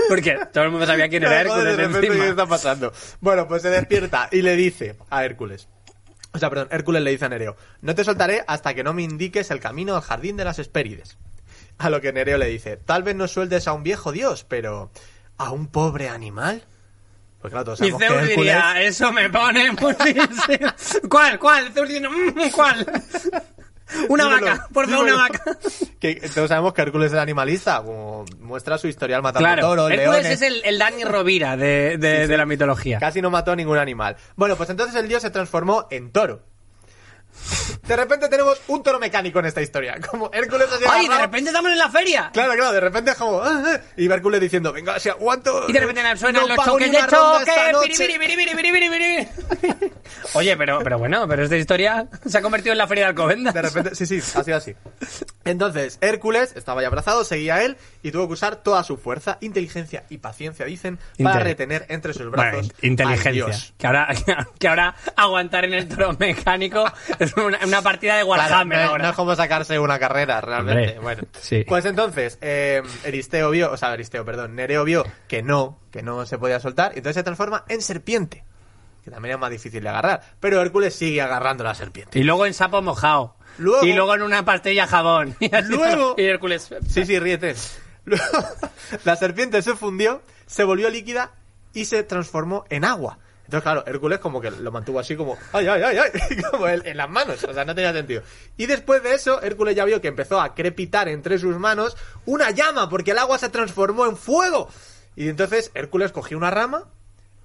Porque 0.09 0.37
todo 0.51 0.65
el 0.65 0.71
mundo 0.71 0.85
sabía 0.85 1.07
quién 1.07 1.23
era 1.23 1.41
Hércules 1.41 1.63
de 1.63 1.75
repente. 1.75 2.09
¿qué 2.09 2.29
está 2.29 2.45
pasando? 2.45 2.91
Bueno, 3.21 3.47
pues 3.47 3.61
se 3.61 3.69
despierta 3.69 4.27
y 4.31 4.41
le 4.41 4.55
dice 4.55 4.97
a 5.09 5.23
Hércules. 5.23 5.67
O 6.33 6.37
sea, 6.37 6.49
perdón, 6.49 6.67
Hércules 6.71 7.01
le 7.01 7.11
dice 7.11 7.25
a 7.25 7.29
Nereo, 7.29 7.55
no 7.81 7.95
te 7.95 8.03
soltaré 8.03 8.43
hasta 8.45 8.73
que 8.73 8.83
no 8.83 8.93
me 8.93 9.03
indiques 9.03 9.51
el 9.51 9.61
camino 9.61 9.95
al 9.95 10.01
jardín 10.01 10.35
de 10.35 10.43
las 10.43 10.59
Hespérides. 10.59 11.17
A 11.77 11.89
lo 11.89 12.01
que 12.01 12.11
Nereo 12.11 12.37
le 12.37 12.47
dice, 12.47 12.75
tal 12.75 13.03
vez 13.03 13.15
no 13.15 13.27
sueltes 13.29 13.67
a 13.69 13.73
un 13.73 13.83
viejo 13.83 14.11
dios, 14.11 14.45
pero 14.47 14.91
¿a 15.37 15.51
un 15.51 15.67
pobre 15.67 16.09
animal? 16.09 16.65
Pues 17.45 17.51
claro, 17.51 17.65
todos 17.65 17.81
Y 17.81 17.83
que 17.83 17.89
Zeus 17.91 18.01
Hércules... 18.03 18.35
diría, 18.37 18.81
eso 18.81 19.11
me 19.11 19.29
pone 19.29 19.71
muy... 19.79 19.93
sí. 19.93 20.99
¿Cuál? 21.07 21.37
¿Cuál? 21.37 21.71
Zeus 21.73 21.87
diciendo, 21.87 22.09
"Mm, 22.09 22.49
¿cuál? 22.51 22.85
Una 24.09 24.25
vaca, 24.25 24.67
por 24.73 24.89
favor, 24.89 25.05
una 25.05 25.15
vaca. 25.15 25.43
Que 25.99 26.15
todos 26.33 26.49
sabemos 26.49 26.73
que 26.73 26.81
Hércules 26.81 27.13
es 27.13 27.19
animalista, 27.19 27.83
como 27.83 28.25
muestra 28.39 28.79
su 28.79 28.87
historial 28.87 29.21
matando 29.21 29.45
Claro, 29.47 29.61
toros, 29.61 29.91
Hércules 29.91 30.23
leones... 30.23 30.31
es 30.31 30.41
el, 30.41 30.61
el 30.65 30.79
Dani 30.79 31.03
Rovira 31.03 31.55
de, 31.55 31.97
de- 31.99 32.27
de 32.27 32.37
la 32.37 32.47
mitología. 32.47 32.97
Casi 32.99 33.21
no 33.21 33.29
mató 33.29 33.51
a 33.51 33.55
ningún 33.55 33.77
animal. 33.77 34.17
Bueno, 34.35 34.55
pues 34.55 34.71
entonces 34.71 34.95
el 34.95 35.07
dios 35.07 35.21
se 35.21 35.29
transformó 35.29 35.87
en 35.91 36.11
toro. 36.11 36.41
De 37.87 37.95
repente 37.95 38.27
tenemos 38.29 38.59
un 38.67 38.81
toro 38.81 38.97
mecánico 38.99 39.37
en 39.39 39.45
esta 39.45 39.61
historia. 39.61 39.97
Como 40.09 40.31
Hércules 40.33 40.67
así 40.73 40.83
¡Ay, 40.89 41.07
de 41.07 41.17
repente 41.19 41.49
estamos 41.51 41.71
en 41.71 41.77
la 41.77 41.89
feria! 41.89 42.31
Claro, 42.33 42.53
claro, 42.53 42.71
de 42.71 42.79
repente 42.79 43.11
es 43.11 43.17
como... 43.17 43.41
"Ah, 43.43 43.63
ah", 43.63 43.79
Y 43.95 44.09
Hércules 44.11 44.41
diciendo, 44.41 44.73
venga, 44.73 44.99
si 44.99 45.09
aguanto... 45.09 45.65
Y 45.67 45.73
de 45.73 45.79
repente 45.81 46.01
me 46.01 46.17
suenan 46.17 46.41
no 46.47 46.55
los 46.55 46.65
choques 46.65 46.91
de 46.91 46.97
choque. 46.97 47.71
noche". 47.71 48.07
Piri, 48.07 48.17
piri, 48.17 48.35
piri, 48.35 48.55
piri, 48.55 48.71
piri, 48.71 48.89
piri, 48.89 49.27
piri. 49.69 49.91
Oye, 50.33 50.57
pero, 50.57 50.79
pero 50.83 50.97
bueno, 50.97 51.27
pero 51.27 51.43
esta 51.43 51.57
historia 51.57 52.07
se 52.25 52.37
ha 52.37 52.41
convertido 52.41 52.71
en 52.71 52.79
la 52.79 52.87
feria 52.87 53.03
de 53.05 53.09
Alcobendas. 53.09 53.53
De 53.53 53.61
repente, 53.61 53.93
sí, 53.95 54.05
sí, 54.07 54.17
ha 54.37 54.43
sido 54.43 54.57
así. 54.57 54.75
Entonces, 55.43 55.97
Hércules 56.01 56.53
estaba 56.55 56.81
ya 56.81 56.87
abrazado, 56.87 57.23
seguía 57.23 57.55
a 57.55 57.63
él 57.63 57.77
y 58.01 58.11
tuvo 58.11 58.27
que 58.27 58.33
usar 58.33 58.55
toda 58.57 58.83
su 58.83 58.97
fuerza, 58.97 59.37
inteligencia 59.41 60.05
y 60.09 60.17
paciencia, 60.17 60.65
dicen, 60.65 60.97
para 61.21 61.39
retener 61.41 61.85
entre 61.89 62.13
sus 62.13 62.29
Bueno, 62.31 62.51
brazos 62.51 62.71
in- 62.81 62.91
inteligencia. 62.91 63.29
al 63.29 63.35
dios. 63.35 63.73
Que 63.77 63.87
ahora, 63.87 64.07
que 64.59 64.67
ahora 64.67 64.95
aguantar 65.15 65.65
en 65.65 65.73
el 65.75 65.87
toro 65.87 66.15
mecánico 66.19 66.85
una, 67.37 67.59
una 67.65 67.81
partida 67.81 68.15
de 68.17 68.23
Claro, 68.23 68.29
Warhammer 68.41 68.77
no, 68.77 68.83
es- 68.83 68.89
ahora. 68.89 69.03
no 69.05 69.09
es 69.11 69.15
como 69.15 69.35
sacarse 69.35 69.79
una 69.79 69.99
carrera, 69.99 70.41
realmente. 70.41 70.97
Hombre, 70.97 70.99
bueno, 70.99 71.23
sí. 71.39 71.63
pues 71.67 71.85
entonces, 71.85 72.37
eh, 72.41 72.81
Eristeo 73.03 73.49
vio, 73.51 73.71
o 73.71 73.77
sea, 73.77 73.93
Eristeo, 73.93 74.25
perdón, 74.25 74.55
Nereo 74.55 74.83
vio 74.83 75.05
que 75.27 75.41
no, 75.43 75.79
que 75.91 76.01
no 76.01 76.25
se 76.25 76.37
podía 76.37 76.59
soltar, 76.59 76.91
y 76.93 76.97
entonces 76.97 77.15
se 77.19 77.23
transforma 77.23 77.63
en 77.69 77.81
serpiente, 77.81 78.43
que 79.03 79.11
también 79.11 79.35
es 79.35 79.39
más 79.39 79.51
difícil 79.51 79.81
de 79.83 79.89
agarrar. 79.89 80.21
Pero 80.39 80.61
Hércules 80.61 80.95
sigue 80.95 81.21
agarrando 81.21 81.63
la 81.63 81.75
serpiente. 81.75 82.17
Y 82.19 82.23
luego 82.23 82.45
en 82.45 82.53
sapo 82.53 82.81
mojado. 82.81 83.35
Luego- 83.57 83.85
y 83.85 83.93
luego 83.93 84.15
en 84.15 84.21
una 84.23 84.43
pastilla 84.43 84.85
jabón. 84.87 85.35
Y 85.39 85.53
así 85.55 85.69
Luego-. 85.71 86.15
Y 86.17 86.23
Hércules. 86.23 86.69
Sí, 86.89 87.05
sí, 87.05 87.19
ríete. 87.19 87.55
Luego, 88.05 88.23
la 89.03 89.15
serpiente 89.15 89.61
se 89.61 89.75
fundió, 89.75 90.21
se 90.45 90.63
volvió 90.63 90.89
líquida 90.89 91.31
y 91.73 91.85
se 91.85 92.03
transformó 92.03 92.65
en 92.69 92.85
agua. 92.85 93.17
Entonces, 93.45 93.63
claro, 93.63 93.83
Hércules 93.85 94.19
como 94.19 94.41
que 94.41 94.51
lo 94.51 94.71
mantuvo 94.71 94.99
así 94.99 95.15
como, 95.15 95.37
ay, 95.53 95.67
ay, 95.67 95.81
ay, 95.83 95.97
ay, 95.97 96.41
como 96.51 96.67
en, 96.67 96.85
en 96.85 96.97
las 96.97 97.09
manos, 97.09 97.43
o 97.43 97.53
sea, 97.53 97.63
no 97.63 97.75
tenía 97.75 97.93
sentido. 97.93 98.23
Y 98.57 98.65
después 98.65 99.03
de 99.03 99.13
eso, 99.13 99.41
Hércules 99.41 99.75
ya 99.75 99.85
vio 99.85 100.01
que 100.01 100.07
empezó 100.07 100.41
a 100.41 100.55
crepitar 100.55 101.07
entre 101.07 101.37
sus 101.37 101.57
manos 101.57 101.95
una 102.25 102.51
llama, 102.51 102.89
porque 102.89 103.11
el 103.11 103.19
agua 103.19 103.37
se 103.37 103.49
transformó 103.49 104.05
en 104.07 104.17
fuego. 104.17 104.67
Y 105.15 105.29
entonces 105.29 105.71
Hércules 105.75 106.11
cogió 106.11 106.37
una 106.37 106.49
rama 106.51 106.85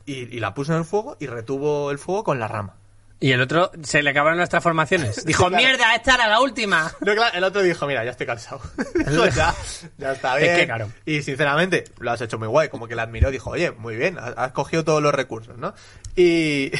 y, 0.06 0.34
y 0.34 0.40
la 0.40 0.54
puso 0.54 0.72
en 0.72 0.78
el 0.78 0.84
fuego 0.84 1.16
y 1.20 1.26
retuvo 1.26 1.90
el 1.90 1.98
fuego 1.98 2.24
con 2.24 2.40
la 2.40 2.48
rama. 2.48 2.79
Y 3.22 3.32
el 3.32 3.40
otro 3.42 3.70
se 3.82 4.02
le 4.02 4.10
acabaron 4.10 4.38
las 4.38 4.48
transformaciones. 4.48 5.24
Dijo, 5.26 5.48
claro. 5.48 5.62
mierda, 5.62 5.94
esta 5.94 6.14
era 6.14 6.26
la 6.26 6.40
última. 6.40 6.90
No, 7.00 7.14
claro, 7.14 7.36
el 7.36 7.44
otro 7.44 7.60
dijo, 7.60 7.86
mira, 7.86 8.02
ya 8.02 8.12
estoy 8.12 8.26
cansado. 8.26 8.60
Pues 9.20 9.34
ya, 9.34 9.54
ya 9.98 10.12
está 10.12 10.38
Es 10.38 10.42
bien. 10.44 10.56
que, 10.56 10.66
claro. 10.66 10.90
Y 11.04 11.22
sinceramente, 11.22 11.84
lo 11.98 12.10
has 12.12 12.20
hecho 12.22 12.38
muy 12.38 12.48
guay. 12.48 12.70
Como 12.70 12.88
que 12.88 12.96
le 12.96 13.02
admiró, 13.02 13.30
dijo, 13.30 13.50
oye, 13.50 13.72
muy 13.72 13.96
bien, 13.96 14.18
has, 14.18 14.52
cogido 14.52 14.84
todos 14.84 15.02
los 15.02 15.14
recursos, 15.14 15.58
¿no? 15.58 15.74
Y, 16.16 16.72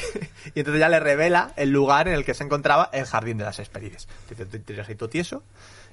y 0.55 0.59
entonces 0.61 0.81
ya 0.81 0.89
le 0.89 0.99
revela 0.99 1.53
el 1.57 1.71
lugar 1.71 2.09
en 2.09 2.15
el 2.15 2.25
que 2.25 2.33
se 2.33 2.43
encontraba 2.45 2.89
el 2.93 3.05
jardín 3.05 3.37
de 3.37 3.45
las 3.45 3.59
Hespérides. 3.59 4.09
Dice, 4.29 4.47
"Te 4.47 4.81
ahí 4.81 4.95
todo 4.95 5.09
tieso, 5.11 5.45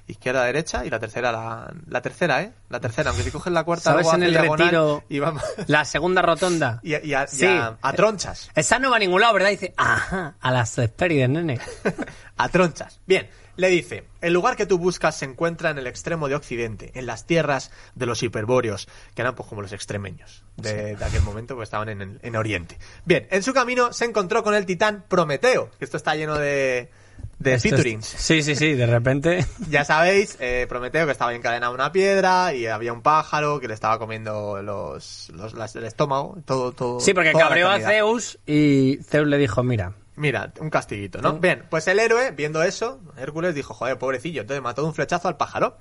izquierda, 0.07 0.43
derecha, 0.45 0.85
y 0.85 0.89
la 0.89 0.99
tercera, 0.99 1.31
la, 1.31 1.73
la 1.87 2.01
tercera, 2.01 2.41
¿eh? 2.41 2.53
La 2.69 2.79
tercera, 2.79 3.09
aunque 3.09 3.23
si 3.23 3.31
coges 3.31 3.51
la 3.53 3.63
cuarta, 3.63 3.83
¿Sabes 3.91 4.03
luego 4.05 4.17
en 4.17 4.23
el 4.23 4.33
retiro 4.35 5.03
Y 5.09 5.19
vamos. 5.19 5.43
la 5.67 5.83
segunda 5.85 6.21
rotonda? 6.21 6.79
Y, 6.83 6.93
a- 6.93 7.03
y 7.03 7.13
a, 7.13 7.23
y 7.25 7.27
Sí. 7.27 7.45
a- 7.45 7.77
a 7.81 7.93
tronchas. 7.93 8.49
Esa 8.55 8.79
no 8.79 8.89
va 8.89 8.95
a 8.95 8.99
ningún 8.99 9.21
lado, 9.21 9.33
¿verdad? 9.33 9.49
Dice, 9.49 9.73
ajá, 9.77 10.35
a 10.39 10.51
las 10.51 10.77
Hespérides, 10.77 11.29
nene. 11.29 11.59
a 12.37 12.49
tronchas. 12.49 12.99
Bien, 13.05 13.29
le 13.57 13.69
dice, 13.69 14.05
el 14.21 14.33
lugar 14.33 14.55
que 14.55 14.65
tú 14.65 14.77
buscas 14.77 15.15
se 15.17 15.25
encuentra 15.25 15.71
en 15.71 15.77
el 15.79 15.87
extremo 15.87 16.27
de 16.29 16.35
Occidente, 16.35 16.91
en 16.95 17.05
las 17.05 17.25
tierras 17.25 17.71
de 17.95 18.05
los 18.05 18.21
hiperbóreos, 18.23 18.87
que 19.15 19.21
eran 19.23 19.35
pues 19.35 19.49
como 19.49 19.61
los 19.61 19.73
extremeños 19.73 20.43
de, 20.57 20.95
de 20.95 21.03
aquel 21.05 21.21
momento, 21.23 21.55
pues 21.55 21.67
estaban 21.67 21.89
en, 21.89 22.01
en- 22.01 22.19
en 22.21 22.35
Oriente. 22.35 22.77
Bien, 23.03 23.27
en 23.31 23.43
su 23.43 23.53
camino 23.53 23.91
se 23.93 24.05
encontró 24.05 24.43
con 24.43 24.53
el 24.53 24.65
titán 24.65 25.03
Prometeo, 25.07 25.71
que 25.79 25.85
esto 25.85 25.97
está 25.97 26.15
lleno 26.15 26.35
de, 26.37 26.91
de 27.39 27.53
Esto 27.53 27.67
es- 27.67 27.73
featurings. 27.73 28.05
Sí, 28.05 28.41
sí, 28.41 28.55
sí, 28.55 28.73
de 28.73 28.85
repente. 28.87 29.45
Ya 29.69 29.85
sabéis, 29.85 30.37
eh, 30.39 30.65
Prometeo 30.67 31.05
que 31.05 31.11
estaba 31.11 31.33
encadenado 31.33 31.71
a 31.71 31.75
una 31.75 31.91
piedra 31.91 32.53
y 32.53 32.65
había 32.67 32.93
un 32.93 33.01
pájaro 33.01 33.59
que 33.59 33.67
le 33.67 33.73
estaba 33.73 33.99
comiendo 33.99 34.61
los, 34.63 35.29
los- 35.33 35.53
las- 35.53 35.75
el 35.75 35.85
estómago, 35.85 36.37
todo, 36.45 36.71
todo. 36.71 36.99
Sí, 36.99 37.13
porque 37.13 37.33
cabreó 37.33 37.69
a. 37.69 37.79
Zeus 37.79 38.39
y 38.45 38.99
Zeus 39.03 39.27
le 39.27 39.37
dijo, 39.37 39.63
mira, 39.63 39.93
Mira, 40.19 40.51
un 40.59 40.71
castiguito, 40.71 41.21
¿no? 41.21 41.33
Bien, 41.33 41.63
pues 41.69 41.87
el 41.87 41.99
héroe, 41.99 42.31
viendo 42.31 42.63
eso, 42.63 42.99
Hércules 43.19 43.53
dijo, 43.53 43.75
joder, 43.75 43.99
pobrecillo, 43.99 44.41
entonces 44.41 44.63
mató 44.63 44.81
de 44.81 44.87
un 44.87 44.95
flechazo 44.95 45.27
al 45.27 45.37
pájaro. 45.37 45.77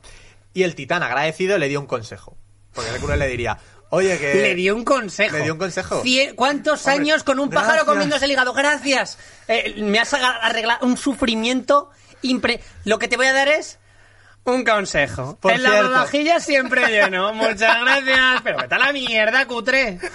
Y 0.53 0.65
el 0.65 0.75
titán, 0.75 1.03
agradecido, 1.03 1.57
le 1.57 1.69
dio 1.69 1.81
un 1.81 1.87
consejo. 1.87 2.37
Porque 2.75 2.91
Hércules 2.91 3.19
le 3.19 3.29
diría, 3.29 3.57
oye, 3.91 4.19
que... 4.19 4.35
le 4.35 4.55
dio 4.55 4.75
un 4.77 4.85
consejo. 4.85 5.37
le 5.37 5.43
dio 5.43 5.53
un 5.55 5.59
consejo. 5.59 6.03
Cien- 6.03 6.35
¿Cuántos 6.35 6.87
Hombre, 6.87 7.01
años 7.03 7.23
con 7.25 7.39
un 7.39 7.51
pájaro 7.51 7.85
comiéndose 7.87 8.25
el 8.25 8.33
hígado? 8.33 8.53
Gracias. 8.53 9.19
Eh, 9.49 9.75
me 9.83 9.99
has 9.99 10.13
arreglado 10.15 10.87
un 10.87 10.97
sufrimiento 10.97 11.91
impre... 12.23 12.61
Lo 12.85 12.99
que 12.99 13.09
te 13.09 13.17
voy 13.17 13.27
a 13.27 13.33
dar 13.33 13.49
es 13.49 13.79
un 14.47 14.65
consejo. 14.65 15.37
Por 15.41 15.53
en 15.53 15.63
la 15.63 15.71
cierto. 15.71 15.91
vajilla 15.91 16.41
siempre 16.41 16.87
lleno. 16.91 17.33
Muchas 17.35 17.81
gracias. 17.81 18.43
Pero 18.43 18.59
vete 18.59 18.75
a 18.75 18.79
la 18.79 18.93
mierda, 18.93 19.47
cutre. 19.47 19.99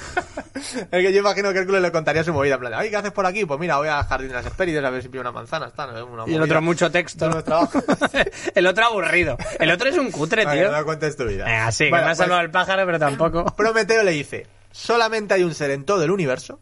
Es 0.54 0.88
que 0.90 1.12
yo 1.12 1.20
imagino 1.20 1.52
que 1.52 1.60
Hércules 1.60 1.82
le 1.82 1.92
contaría 1.92 2.24
su 2.24 2.34
movida, 2.34 2.54
en 2.56 2.60
plan, 2.60 2.74
ay, 2.76 2.92
¿qué 2.92 2.96
haces 2.96 3.12
por 3.12 3.26
aquí? 3.26 3.46
Pues 3.46 3.60
mira, 3.60 3.78
voy 3.78 3.88
al 3.88 4.04
jardín 4.04 4.28
de 4.28 4.36
las 4.36 4.46
Hespérides 4.46 4.84
a 4.84 4.90
ver 4.92 5.02
si 5.02 5.10
pillo 5.10 5.22
una 5.22 5.32
manzana, 5.32 5.68
está, 5.68 5.88
¿no? 5.88 6.06
Una 6.06 6.24
Y 6.28 6.36
el 6.36 6.42
otro 6.42 6.62
mucho 6.62 6.92
texto. 6.92 7.26
El 8.56 8.68
otro 8.68 8.86
aburrido. 8.86 9.38
El 9.60 9.72
otro 9.72 9.90
es 9.90 9.98
un 9.98 10.12
cutre, 10.12 10.46
tío. 10.46 10.72
no 10.72 10.84
cuentes 10.86 11.18
tu 11.18 11.26
vida. 11.26 11.50
Eh, 11.50 11.56
así, 11.56 11.86
que 11.86 11.90
Bueno, 11.90 12.06
me 12.06 12.12
has 12.12 12.18
pues, 12.18 12.26
salvado 12.28 12.42
el 12.46 12.52
pájaro, 12.52 12.86
pero 12.86 13.00
tampoco. 13.00 13.46
Prometeo 13.56 14.04
le 14.04 14.12
dice, 14.12 14.46
solamente 14.72 15.34
hay 15.34 15.44
un 15.44 15.56
ser 15.56 15.72
en 15.72 15.84
todo 15.84 16.04
el 16.04 16.12
universo 16.12 16.60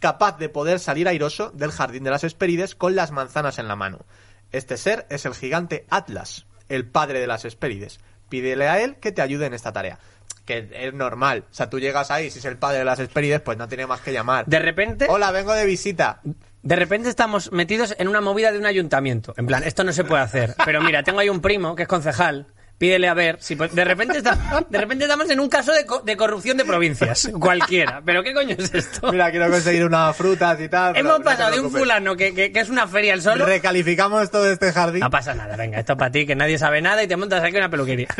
capaz 0.00 0.38
de 0.38 0.48
poder 0.48 0.78
salir 0.80 1.08
airoso 1.08 1.50
del 1.50 1.70
jardín 1.70 2.04
de 2.04 2.10
las 2.10 2.24
Hespérides 2.24 2.74
con 2.74 2.94
las 2.94 3.10
manzanas 3.10 3.58
en 3.58 3.68
la 3.68 3.76
mano. 3.76 4.06
Este 4.52 4.76
ser 4.76 5.06
es 5.10 5.26
el 5.26 5.34
gigante 5.34 5.86
Atlas, 5.90 6.46
el 6.68 6.86
padre 6.86 7.20
de 7.20 7.26
las 7.26 7.44
Hespérides. 7.44 8.00
Pídele 8.28 8.68
a 8.68 8.82
él 8.82 8.96
que 8.96 9.12
te 9.12 9.22
ayude 9.22 9.46
en 9.46 9.54
esta 9.54 9.72
tarea. 9.72 9.98
Que 10.44 10.68
es 10.72 10.92
normal. 10.92 11.44
O 11.50 11.54
sea, 11.54 11.70
tú 11.70 11.80
llegas 11.80 12.10
ahí, 12.10 12.30
si 12.30 12.38
es 12.38 12.44
el 12.44 12.56
padre 12.56 12.78
de 12.78 12.84
las 12.84 12.98
Hespérides, 12.98 13.40
pues 13.40 13.56
no 13.56 13.68
tiene 13.68 13.86
más 13.86 14.00
que 14.00 14.12
llamar. 14.12 14.46
De 14.46 14.58
repente... 14.58 15.06
Hola, 15.08 15.30
vengo 15.30 15.54
de 15.54 15.64
visita. 15.64 16.20
De 16.62 16.76
repente 16.76 17.08
estamos 17.08 17.52
metidos 17.52 17.94
en 17.98 18.08
una 18.08 18.20
movida 18.20 18.50
de 18.52 18.58
un 18.58 18.66
ayuntamiento. 18.66 19.34
En 19.36 19.46
plan, 19.46 19.62
esto 19.64 19.84
no 19.84 19.92
se 19.92 20.04
puede 20.04 20.22
hacer. 20.22 20.54
Pero 20.64 20.80
mira, 20.80 21.02
tengo 21.02 21.20
ahí 21.20 21.28
un 21.28 21.40
primo 21.40 21.74
que 21.74 21.82
es 21.82 21.88
concejal. 21.88 22.46
Pídele 22.76 23.08
a 23.08 23.14
ver 23.14 23.38
si 23.40 23.54
de 23.54 23.84
repente 23.84 24.18
está- 24.18 24.66
de 24.68 24.78
repente 24.78 25.04
estamos 25.04 25.30
en 25.30 25.38
un 25.40 25.48
caso 25.48 25.72
de, 25.72 25.86
co- 25.86 26.00
de 26.00 26.16
corrupción 26.16 26.56
de 26.56 26.64
provincias 26.64 27.30
cualquiera. 27.38 28.02
Pero 28.04 28.22
qué 28.22 28.34
coño 28.34 28.56
es 28.58 28.74
esto? 28.74 29.12
Mira, 29.12 29.30
quiero 29.30 29.48
conseguir 29.50 29.84
unas 29.84 30.16
frutas 30.16 30.60
y 30.60 30.68
tal. 30.68 30.92
pero 30.94 31.06
Hemos 31.08 31.18
no 31.20 31.24
pasado 31.24 31.52
de 31.52 31.60
un 31.60 31.70
fulano 31.70 32.16
que, 32.16 32.34
que- 32.34 32.52
que 32.52 32.60
es 32.60 32.68
una 32.68 32.86
feria 32.88 33.14
el 33.14 33.22
solo. 33.22 33.46
Recalificamos 33.46 34.30
todo 34.30 34.50
este 34.50 34.72
jardín. 34.72 35.00
No 35.00 35.10
pasa 35.10 35.34
nada, 35.34 35.56
venga, 35.56 35.78
esto 35.78 35.92
es 35.92 35.98
para 35.98 36.10
ti, 36.10 36.26
que 36.26 36.34
nadie 36.34 36.58
sabe 36.58 36.82
nada 36.82 37.02
y 37.02 37.06
te 37.08 37.16
montas 37.16 37.42
aquí 37.44 37.56
una 37.56 37.70
peluquería. 37.70 38.08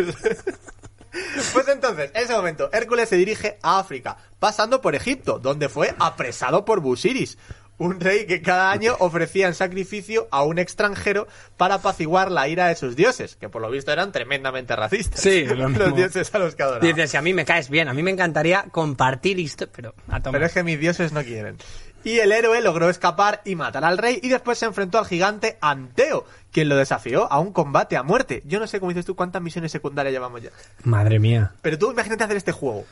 Pues 1.52 1.68
entonces, 1.68 2.10
en 2.12 2.24
ese 2.24 2.32
momento, 2.34 2.70
Hércules 2.72 3.08
se 3.08 3.14
dirige 3.16 3.58
a 3.62 3.78
África, 3.78 4.16
pasando 4.40 4.80
por 4.80 4.96
Egipto, 4.96 5.38
donde 5.38 5.68
fue 5.68 5.94
apresado 6.00 6.64
por 6.64 6.80
Busiris, 6.80 7.38
un 7.78 8.00
rey 8.00 8.26
que 8.26 8.40
cada 8.42 8.70
año 8.70 8.94
ofrecía 8.98 9.46
en 9.46 9.54
sacrificio 9.54 10.28
a 10.30 10.42
un 10.42 10.58
extranjero 10.58 11.26
para 11.56 11.76
apaciguar 11.76 12.30
la 12.30 12.48
ira 12.48 12.68
de 12.68 12.76
sus 12.76 12.96
dioses, 12.96 13.36
que 13.36 13.48
por 13.48 13.62
lo 13.62 13.70
visto 13.70 13.92
eran 13.92 14.12
tremendamente 14.12 14.76
racistas. 14.76 15.20
Sí, 15.20 15.44
lo 15.46 15.68
mismo. 15.68 15.86
los 15.86 15.96
dioses 15.96 16.34
a 16.34 16.38
los 16.38 16.54
que 16.54 16.62
adoraban. 16.62 16.88
Dices, 16.88 17.10
si 17.10 17.16
a 17.16 17.22
mí 17.22 17.34
me 17.34 17.44
caes 17.44 17.68
bien, 17.68 17.88
a 17.88 17.94
mí 17.94 18.02
me 18.02 18.10
encantaría 18.10 18.66
compartir 18.70 19.40
esto, 19.40 19.66
pero 19.74 19.94
a 20.08 20.20
tomar. 20.20 20.38
Pero 20.38 20.46
es 20.46 20.52
que 20.52 20.62
mis 20.62 20.78
dioses 20.78 21.12
no 21.12 21.22
quieren. 21.22 21.56
Y 22.04 22.18
el 22.18 22.32
héroe 22.32 22.60
logró 22.60 22.90
escapar 22.90 23.40
y 23.46 23.56
matar 23.56 23.82
al 23.82 23.96
rey 23.96 24.20
y 24.22 24.28
después 24.28 24.58
se 24.58 24.66
enfrentó 24.66 24.98
al 24.98 25.06
gigante 25.06 25.56
Anteo, 25.62 26.26
quien 26.52 26.68
lo 26.68 26.76
desafió 26.76 27.32
a 27.32 27.40
un 27.40 27.50
combate 27.50 27.96
a 27.96 28.02
muerte. 28.02 28.42
Yo 28.44 28.60
no 28.60 28.66
sé 28.66 28.78
cómo 28.78 28.90
dices 28.90 29.06
tú 29.06 29.16
cuántas 29.16 29.40
misiones 29.40 29.72
secundarias 29.72 30.12
llevamos 30.12 30.42
ya. 30.42 30.50
Madre 30.82 31.18
mía. 31.18 31.52
Pero 31.62 31.78
tú 31.78 31.90
imagínate 31.90 32.24
hacer 32.24 32.36
este 32.36 32.52
juego. 32.52 32.84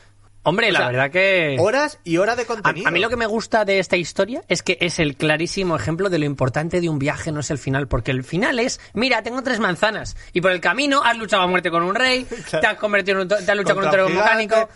Hombre, 0.45 0.69
O 0.69 0.71
la 0.73 0.79
sea, 0.79 0.87
verdad 0.89 1.11
que... 1.11 1.55
Horas 1.59 1.99
y 2.03 2.17
horas 2.17 2.35
de 2.35 2.45
contenido. 2.45 2.85
a 2.87 2.91
mí 2.91 2.99
lo 2.99 3.09
que 3.09 3.15
me 3.15 3.25
gusta 3.25 3.63
de 3.63 3.79
esta 3.79 3.95
historia 3.95 4.43
es 4.49 4.61
que 4.61 4.77
es 4.81 4.99
el 4.99 5.15
clarísimo 5.15 5.75
ejemplo 5.75 6.09
de 6.09 6.19
lo 6.19 6.25
importante 6.25 6.81
de 6.81 6.89
un 6.89 6.99
viaje, 6.99 7.31
no 7.31 7.39
es 7.39 7.49
el 7.49 7.57
final, 7.57 7.87
porque 7.87 8.11
el 8.11 8.23
final 8.25 8.59
es, 8.59 8.81
mira, 8.93 9.23
tengo 9.23 9.41
tres 9.41 9.59
manzanas 9.59 10.17
y 10.33 10.41
por 10.41 10.51
el 10.51 10.59
camino 10.59 11.01
has 11.03 11.17
luchado 11.17 11.43
a 11.43 11.47
muerte 11.47 11.71
con 11.71 11.83
un 11.83 11.95
rey, 11.95 12.25
te 12.51 12.67
has 12.67 12.77
convertido 12.77 13.21
en 13.21 13.21
un, 13.21 13.27
te 13.29 13.35
has 13.51 13.57
luchado 13.57 13.75
con 13.79 13.85
un 13.85 13.91
Contra 13.91 14.05
mecánico, 14.09 14.69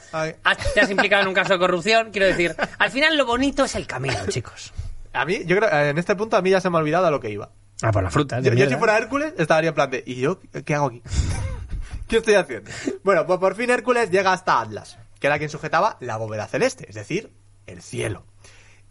has- 0.43 0.73
te 0.73 0.79
has 0.79 0.89
implicado 0.89 1.23
en 1.23 1.27
un 1.27 1.33
caso 1.33 1.53
de 1.53 1.59
corrupción, 1.59 2.11
quiero 2.11 2.27
decir, 2.27 2.55
al 2.79 2.89
final 2.91 3.17
lo 3.17 3.25
bonito 3.25 3.65
es 3.65 3.75
el 3.75 3.85
camino, 3.85 4.15
chicos. 4.29 4.71
A 5.11 5.25
mí, 5.25 5.41
yo 5.45 5.57
creo, 5.57 5.69
en 5.69 5.97
este 5.97 6.15
punto 6.15 6.37
a 6.37 6.41
mí 6.41 6.49
ya 6.51 6.61
se 6.61 6.69
me 6.69 6.77
ha 6.77 6.79
olvidado 6.79 7.07
a 7.07 7.11
lo 7.11 7.19
que 7.19 7.29
iba. 7.29 7.49
Ah, 7.81 7.91
por 7.91 8.03
la 8.03 8.09
fruta. 8.09 8.39
Yo, 8.39 8.53
yo 8.53 8.69
si 8.69 8.75
fuera 8.75 8.97
Hércules 8.97 9.33
estaría 9.37 9.69
en 9.69 9.75
plan 9.75 9.89
de, 9.91 10.01
¿y 10.05 10.15
yo 10.21 10.39
qué 10.65 10.75
hago 10.75 10.87
aquí? 10.87 11.01
¿Qué 12.07 12.17
estoy 12.17 12.35
haciendo? 12.35 12.71
Bueno, 13.03 13.25
pues 13.25 13.37
por 13.39 13.53
fin 13.55 13.69
Hércules 13.69 14.09
llega 14.09 14.31
hasta 14.31 14.61
Atlas, 14.61 14.97
que 15.19 15.27
era 15.27 15.37
quien 15.37 15.49
sujetaba 15.49 15.97
la 15.99 16.17
bóveda 16.17 16.47
celeste, 16.47 16.85
es 16.89 16.95
decir, 16.95 17.31
el 17.65 17.81
cielo. 17.81 18.23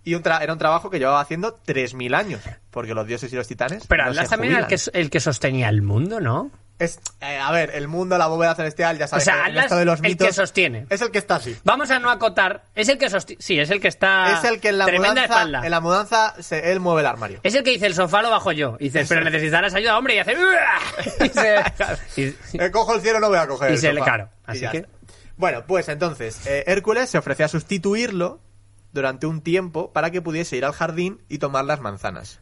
Y 0.04 0.14
un 0.14 0.22
tra- 0.22 0.40
era 0.40 0.52
un 0.52 0.58
trabajo 0.60 0.88
que 0.88 0.98
llevaba 1.00 1.20
haciendo 1.20 1.58
3.000 1.66 2.14
años, 2.14 2.40
porque 2.70 2.94
los 2.94 3.06
dioses 3.08 3.32
y 3.32 3.36
los 3.36 3.48
titanes. 3.48 3.86
Pero 3.88 4.04
no 4.04 4.10
Atlas 4.10 4.28
también 4.30 4.52
era 4.52 4.62
el 4.62 4.66
que, 4.68 4.76
el 4.92 5.10
que 5.10 5.18
sostenía 5.18 5.68
el 5.68 5.82
mundo, 5.82 6.20
¿no? 6.20 6.50
Es, 6.78 7.00
eh, 7.22 7.38
a 7.38 7.50
ver, 7.52 7.70
el 7.74 7.88
mundo, 7.88 8.16
la 8.18 8.26
bóveda 8.26 8.54
celestial, 8.54 8.98
ya 8.98 9.08
sabes. 9.08 9.22
O 9.22 9.24
sea, 9.24 9.34
que 9.34 9.40
en 9.40 9.46
Atlas, 9.46 9.64
esto 9.64 9.76
de 9.78 9.84
los 9.86 9.98
el 10.00 10.02
mitos, 10.02 10.26
que 10.28 10.32
sostiene. 10.34 10.86
Es 10.90 11.00
el 11.00 11.10
que 11.10 11.18
está 11.18 11.36
así. 11.36 11.56
Vamos 11.64 11.90
a 11.90 11.98
no 11.98 12.10
acotar, 12.10 12.64
es 12.74 12.88
el 12.90 12.98
que 12.98 13.08
sostiene, 13.10 13.42
sí, 13.42 13.58
es 13.58 13.70
el 13.70 13.80
que 13.80 13.88
está... 13.88 14.38
es 14.38 14.44
el 14.44 14.60
que 14.60 14.68
en 14.68 14.78
la 14.78 14.84
tremenda 14.84 15.08
mudanza, 15.22 15.34
espalda. 15.34 15.64
en 15.64 15.70
la 15.70 15.80
mudanza 15.80 16.34
se- 16.40 16.70
él 16.70 16.78
mueve 16.80 17.00
el 17.00 17.06
armario. 17.06 17.40
Es 17.42 17.54
el 17.54 17.64
que 17.64 17.70
dice 17.70 17.86
el 17.86 17.94
sofá 17.94 18.20
lo 18.22 18.30
bajo 18.30 18.52
yo. 18.52 18.76
Y 18.78 18.84
dices, 18.84 19.08
pero 19.08 19.22
necesitarás 19.24 19.72
ayuda, 19.74 19.96
hombre, 19.98 20.16
y 20.16 20.18
hace. 20.18 20.34
y 21.24 21.28
se- 21.30 21.64
y- 22.52 22.62
Eh, 22.62 22.70
cojo 22.70 22.94
el 22.94 23.00
cielo, 23.00 23.18
no 23.20 23.28
voy 23.30 23.38
a 23.38 23.46
coger 23.48 23.70
Y 23.70 23.74
el 23.74 23.80
se 23.80 23.92
le- 23.92 24.00
sofá. 24.00 24.04
claro, 24.12 24.30
así 24.44 24.60
que- 24.68 24.76
está. 24.78 24.88
Bueno, 25.36 25.64
pues 25.66 25.88
entonces, 25.88 26.46
eh, 26.46 26.64
Hércules 26.66 27.10
se 27.10 27.18
ofreció 27.18 27.44
a 27.44 27.48
sustituirlo 27.48 28.40
durante 28.92 29.26
un 29.26 29.42
tiempo 29.42 29.92
para 29.92 30.10
que 30.10 30.22
pudiese 30.22 30.56
ir 30.56 30.64
al 30.64 30.72
jardín 30.72 31.20
y 31.28 31.38
tomar 31.38 31.64
las 31.64 31.80
manzanas. 31.80 32.40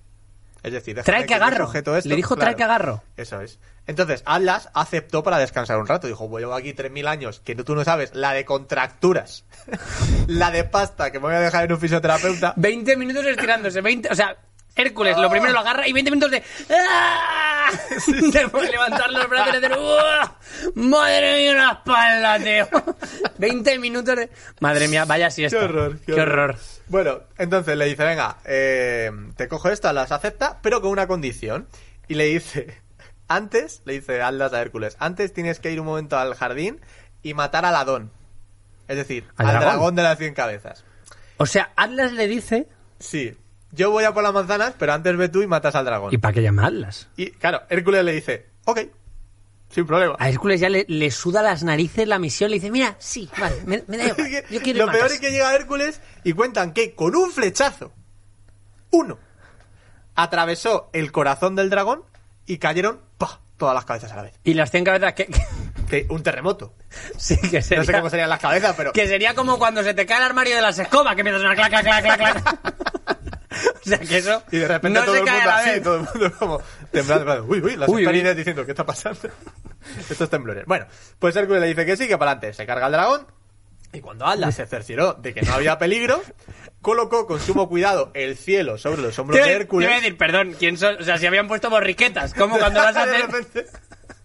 Es 0.63 0.73
decir, 0.73 0.99
Trae 1.03 1.27
que 1.27 1.35
agarro. 1.35 1.71
esto. 1.75 1.93
Le 2.09 2.17
dijo, 2.17 2.37
trae 2.37 2.57
que 2.57 2.63
agarro. 2.63 3.03
Eso 3.19 3.43
es. 3.43 3.59
Entonces, 3.87 4.23
Atlas 4.25 4.71
aceptó 4.73 5.23
para 5.23 5.37
descansar 5.37 5.79
un 5.79 5.87
rato. 5.87 6.07
Dijo, 6.07 6.27
llevo 6.39 6.55
aquí 6.55 6.73
3.000 6.73 7.07
años, 7.07 7.41
que 7.41 7.55
tú 7.55 7.75
no 7.75 7.85
sabes, 7.85 8.15
la 8.15 8.33
de 8.33 8.47
contracturas, 8.47 9.45
la 10.27 10.51
de 10.51 10.65
pasta, 10.65 11.13
que 11.13 11.19
me 11.19 11.27
voy 11.27 11.35
a 11.35 11.41
dejar 11.41 11.65
en 11.65 11.73
un 11.73 11.81
fisioterapeuta. 11.81 12.55
20 12.57 12.97
minutos 12.97 13.27
estirándose. 13.27 13.83
20, 13.83 14.09
o 14.11 14.15
sea, 14.15 14.39
Hércules 14.75 15.19
lo 15.19 15.29
primero 15.29 15.53
lo 15.53 15.61
agarra 15.61 15.87
y 15.87 15.93
20 15.93 16.11
minutos 16.11 16.31
de. 16.31 16.43
¡Ah! 16.71 17.54
de 18.07 18.71
levantar 18.71 19.11
los 19.11 19.29
brazos 19.29 19.55
y 19.55 19.57
hacer. 19.57 19.79
¡Uah! 19.79 20.37
¡Madre 20.75 21.39
mía, 21.39 21.53
una 21.53 21.73
espalda, 21.73 22.39
tío! 22.39 22.69
20 23.39 23.79
minutos 23.79 24.17
de. 24.17 24.31
Madre 24.61 24.89
mía, 24.89 25.05
vaya 25.05 25.31
siesta. 25.31 25.59
Qué 25.59 25.65
horror, 25.65 25.99
Qué, 26.05 26.13
horror. 26.15 26.57
Bueno, 26.89 27.21
entonces 27.39 27.77
le 27.77 27.87
dice, 27.87 28.05
venga, 28.05 28.39
eh, 28.45 29.11
te 29.37 29.49
cojo 29.49 29.69
esto, 29.71 29.93
las 29.93 30.13
acepta, 30.13 30.59
pero 30.63 30.81
con 30.81 30.91
una 30.91 31.07
condición. 31.07 31.69
Y 32.09 32.15
le 32.15 32.25
dice, 32.27 32.81
antes, 33.29 33.83
le 33.85 33.95
dice 33.95 34.23
Atlas 34.23 34.53
a 34.53 34.61
Hércules, 34.61 34.97
antes 34.99 35.33
tienes 35.33 35.61
que 35.61 35.71
ir 35.71 35.81
un 35.81 35.87
momento 35.87 36.19
al 36.19 36.35
jardín 36.35 36.81
y 37.23 37.35
matar 37.35 37.65
al 37.65 37.77
Adón. 37.77 38.11
Es 38.89 38.97
decir, 38.97 39.27
¿Al 39.37 39.47
al, 39.47 39.53
dragón? 39.53 39.69
dragón? 39.71 39.95
de 39.95 40.03
las 40.03 40.19
cien 40.19 40.35
cabezas. 40.35 40.85
O 41.39 41.47
sea, 41.47 41.73
Atlas 41.77 42.13
le 42.13 42.29
dice. 42.29 42.69
Sí, 42.99 43.37
yo 43.75 43.91
voy 43.91 44.05
a 44.05 44.13
por 44.15 44.23
las 44.23 44.33
manzanas, 44.33 44.75
pero 44.79 44.93
antes 44.93 45.17
ve 45.17 45.29
tú 45.29 45.43
y 45.43 45.47
matas 45.47 45.75
al 45.75 45.85
dragón. 45.85 46.13
¿Y 46.13 46.19
para 46.19 46.33
qué 46.35 46.43
llama 46.43 46.67
Atlas? 46.67 47.09
Y 47.17 47.31
claro, 47.33 47.63
Hércules 47.69 48.05
le 48.05 48.13
dice, 48.13 48.47
ok, 48.65 48.81
sin 49.71 49.87
problema. 49.87 50.15
A 50.19 50.29
Hércules 50.29 50.61
ya 50.61 50.69
le, 50.69 50.85
le 50.89 51.11
suda 51.11 51.43
las 51.43 51.63
narices 51.65 52.07
la 52.07 52.19
misión. 52.19 52.51
Le 52.51 52.57
dice, 52.57 52.71
mira, 52.71 52.97
sí, 52.99 53.29
vale, 53.39 53.57
me, 53.67 53.83
me 53.89 53.97
da 53.97 54.05
igual. 54.09 54.45
Yo 54.51 54.61
quiero 54.63 54.79
ir 54.79 54.85
Lo 54.85 54.87
peor 54.87 55.03
casa". 55.03 55.15
es 55.15 55.21
que 55.21 55.31
llega 55.31 55.55
Hércules 55.55 56.01
y 56.23 56.33
cuentan 56.33 56.73
que 56.73 56.95
con 56.95 57.17
un 57.17 57.31
flechazo, 57.33 57.93
uno, 58.91 59.19
atravesó 60.15 60.91
el 60.93 61.11
corazón 61.13 61.57
del 61.57 61.71
dragón 61.71 62.05
y 62.47 62.59
cayeron 62.59 63.01
¡pah! 63.19 63.41
todas 63.57 63.75
las 63.75 63.85
cabezas 63.85 64.13
a 64.13 64.17
la 64.17 64.23
vez. 64.23 64.35
Y 64.45 64.55
las 64.55 64.71
100 64.71 64.85
cabezas 64.85 65.15
que. 65.15 65.29
Que 65.85 66.07
un 66.09 66.23
terremoto. 66.23 66.73
sí, 67.19 67.37
que 67.51 67.61
sería. 67.61 67.81
No 67.81 67.85
sé 67.85 67.93
cómo 67.93 68.09
serían 68.09 68.31
las 68.31 68.41
cabezas, 68.41 68.75
pero 68.75 68.91
Que 68.95 69.07
sería 69.07 69.35
como 69.35 69.59
cuando 69.59 69.83
se 69.83 69.93
te 69.93 70.07
cae 70.07 70.17
el 70.17 70.25
armario 70.25 70.57
de 70.57 70.63
las 70.63 70.79
escobas, 70.79 71.15
que 71.15 71.21
empiezas 71.21 71.43
a 71.43 71.45
sonar 71.45 71.57
clac, 71.57 71.71
clac, 71.71 71.85
clac, 71.85 72.17
clac, 72.17 72.43
clac. 72.43 73.14
o 73.85 73.89
sea, 73.89 73.99
que 73.99 74.19
eso 74.19 74.43
y 74.51 74.59
de 74.59 74.69
repente 74.69 74.99
no 74.99 75.05
todo 75.05 75.15
se 75.15 75.21
el 75.21 75.27
cae 75.27 75.35
mundo 75.37 75.51
a 75.51 75.55
la 75.55 75.61
así, 75.61 75.71
vez. 75.71 75.83
todo 75.83 75.95
el 75.97 76.01
mundo 76.03 76.33
como 76.39 76.59
temblando. 76.91 77.25
temblando. 77.25 77.45
Uy, 77.53 77.61
uy, 77.63 77.77
las 77.77 77.89
Uy, 77.89 78.07
uy. 78.07 78.35
diciendo, 78.35 78.65
¿qué 78.65 78.73
está 78.73 78.85
pasando? 78.87 79.21
Estos 80.11 80.31
temblores. 80.31 80.65
Bueno, 80.67 80.87
pues 81.19 81.37
Hércules 81.37 81.61
le 81.61 81.69
dice 81.69 81.85
que 81.87 81.97
sí, 81.97 82.09
que 82.09 82.17
para 82.19 82.33
adelante. 82.33 82.55
Se 82.57 82.67
carga 82.67 82.87
el 82.87 82.93
dragón 82.93 83.27
y 83.93 84.01
cuando 84.01 84.27
Atlas 84.27 84.55
se 84.57 84.67
cercioró 84.67 85.13
de 85.15 85.33
que 85.35 85.43
no 85.43 85.53
había 85.55 85.79
peligro, 85.79 86.21
colocó 86.83 87.27
con 87.27 87.39
sumo 87.41 87.69
cuidado 87.69 88.11
el 88.15 88.37
cielo 88.37 88.77
sobre 88.79 89.03
los 89.03 89.17
hombros 89.19 89.37
Te 89.39 89.43
de 89.45 89.49
iba- 89.51 89.57
te 89.59 89.63
Hércules. 89.63 89.87
iba 89.89 89.97
a 89.97 90.01
decir, 90.01 90.17
perdón, 90.17 90.57
¿quién 90.59 90.77
son? 90.77 90.97
O 91.01 91.05
sea, 91.05 91.17
si 91.19 91.27
habían 91.27 91.47
puesto 91.47 91.71
borriquetas, 91.71 92.35
¿cómo 92.35 92.59
cuando 92.59 92.81
vas 92.83 92.97
a 92.97 93.07
De 93.07 93.13
hacer...? 93.17 93.27
repente, 93.31 93.67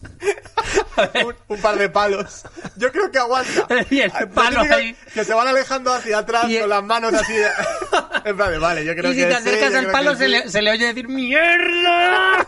un, 1.25 1.35
un 1.47 1.61
par 1.61 1.77
de 1.77 1.89
palos. 1.89 2.43
Yo 2.77 2.91
creo 2.91 3.11
que 3.11 3.19
aguanta. 3.19 3.67
Y 3.89 4.01
el 4.01 4.11
Lo 4.19 4.29
palo 4.29 4.57
típico 4.61 4.75
ahí. 4.75 4.95
Que 5.13 5.23
se 5.25 5.33
van 5.33 5.47
alejando 5.47 5.93
hacia 5.93 6.19
atrás 6.19 6.45
Y- 6.49 6.59
con 6.59 6.69
las 6.69 6.83
manos 6.83 7.13
así. 7.13 7.33
en 8.25 8.35
plan 8.37 8.51
de, 8.51 8.57
vale, 8.59 8.85
yo 8.85 8.93
creo 8.95 9.11
Y 9.11 9.15
que 9.15 9.23
si 9.23 9.27
te 9.29 9.35
sí, 9.35 9.49
acercas 9.49 9.71
yo 9.73 9.79
al 9.79 9.91
palo 9.91 10.11
que 10.11 10.17
se 10.17 10.23
sí. 10.25 10.29
le, 10.31 10.49
se 10.49 10.61
le 10.61 10.71
oye 10.71 10.87
decir 10.87 11.07
¡Mierda! 11.07 12.47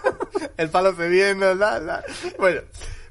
El 0.57 0.69
palo 0.69 0.93
cediendo, 0.93 1.53
la, 1.55 1.79
la. 1.79 2.03
Bueno, 2.37 2.61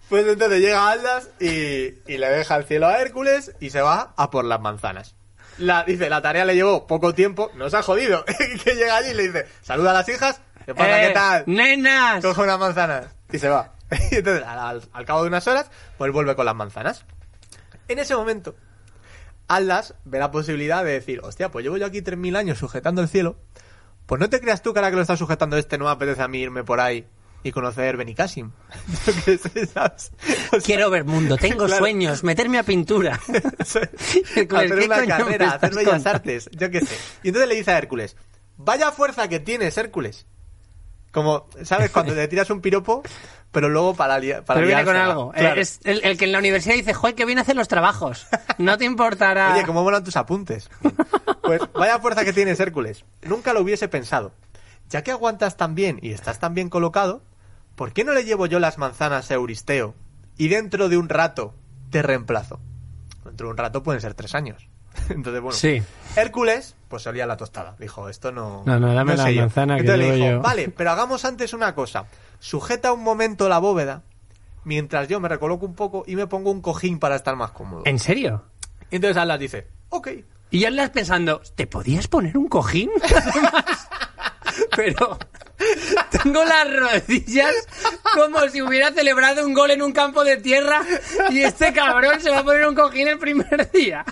pues 0.09 0.27
entonces 0.27 0.61
llega 0.61 0.91
Aldas 0.91 1.29
y, 1.39 1.95
y 2.07 2.19
le 2.19 2.29
deja 2.31 2.57
el 2.57 2.65
cielo 2.65 2.87
a 2.89 2.99
Hércules 3.01 3.53
y 3.61 3.71
se 3.71 3.81
va 3.81 4.13
a 4.17 4.31
por 4.31 4.45
las 4.45 4.61
manzanas. 4.61 5.15
La, 5.59 5.85
dice, 5.85 6.09
la 6.09 6.23
tarea 6.23 6.45
le 6.47 6.55
llevó 6.55 6.87
poco 6.87 7.15
tiempo, 7.15 7.51
nos 7.55 7.75
ha 7.75 7.83
jodido. 7.83 8.25
que 8.65 8.75
llega 8.75 8.97
allí 8.97 9.11
y 9.11 9.15
le 9.15 9.23
dice, 9.25 9.47
saluda 9.63 9.91
a 9.91 9.95
las 9.95 10.09
hijas, 10.09 10.41
¿qué 10.65 10.75
pasa? 10.75 11.03
Eh, 11.03 11.09
¿Qué 11.09 11.13
tal? 11.15 11.45
¡Nenas! 11.47 12.25
coge 12.25 12.41
unas 12.43 12.59
manzanas 12.59 13.07
y 13.31 13.39
se 13.39 13.49
va. 13.49 13.75
Y 14.11 14.15
entonces, 14.17 14.45
al, 14.47 15.05
cabo 15.05 15.23
de 15.23 15.29
unas 15.29 15.47
horas, 15.47 15.71
pues 15.99 16.13
vuelve 16.13 16.35
con 16.37 16.47
las 16.47 16.55
manzanas. 16.55 17.05
En 17.89 17.99
ese 17.99 18.15
momento, 18.15 18.55
Atlas 19.49 19.95
ve 20.05 20.19
la 20.19 20.31
posibilidad 20.31 20.85
de 20.85 20.93
decir, 20.93 21.21
hostia, 21.23 21.51
pues 21.51 21.65
llevo 21.65 21.77
yo 21.77 21.87
aquí 21.87 22.01
3.000 22.03 22.37
años 22.37 22.59
sujetando 22.59 23.03
el 23.03 23.09
cielo, 23.09 23.37
pues 24.07 24.21
no 24.21 24.31
te 24.31 24.41
creas 24.41 24.63
tú 24.63 24.73
que 24.73 24.79
ahora 24.79 24.91
que 24.91 24.97
lo 24.97 25.03
está 25.03 25.17
sujetando 25.17 25.57
este 25.57 25.79
no 25.79 25.87
me 25.87 25.91
apetece 25.91 26.23
a 26.23 26.29
mí 26.29 26.39
irme 26.39 26.65
por 26.65 26.81
ahí 26.81 27.07
y 27.43 27.53
conocer 27.53 27.97
Benicassim. 27.97 28.51
O 29.77 30.01
sea, 30.01 30.61
Quiero 30.65 30.91
ver 30.91 31.05
mundo, 31.05 31.37
tengo 31.37 31.67
Claro. 31.67 31.79
sueños, 31.79 32.23
meterme 32.23 32.59
a 32.59 32.63
pintura. 32.63 33.19
Hacer 33.59 33.91
¿qué 34.35 34.49
una 34.51 35.07
carrera, 35.07 35.47
estás 35.47 35.71
hacer 35.71 35.75
bellas 35.75 36.07
artes, 36.07 36.51
yo 36.53 36.71
qué 36.71 36.81
sé. 36.81 36.97
Y 37.23 37.29
entonces 37.29 37.49
le 37.49 37.57
dice 37.57 37.71
a 37.73 37.79
Hércules, 37.79 38.17
vaya 38.57 38.93
fuerza 38.93 39.29
que 39.29 39.41
tienes, 39.41 39.77
Hércules. 39.79 40.27
Como, 41.13 41.49
¿sabes? 41.65 41.91
Cuando 41.91 42.15
te 42.15 42.29
tiras 42.29 42.51
un 42.51 42.61
piropo, 42.61 43.03
pero 43.53 43.69
luego 43.69 43.95
para, 43.95 44.19
lia- 44.21 44.43
para 44.45 44.59
Pero 44.61 44.67
viene 44.69 44.85
con 44.85 44.97
algo. 44.97 45.33
Eh, 45.35 45.39
Claro. 45.41 45.61
Es 45.61 45.81
el, 45.85 46.01
el 46.05 46.17
que 46.17 46.25
en 46.27 46.33
la 46.33 46.39
universidad 46.39 46.75
dice, 46.75 46.95
joder, 46.95 47.15
que 47.15 47.25
viene 47.25 47.41
a 47.41 47.43
hacer 47.43 47.57
los 47.57 47.69
trabajos. 47.69 48.27
No 48.59 48.79
te 48.79 48.85
importará. 48.85 49.55
Oye, 49.55 49.65
¿cómo 49.67 49.83
molan 49.83 50.05
tus 50.05 50.17
apuntes? 50.17 50.71
Pues 51.43 51.61
vaya 51.75 51.99
fuerza 51.99 52.25
que 52.25 52.33
tienes, 52.33 52.61
Hércules. 52.61 53.05
Nunca 53.23 53.53
lo 53.53 53.61
hubiese 53.63 53.89
pensado. 53.89 54.33
Ya 54.89 55.03
que 55.03 55.11
aguantas 55.11 55.57
tan 55.57 55.75
bien 55.75 55.99
y 56.03 56.13
estás 56.13 56.39
tan 56.39 56.55
bien 56.55 56.69
colocado, 56.69 57.23
¿por 57.77 57.93
qué 57.93 58.05
no 58.05 58.13
le 58.13 58.25
llevo 58.25 58.47
yo 58.47 58.59
las 58.61 58.79
manzanas 58.79 59.31
a 59.31 59.35
Euristeo 59.35 59.95
y 60.37 60.49
dentro 60.49 60.89
de 60.89 60.97
un 60.97 61.09
rato 61.09 61.55
te 61.91 62.03
reemplazo? 62.03 62.61
Dentro 63.25 63.49
de 63.49 63.51
un 63.53 63.57
rato 63.59 63.83
pueden 63.83 64.01
ser 64.01 64.15
tres 64.15 64.35
años. 64.35 64.69
Entonces, 65.09 65.41
bueno. 65.41 65.57
Sí. 65.57 65.83
Hércules, 66.17 66.77
pues 66.89 67.07
olía 67.07 67.27
la 67.27 67.37
tostada. 67.37 67.77
Dijo, 67.79 68.09
esto 68.09 68.33
no. 68.33 68.63
No, 68.67 68.79
no, 68.79 68.93
dame 68.95 69.17
la 69.17 69.31
yo. 69.31 69.43
manzana 69.43 69.77
que 69.77 69.81
Entonces 69.83 70.07
le 70.07 70.15
dijo, 70.17 70.31
yo. 70.31 70.41
vale, 70.41 70.69
pero 70.69 70.91
hagamos 70.91 71.25
antes 71.25 71.53
una 71.53 71.75
cosa. 71.75 72.07
Sujeta 72.39 72.93
un 72.93 73.03
momento 73.03 73.49
la 73.49 73.59
bóveda 73.59 74.03
mientras 74.65 75.09
yo 75.09 75.21
me 75.21 75.29
recoloco 75.29 75.67
un 75.67 75.75
poco 75.75 76.05
y 76.07 76.17
me 76.17 76.27
pongo 76.27 76.51
un 76.51 76.61
cojín 76.61 76.99
para 76.99 77.17
estar 77.17 77.37
más 77.37 77.53
cómodo. 77.53 77.83
¿En 77.87 77.99
serio? 77.99 78.45
Y 78.91 78.97
entonces 78.97 79.17
Atlas 79.17 79.39
dice, 79.39 79.67
ok. 79.91 80.09
Y 80.51 80.65
estás 80.65 80.91
pensando, 80.91 81.41
¿te 81.55 81.67
podías 81.67 82.09
poner 82.09 82.37
un 82.37 82.49
cojín? 82.49 82.91
Pero... 84.77 85.19
tengo 86.11 86.43
las 86.43 86.67
rodillas 86.75 87.55
como 88.15 88.41
si 88.49 88.63
hubiera 88.63 88.93
celebrado 88.93 89.47
un 89.47 89.53
gol 89.53 89.71
en 89.71 89.83
un 89.83 89.93
campo 89.93 90.25
de 90.25 90.39
tierra 90.39 90.81
y 91.29 91.43
este 91.43 91.75
cabrón 91.75 92.19
se 92.21 92.31
va 92.31 92.39
a 92.39 92.45
poner 92.45 92.67
un 92.67 92.75
cojín 92.75 93.09
el 93.09 93.19
primer 93.19 93.71
día. 93.71 94.05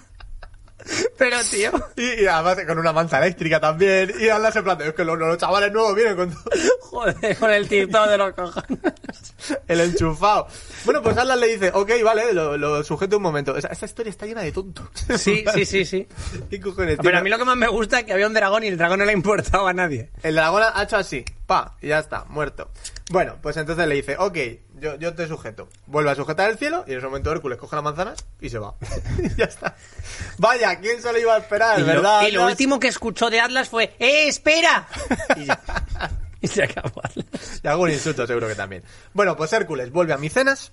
Pero, 1.18 1.36
tío, 1.50 1.72
Y, 1.96 2.22
y 2.22 2.26
además 2.26 2.58
con 2.66 2.78
una 2.78 2.92
manza 2.92 3.18
eléctrica 3.18 3.58
también. 3.60 4.12
Y 4.20 4.28
hablas 4.28 4.54
en 4.56 4.64
plan 4.64 4.80
es 4.80 4.94
que 4.94 5.04
los, 5.04 5.18
los 5.18 5.36
chavales 5.36 5.72
nuevos 5.72 5.94
vienen 5.94 6.14
con 6.16 6.30
todo 6.30 6.44
joder, 6.82 7.36
con 7.36 7.50
el 7.50 7.68
tito 7.68 8.06
de 8.06 8.16
los 8.18 8.32
cojones. 8.34 8.78
el 9.66 9.80
enchufado. 9.80 10.46
Bueno, 10.84 11.02
pues 11.02 11.16
Atlas 11.18 11.38
le 11.38 11.48
dice, 11.48 11.70
ok, 11.74 11.90
vale, 12.04 12.32
lo, 12.32 12.56
lo 12.56 12.84
sujeto 12.84 13.16
un 13.16 13.22
momento. 13.24 13.56
Esa- 13.56 13.68
esta 13.68 13.86
historia 13.86 14.10
está 14.10 14.26
llena 14.26 14.42
de 14.42 14.52
tontos. 14.52 14.86
Sí, 15.16 15.44
sí, 15.54 15.64
sí, 15.64 15.84
sí. 15.84 16.06
¿Qué 16.48 16.60
cojones? 16.60 16.98
Pero 17.02 17.18
a 17.18 17.20
mí 17.20 17.28
lo 17.30 17.36
que 17.38 17.44
más 17.44 17.56
me 17.56 17.68
gusta 17.68 17.98
es 18.00 18.04
que 18.04 18.12
había 18.12 18.26
un 18.28 18.34
dragón 18.34 18.62
y 18.64 18.68
el 18.68 18.78
dragón 18.78 19.00
no 19.00 19.04
le 19.04 19.12
importaba 19.12 19.70
a 19.70 19.74
nadie. 19.74 20.10
El 20.22 20.36
dragón 20.36 20.62
ha 20.72 20.82
hecho 20.82 20.96
así, 20.96 21.24
pa, 21.46 21.76
y 21.82 21.88
ya 21.88 21.98
está, 21.98 22.24
muerto. 22.28 22.70
Bueno, 23.10 23.36
pues 23.40 23.56
entonces 23.56 23.86
le 23.88 23.94
dice, 23.94 24.16
ok, 24.18 24.36
yo, 24.80 24.96
yo 24.96 25.14
te 25.14 25.26
sujeto. 25.26 25.68
Vuelve 25.86 26.10
a 26.10 26.14
sujetar 26.14 26.50
el 26.50 26.58
cielo 26.58 26.84
y 26.86 26.92
en 26.92 26.98
ese 26.98 27.06
momento 27.06 27.32
Hércules 27.32 27.58
coge 27.58 27.74
las 27.76 27.82
manzanas 27.84 28.26
y 28.40 28.50
se 28.50 28.58
va. 28.58 28.74
y 29.18 29.34
ya 29.36 29.46
está. 29.46 29.74
Vaya, 30.36 30.78
¿quién 30.78 31.00
se 31.00 31.10
lo 31.12 31.18
iba 31.18 31.34
a 31.34 31.38
esperar, 31.38 31.78
Y 31.78 31.82
lo, 31.82 31.86
verdad? 31.86 32.22
y 32.28 32.32
lo 32.32 32.40
Atlas? 32.42 32.52
último 32.52 32.78
que 32.78 32.88
escuchó 32.88 33.30
de 33.30 33.40
Atlas 33.40 33.68
fue 33.70 33.94
¡Eh, 33.98 34.28
espera! 34.28 34.86
Y 35.36 35.46
ya. 35.46 35.58
Y 36.40 36.46
se 36.48 36.62
acabó 36.64 37.00
Atlas. 37.02 37.60
Y 37.62 37.66
algún 37.66 37.90
insulto 37.90 38.26
seguro 38.26 38.46
que 38.46 38.54
también. 38.54 38.82
Bueno, 39.14 39.36
pues 39.36 39.52
Hércules 39.54 39.90
vuelve 39.90 40.12
a 40.12 40.18
Micenas 40.18 40.72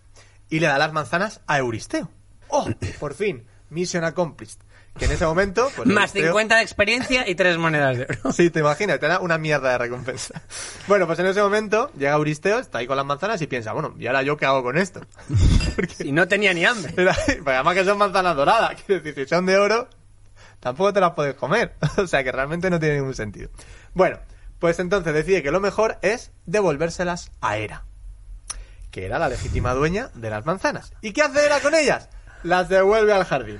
y 0.49 0.59
le 0.59 0.67
da 0.67 0.77
las 0.77 0.91
manzanas 0.93 1.41
a 1.47 1.57
Euristeo. 1.57 2.11
¡Oh! 2.49 2.69
Por 2.99 3.13
fin, 3.15 3.47
mission 3.69 4.03
accomplished. 4.03 4.59
Que 4.97 5.05
en 5.05 5.11
ese 5.11 5.25
momento... 5.25 5.69
Pues, 5.75 5.87
Más 5.89 6.15
Euristeo- 6.15 6.27
50 6.29 6.55
de 6.55 6.61
experiencia 6.61 7.27
y 7.29 7.35
tres 7.35 7.57
monedas 7.57 7.97
de 7.97 8.03
oro. 8.05 8.31
Sí, 8.31 8.49
te 8.49 8.59
imaginas, 8.61 8.97
te 8.99 9.07
da 9.07 9.19
una 9.19 9.37
mierda 9.37 9.71
de 9.71 9.77
recompensa. 9.77 10.41
Bueno, 10.87 11.05
pues 11.07 11.19
en 11.19 11.25
ese 11.25 11.41
momento 11.41 11.91
llega 11.97 12.13
Euristeo, 12.13 12.59
está 12.59 12.77
ahí 12.77 12.87
con 12.87 12.95
las 12.95 13.05
manzanas 13.05 13.41
y 13.41 13.47
piensa, 13.47 13.73
bueno, 13.73 13.93
¿y 13.99 14.07
ahora 14.07 14.21
yo 14.23 14.37
qué 14.37 14.45
hago 14.45 14.63
con 14.63 14.77
esto? 14.77 15.01
Porque 15.75 15.95
Y 16.05 16.11
no 16.11 16.27
tenía 16.27 16.53
ni 16.53 16.63
hambre. 16.63 16.93
Era- 17.01 17.13
pues 17.25 17.47
además 17.47 17.73
que 17.73 17.83
son 17.85 17.97
manzanas 17.97 18.35
doradas, 18.35 18.81
quiero 18.85 19.01
decir, 19.03 19.25
si 19.25 19.29
son 19.29 19.45
de 19.45 19.57
oro, 19.57 19.89
tampoco 20.61 20.93
te 20.93 21.01
las 21.01 21.11
puedes 21.11 21.35
comer. 21.35 21.73
O 21.97 22.07
sea 22.07 22.23
que 22.23 22.31
realmente 22.31 22.69
no 22.69 22.79
tiene 22.79 22.95
ningún 22.95 23.15
sentido. 23.15 23.49
Bueno, 23.93 24.19
pues 24.59 24.79
entonces 24.79 25.13
decide 25.13 25.43
que 25.43 25.51
lo 25.51 25.59
mejor 25.59 25.97
es 26.03 26.31
devolvérselas 26.45 27.31
a 27.41 27.57
Hera, 27.57 27.83
que 28.91 29.05
era 29.05 29.19
la 29.19 29.27
legítima 29.27 29.73
dueña 29.73 30.09
de 30.13 30.29
las 30.29 30.45
manzanas. 30.45 30.93
¿Y 31.01 31.11
qué 31.11 31.23
hace 31.23 31.45
Hera 31.45 31.59
con 31.59 31.75
ellas? 31.75 32.07
Las 32.43 32.69
devuelve 32.69 33.11
al 33.11 33.25
jardín. 33.25 33.59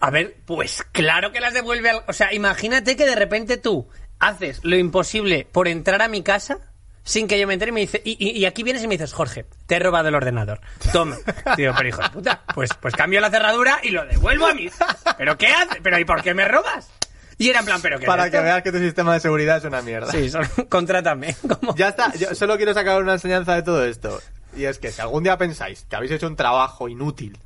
A 0.00 0.10
ver, 0.10 0.36
pues 0.44 0.82
claro 0.92 1.32
que 1.32 1.40
las 1.40 1.54
devuelve 1.54 1.90
al... 1.90 2.02
O 2.06 2.12
sea, 2.12 2.32
imagínate 2.34 2.96
que 2.96 3.06
de 3.06 3.14
repente 3.14 3.56
tú 3.56 3.88
haces 4.18 4.60
lo 4.62 4.76
imposible 4.76 5.46
por 5.50 5.68
entrar 5.68 6.02
a 6.02 6.08
mi 6.08 6.22
casa 6.22 6.58
sin 7.02 7.28
que 7.28 7.38
yo 7.38 7.46
me 7.46 7.54
entere 7.54 7.70
y 7.70 7.72
me 7.74 7.80
dice... 7.80 8.02
Y, 8.04 8.16
y- 8.18 8.32
y 8.38 8.44
aquí 8.46 8.62
vienes 8.62 8.82
y 8.82 8.88
me 8.88 8.94
dices, 8.94 9.12
Jorge, 9.12 9.46
te 9.66 9.76
he 9.76 9.78
robado 9.78 10.08
el 10.08 10.14
ordenador. 10.14 10.60
Toma. 10.92 11.16
Digo, 11.56 11.72
pero 11.76 11.88
hijo 11.88 12.02
de 12.02 12.10
puta, 12.10 12.42
pues, 12.54 12.70
pues 12.80 12.94
cambio 12.94 13.20
la 13.20 13.30
cerradura 13.30 13.78
y 13.82 13.90
lo 13.90 14.04
devuelvo 14.06 14.46
a 14.46 14.54
mí. 14.54 14.68
¿Pero 15.16 15.38
qué 15.38 15.46
haces? 15.48 15.78
¿Pero 15.82 15.98
y 15.98 16.04
por 16.04 16.22
qué 16.22 16.34
me 16.34 16.46
robas? 16.46 16.90
Y 17.38 17.48
era 17.50 17.60
en 17.60 17.66
plan, 17.66 17.80
¿pero 17.82 17.98
qué 17.98 18.04
es 18.04 18.08
Para 18.08 18.30
que 18.30 18.40
veas 18.40 18.62
que 18.62 18.72
tu 18.72 18.78
sistema 18.78 19.12
de 19.14 19.20
seguridad 19.20 19.58
es 19.58 19.64
una 19.64 19.82
mierda. 19.82 20.10
Sí, 20.10 20.28
solo- 20.30 20.48
contrátame. 20.68 21.36
Ya 21.76 21.88
está, 21.90 22.12
yo 22.14 22.34
solo 22.34 22.56
quiero 22.56 22.74
sacar 22.74 23.00
una 23.02 23.12
enseñanza 23.14 23.54
de 23.54 23.62
todo 23.62 23.84
esto. 23.84 24.20
Y 24.56 24.64
es 24.64 24.78
que 24.78 24.90
si 24.90 25.00
algún 25.00 25.22
día 25.22 25.36
pensáis 25.38 25.86
que 25.88 25.96
habéis 25.96 26.12
hecho 26.12 26.26
un 26.26 26.34
trabajo 26.36 26.88
inútil 26.88 27.38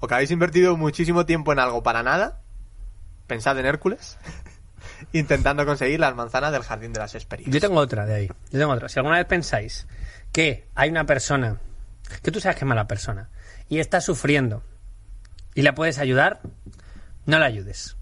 o 0.00 0.06
que 0.06 0.14
habéis 0.14 0.30
invertido 0.30 0.76
muchísimo 0.76 1.26
tiempo 1.26 1.52
en 1.52 1.58
algo 1.58 1.82
para 1.82 2.02
nada, 2.02 2.40
pensad 3.26 3.58
en 3.58 3.66
Hércules 3.66 4.18
intentando 5.12 5.64
conseguir 5.66 6.00
las 6.00 6.14
manzanas 6.14 6.52
del 6.52 6.62
jardín 6.62 6.92
de 6.92 7.00
las 7.00 7.14
experiencias. 7.14 7.54
Yo 7.54 7.60
tengo 7.66 7.80
otra 7.80 8.06
de 8.06 8.14
ahí. 8.14 8.26
Yo 8.50 8.58
tengo 8.58 8.72
otra. 8.72 8.88
Si 8.88 8.98
alguna 8.98 9.16
vez 9.16 9.26
pensáis 9.26 9.86
que 10.32 10.68
hay 10.74 10.90
una 10.90 11.06
persona 11.06 11.60
que 12.22 12.30
tú 12.30 12.40
sabes 12.40 12.56
que 12.56 12.64
es 12.64 12.68
mala 12.68 12.86
persona 12.86 13.30
y 13.68 13.78
está 13.78 14.00
sufriendo 14.00 14.62
y 15.54 15.62
la 15.62 15.74
puedes 15.74 15.98
ayudar, 15.98 16.40
no 17.24 17.38
la 17.38 17.46
ayudes. 17.46 17.96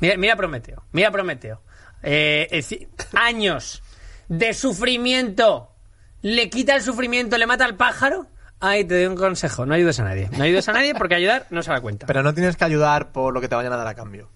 Mira, 0.00 0.36
Prometeo. 0.36 0.84
Mira 0.92 1.10
Prometeo. 1.10 1.62
Eh, 2.02 2.64
años 3.14 3.82
de 4.28 4.54
sufrimiento. 4.54 5.70
Le 6.22 6.48
quita 6.50 6.74
el 6.74 6.82
sufrimiento, 6.82 7.36
le 7.36 7.46
mata 7.46 7.64
al 7.64 7.76
pájaro. 7.76 8.26
Ahí 8.60 8.84
te 8.84 8.94
doy 8.94 9.06
un 9.06 9.16
consejo. 9.16 9.66
No 9.66 9.74
ayudes 9.74 9.98
a 10.00 10.04
nadie. 10.04 10.28
No 10.36 10.44
ayudes 10.44 10.68
a 10.68 10.72
nadie 10.72 10.94
porque 10.94 11.14
ayudar 11.16 11.46
no 11.50 11.62
se 11.62 11.70
da 11.70 11.80
cuenta. 11.80 12.06
Pero 12.06 12.22
no 12.22 12.32
tienes 12.34 12.56
que 12.56 12.64
ayudar 12.64 13.12
por 13.12 13.34
lo 13.34 13.40
que 13.40 13.48
te 13.48 13.54
vayan 13.54 13.72
a 13.72 13.76
dar 13.76 13.86
a 13.88 13.94
cambio. 13.94 14.30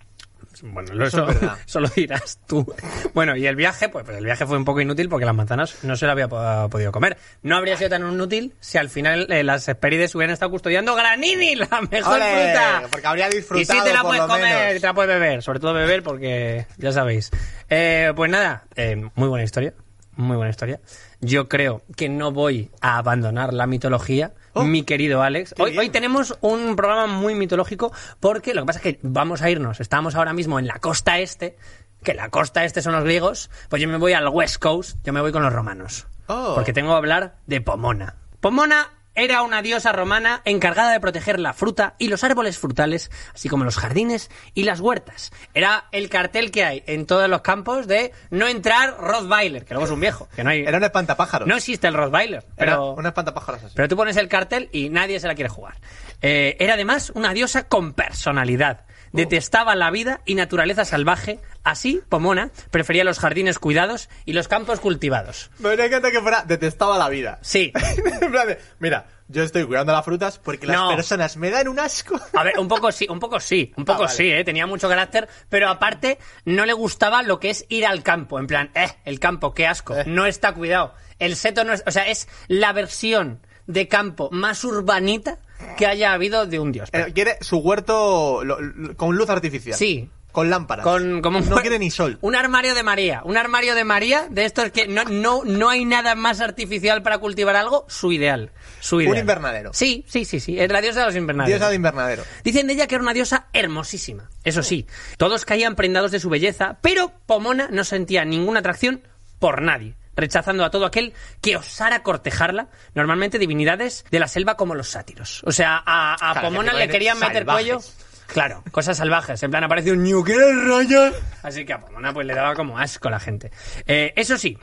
Bueno, 0.61 0.93
Eso 0.93 1.05
eso, 1.05 1.29
es 1.31 1.41
verdad. 1.41 1.57
eso 1.67 1.79
lo 1.81 1.89
dirás 1.89 2.41
tú. 2.49 2.67
Bueno, 3.15 3.37
y 3.37 3.47
el 3.47 3.55
viaje, 3.55 3.89
pues, 3.89 4.05
pues 4.05 4.19
el 4.19 4.25
viaje 4.25 4.45
fue 4.45 4.57
un 4.57 4.65
poco 4.65 4.81
inútil 4.81 5.09
porque 5.09 5.25
las 5.25 5.35
manzanas 5.35 5.85
no 5.85 5.97
se 5.97 6.05
las 6.05 6.13
había 6.15 6.27
po- 6.27 6.69
podido 6.69 6.91
comer. 6.91 7.17
No 7.43 7.57
habría 7.57 7.77
sido 7.77 7.91
tan 7.91 8.03
inútil 8.13 8.55
si 8.59 8.77
al 8.77 8.89
final 8.91 9.31
eh, 9.31 9.45
las 9.45 9.69
Hespérides 9.69 10.13
hubieran 10.17 10.33
estado 10.35 10.51
custodiando 10.51 10.97
Granini, 10.97 11.55
la 11.55 11.69
mejor 11.89 12.17
fruta. 12.21 12.83
Porque 12.91 13.07
habría 13.07 13.29
Y 13.29 13.37
disfrutado 13.37 13.79
sí 13.81 13.85
te 13.87 13.95
la 13.95 14.03
puedes 14.03 14.23
comer, 14.23 14.59
menos. 14.59 14.77
y 14.77 14.81
te 14.81 14.87
la 14.89 14.95
puedes 14.95 15.21
beber, 15.21 15.43
sobre 15.45 15.61
todo 15.61 15.75
beber 15.75 16.03
porque 16.03 16.67
ya 16.77 16.91
sabéis. 16.91 17.31
Eh, 17.71 18.13
pues 18.17 18.29
nada, 18.29 18.65
eh, 18.75 18.97
muy 19.15 19.29
buena 19.29 19.45
historia, 19.45 19.75
muy 20.17 20.37
buena 20.37 20.51
historia. 20.51 20.81
Yo 21.21 21.49
creo 21.49 21.83
que 21.97 22.09
no 22.09 22.31
voy 22.31 22.71
a 22.81 22.99
abandonar 22.99 23.53
la 23.53 23.67
mitología, 23.67 24.33
Oh, 24.53 24.65
mi 24.65 24.83
querido 24.83 25.23
Alex. 25.23 25.55
Hoy, 25.59 25.79
hoy 25.79 25.89
tenemos 25.91 26.37
un 26.41 26.75
programa 26.75 27.07
muy 27.07 27.35
mitológico 27.35 27.93
porque 28.19 28.55
lo 28.55 28.63
que 28.63 28.67
pasa 28.67 28.79
es 28.79 28.83
que 28.83 28.99
vamos 29.03 29.43
a 29.43 29.51
irnos, 29.51 29.81
estamos 29.81 30.15
ahora 30.15 30.33
mismo 30.33 30.59
en 30.59 30.67
la 30.67 30.79
costa 30.81 31.19
este, 31.19 31.57
que 32.03 32.15
la 32.15 32.29
costa 32.31 32.65
este 32.65 32.83
son 32.83 32.93
los 32.93 33.05
griegos, 33.05 33.51
pues 33.69 33.81
yo 33.83 33.89
me 33.89 33.99
voy 33.99 34.15
al 34.15 34.29
West 34.29 34.59
Coast, 34.59 34.99
yo 35.05 35.13
me 35.13 35.21
voy 35.21 35.33
con 35.33 35.43
los 35.43 35.53
romanos. 35.53 36.07
Oh. 36.27 36.53
Porque 36.55 36.73
tengo 36.73 36.91
que 36.91 36.97
hablar 36.97 37.37
de 37.47 37.61
Pomona. 37.61 38.17
Pomona 38.41 38.98
era 39.19 39.43
una 39.43 39.63
diosa 39.63 39.91
romana 39.93 40.43
encargada 40.45 40.93
de 40.93 41.01
proteger 41.01 41.41
la 41.41 41.53
fruta 41.53 41.95
y 41.99 42.07
los 42.07 42.23
árboles 42.23 42.57
frutales, 42.59 43.11
así 43.35 43.49
como 43.49 43.65
los 43.65 43.77
jardines 43.77 44.31
y 44.55 44.63
las 44.63 44.79
huertas. 44.81 45.33
Era 45.55 45.87
el 45.91 46.09
cartel 46.09 46.53
que 46.53 46.65
hay 46.65 46.85
en 46.87 47.05
todos 47.05 47.29
los 47.29 47.41
campos 47.41 47.89
de 47.89 48.13
no 48.31 48.47
entrar 48.47 48.97
Rottweiler, 48.99 49.65
que 49.65 49.75
luego 49.75 49.87
es 49.87 49.91
un 49.93 50.01
viejo, 50.01 50.29
que 50.37 50.45
no 50.45 50.51
hay... 50.51 50.61
Era 50.61 50.79
un 50.79 50.85
espantapájaros. 50.85 51.49
No 51.49 51.57
existe 51.57 51.89
el 51.89 51.95
Rottweiler, 51.95 52.45
Era 52.57 52.73
pero... 52.73 52.93
un 52.93 53.07
espantapájaros 53.07 53.65
así. 53.65 53.73
Pero 53.75 53.89
tú 53.89 53.97
pones 53.97 54.17
el 54.17 54.29
cartel 54.29 54.69
y 54.73 54.89
nadie 54.89 55.19
se 55.19 55.27
la 55.27 55.35
quiere 55.35 55.51
jugar. 55.51 55.75
Eh, 56.23 56.57
era 56.61 56.75
además 56.75 57.11
una 57.15 57.33
diosa 57.35 57.67
con 57.69 57.95
personalidad. 57.95 58.85
Detestaba 59.13 59.75
la 59.75 59.91
vida 59.91 60.21
y 60.27 60.35
naturaleza 60.35 60.85
salvaje. 60.85 61.41
Así, 61.65 62.01
Pomona 62.09 62.51
prefería 62.71 63.05
los 63.05 63.19
jardines 63.19 63.59
cuidados 63.59 64.09
y 64.25 64.33
los 64.33 64.49
campos 64.49 64.81
cultivados. 64.81 65.51
Me 65.59 65.73
encanta 65.75 66.11
que 66.11 66.21
fuera, 66.21 66.45
detestaba 66.47 66.99
la 66.99 67.09
vida. 67.09 67.39
Sí. 67.43 67.73
en 68.23 68.31
plan 68.31 68.49
de, 68.49 68.59
mira, 68.79 69.07
yo 69.29 69.43
estoy 69.43 69.65
cuidando 69.65 69.93
las 69.93 70.05
frutas 70.05 70.39
porque 70.39 70.67
las 70.67 70.77
No. 70.77 70.95
personas 70.97 71.37
me 71.37 71.51
dan 71.51 71.69
un 71.69 71.79
asco. 71.79 72.19
A 72.35 72.43
ver, 72.45 72.59
un 72.59 72.69
poco 72.69 72.91
sí, 72.93 73.07
un 73.11 73.21
poco 73.21 73.39
sí, 73.41 73.73
un 73.77 73.85
poco 73.85 74.05
Ah, 74.05 74.07
vale. 74.07 74.17
sí, 74.17 74.31
¿eh? 74.31 74.45
tenía 74.45 74.67
mucho 74.67 74.89
carácter, 74.89 75.29
pero 75.51 75.69
aparte 75.69 76.19
no 76.45 76.65
le 76.65 76.73
gustaba 76.73 77.23
lo 77.23 77.39
que 77.41 77.51
es 77.51 77.67
ir 77.69 77.85
al 77.87 78.03
campo, 78.03 78.39
en 78.39 78.47
plan, 78.47 78.71
eh, 78.75 78.89
el 79.05 79.21
campo, 79.21 79.53
qué 79.53 79.67
asco, 79.67 79.95
Eh. 79.97 80.05
no 80.07 80.25
está 80.27 80.53
cuidado. 80.53 80.95
El 81.19 81.37
seto 81.37 81.65
no 81.65 81.73
es, 81.75 81.83
o 81.87 81.91
sea, 81.91 82.09
es 82.09 82.29
la 82.47 82.73
versión 82.73 83.41
de 83.67 83.89
campo 83.89 84.31
más 84.33 84.65
urbanita 84.65 85.39
que 85.77 85.87
haya 85.87 86.13
habido 86.13 86.47
de 86.47 86.59
un 86.59 86.73
dios. 86.73 86.89
Eh, 86.93 87.13
quiere 87.15 87.37
su 87.41 87.59
huerto 87.59 88.43
lo- 88.45 88.61
lo- 88.61 88.97
con 88.97 89.17
luz 89.17 89.29
artificial. 89.31 89.77
Sí. 89.77 90.11
Con 90.31 90.51
lámparas. 90.51 90.85
Con, 90.85 91.23
como 91.23 91.39
un- 91.39 91.49
no 91.49 91.57
quiere 91.57 91.79
ni 91.79 91.91
sol. 91.91 92.19
Un 92.23 92.37
armario 92.37 92.75
de 92.75 92.83
María. 92.83 93.23
Un 93.25 93.37
armario 93.39 93.75
de 93.75 93.83
María, 93.83 94.29
de 94.31 94.45
estos 94.45 94.71
que 94.71 94.87
no, 94.87 95.05
no, 95.05 95.43
no 95.45 95.69
hay 95.71 95.85
nada 95.87 96.15
más 96.15 96.41
artificial 96.41 97.03
para 97.03 97.19
cultivar 97.19 97.57
algo, 97.57 97.87
su 97.89 98.13
ideal. 98.13 98.53
Su 98.79 99.01
ideal. 99.01 99.19
invernadero. 99.19 99.71
Sí, 99.73 100.05
sí, 100.07 100.25
sí, 100.27 100.39
sí. 100.39 100.61
Es 100.61 100.71
la 100.71 100.81
diosa 100.83 101.01
de 101.01 101.07
los 101.07 101.17
invernaderos. 101.17 101.59
Diosa 101.59 101.71
de 101.71 101.77
invernadero. 101.77 102.23
Dicen 102.45 102.67
de 102.67 102.75
ella 102.75 102.87
que 102.87 102.95
era 102.97 103.03
una 103.03 103.15
diosa 103.15 103.47
hermosísima. 103.53 104.29
Eso 104.45 104.63
sí, 104.63 104.87
todos 105.17 105.45
caían 105.45 105.75
prendados 105.75 106.11
de 106.13 106.21
su 106.21 106.29
belleza, 106.29 106.79
pero 106.83 107.11
Pomona 107.27 107.69
no 107.73 107.83
sentía 107.83 108.25
ninguna 108.25 108.61
atracción 108.61 109.03
por 109.39 109.63
nadie, 109.63 109.95
rechazando 110.19 110.65
a 110.65 110.71
todo 110.71 110.85
aquel 110.85 111.15
que 111.41 111.57
osara 111.57 112.03
cortejarla, 112.03 112.69
normalmente 112.95 113.39
divinidades 113.39 114.05
de 114.11 114.19
la 114.19 114.29
selva 114.29 114.57
como 114.57 114.75
los 114.75 114.89
sátiros. 114.91 115.43
O 115.47 115.53
sea, 115.53 115.83
a, 115.87 116.13
a 116.15 116.33
Claro, 116.33 116.49
Pomona 116.49 116.73
que 116.73 116.79
le 116.79 116.89
querían 116.89 117.19
meter 117.19 117.47
cuello. 117.47 117.81
Claro, 118.27 118.63
cosas 118.73 118.99
salvajes. 118.99 119.43
En 119.43 119.51
plan, 119.51 119.65
aparece 119.65 119.91
un 119.93 120.03
New 120.03 120.23
¿quieres 120.23 120.55
rollo? 120.67 121.13
Así 121.43 121.65
que 121.65 121.73
a 121.73 121.81
Pomona 121.81 122.13
pues 122.13 122.27
le 122.27 122.35
daba 122.35 122.55
como 122.55 122.79
asco 122.79 123.09
la 123.09 123.21
gente. 123.21 123.51
Eh, 123.87 124.13
eso 124.17 124.37
sí, 124.37 124.59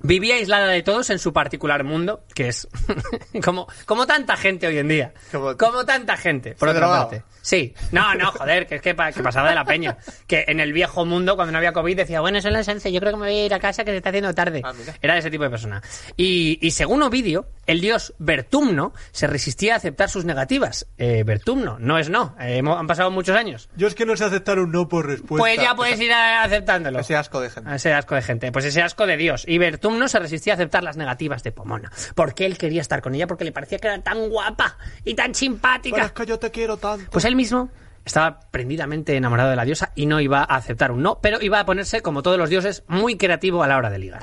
vivía 0.00 0.36
aislada 0.36 0.68
de 0.68 0.82
todos 0.82 1.10
en 1.10 1.18
su 1.18 1.32
particular 1.32 1.82
mundo, 1.82 2.24
que 2.34 2.48
es 2.48 2.68
como, 3.44 3.66
como 3.86 4.06
tanta 4.06 4.36
gente 4.36 4.66
hoy 4.68 4.78
en 4.78 4.88
día. 4.88 5.12
Como- 5.32 5.56
Como, 5.56 5.84
tanta 5.84 6.16
gente, 6.16 6.54
por 6.54 6.68
otra 6.68 6.86
parte. 6.88 7.24
Sí, 7.44 7.74
no, 7.92 8.14
no, 8.14 8.32
joder, 8.32 8.66
que 8.66 8.76
es 8.76 8.80
que, 8.82 8.94
pa- 8.94 9.12
que 9.12 9.22
pasaba 9.22 9.50
de 9.50 9.54
la 9.54 9.66
peña. 9.66 9.98
Que 10.26 10.46
en 10.48 10.60
el 10.60 10.72
viejo 10.72 11.04
mundo, 11.04 11.36
cuando 11.36 11.52
no 11.52 11.58
había 11.58 11.72
COVID, 11.74 11.94
decía, 11.96 12.20
bueno, 12.22 12.40
son 12.40 12.54
las 12.54 12.66
11, 12.66 12.90
yo 12.90 13.00
creo 13.00 13.12
que 13.12 13.18
me 13.18 13.26
voy 13.26 13.36
a 13.38 13.44
ir 13.46 13.52
a 13.54 13.58
casa 13.60 13.84
que 13.84 13.90
se 13.90 13.98
está 13.98 14.08
haciendo 14.08 14.32
tarde. 14.34 14.62
Ah. 14.64 14.72
Era 15.02 15.18
ese 15.18 15.30
tipo 15.30 15.44
de 15.44 15.50
persona. 15.50 15.82
Y, 16.16 16.58
y 16.60 16.70
según 16.70 17.02
Ovidio, 17.02 17.46
el 17.66 17.80
dios 17.82 18.14
Bertumno 18.18 18.94
se 19.12 19.26
resistía 19.26 19.74
a 19.74 19.76
aceptar 19.76 20.08
sus 20.08 20.24
negativas. 20.24 20.86
Eh, 20.98 21.22
Bertumno, 21.24 21.76
no 21.78 21.98
es 21.98 22.08
no. 22.08 22.34
Eh, 22.40 22.56
hemos- 22.56 22.78
han 22.78 22.86
pasado 22.86 23.10
muchos 23.10 23.36
años. 23.36 23.68
Yo 23.76 23.86
es 23.88 23.94
que 23.94 24.06
no 24.06 24.16
sé 24.16 24.24
aceptar 24.24 24.58
un 24.58 24.72
no 24.72 24.88
por 24.88 25.06
respuesta. 25.06 25.36
Pues 25.42 25.56
ya 25.60 25.74
puedes 25.74 26.00
ir 26.00 26.12
a- 26.12 26.42
aceptándolo. 26.42 27.00
Ese 27.00 27.14
asco 27.14 27.40
de 27.40 27.50
gente. 27.50 27.74
Ese 27.74 27.92
asco 27.92 28.14
de 28.14 28.22
gente. 28.22 28.50
Pues 28.52 28.64
ese 28.64 28.80
asco 28.82 29.06
de 29.06 29.16
Dios. 29.18 29.44
Y 29.46 29.58
Bertumno 29.58 29.74
Vertumno 29.74 30.08
se 30.08 30.18
resistía 30.20 30.52
a 30.52 30.56
aceptar 30.56 30.82
las 30.84 30.96
negativas 30.96 31.42
de 31.42 31.50
Pomona, 31.52 31.90
porque 32.14 32.46
él 32.46 32.56
quería 32.56 32.80
estar 32.80 33.02
con 33.02 33.14
ella 33.14 33.26
porque 33.26 33.44
le 33.44 33.50
parecía 33.52 33.78
que 33.78 33.88
era 33.88 34.00
tan 34.00 34.30
guapa 34.30 34.78
y 35.04 35.14
tan 35.14 35.34
simpática. 35.34 35.96
Pero 35.96 36.06
es 36.06 36.12
que 36.12 36.24
yo 36.26 36.38
te 36.38 36.50
quiero 36.52 36.76
tanto. 36.78 37.10
Pues 37.10 37.24
él 37.26 37.33
mismo 37.34 37.70
estaba 38.04 38.40
prendidamente 38.50 39.16
enamorado 39.16 39.50
de 39.50 39.56
la 39.56 39.64
diosa 39.64 39.92
y 39.94 40.06
no 40.06 40.20
iba 40.20 40.40
a 40.40 40.56
aceptar 40.56 40.92
un 40.92 41.02
no, 41.02 41.18
pero 41.20 41.40
iba 41.40 41.60
a 41.60 41.66
ponerse, 41.66 42.02
como 42.02 42.22
todos 42.22 42.38
los 42.38 42.50
dioses, 42.50 42.84
muy 42.86 43.16
creativo 43.16 43.62
a 43.62 43.68
la 43.68 43.76
hora 43.76 43.90
de 43.90 43.98
ligar. 43.98 44.22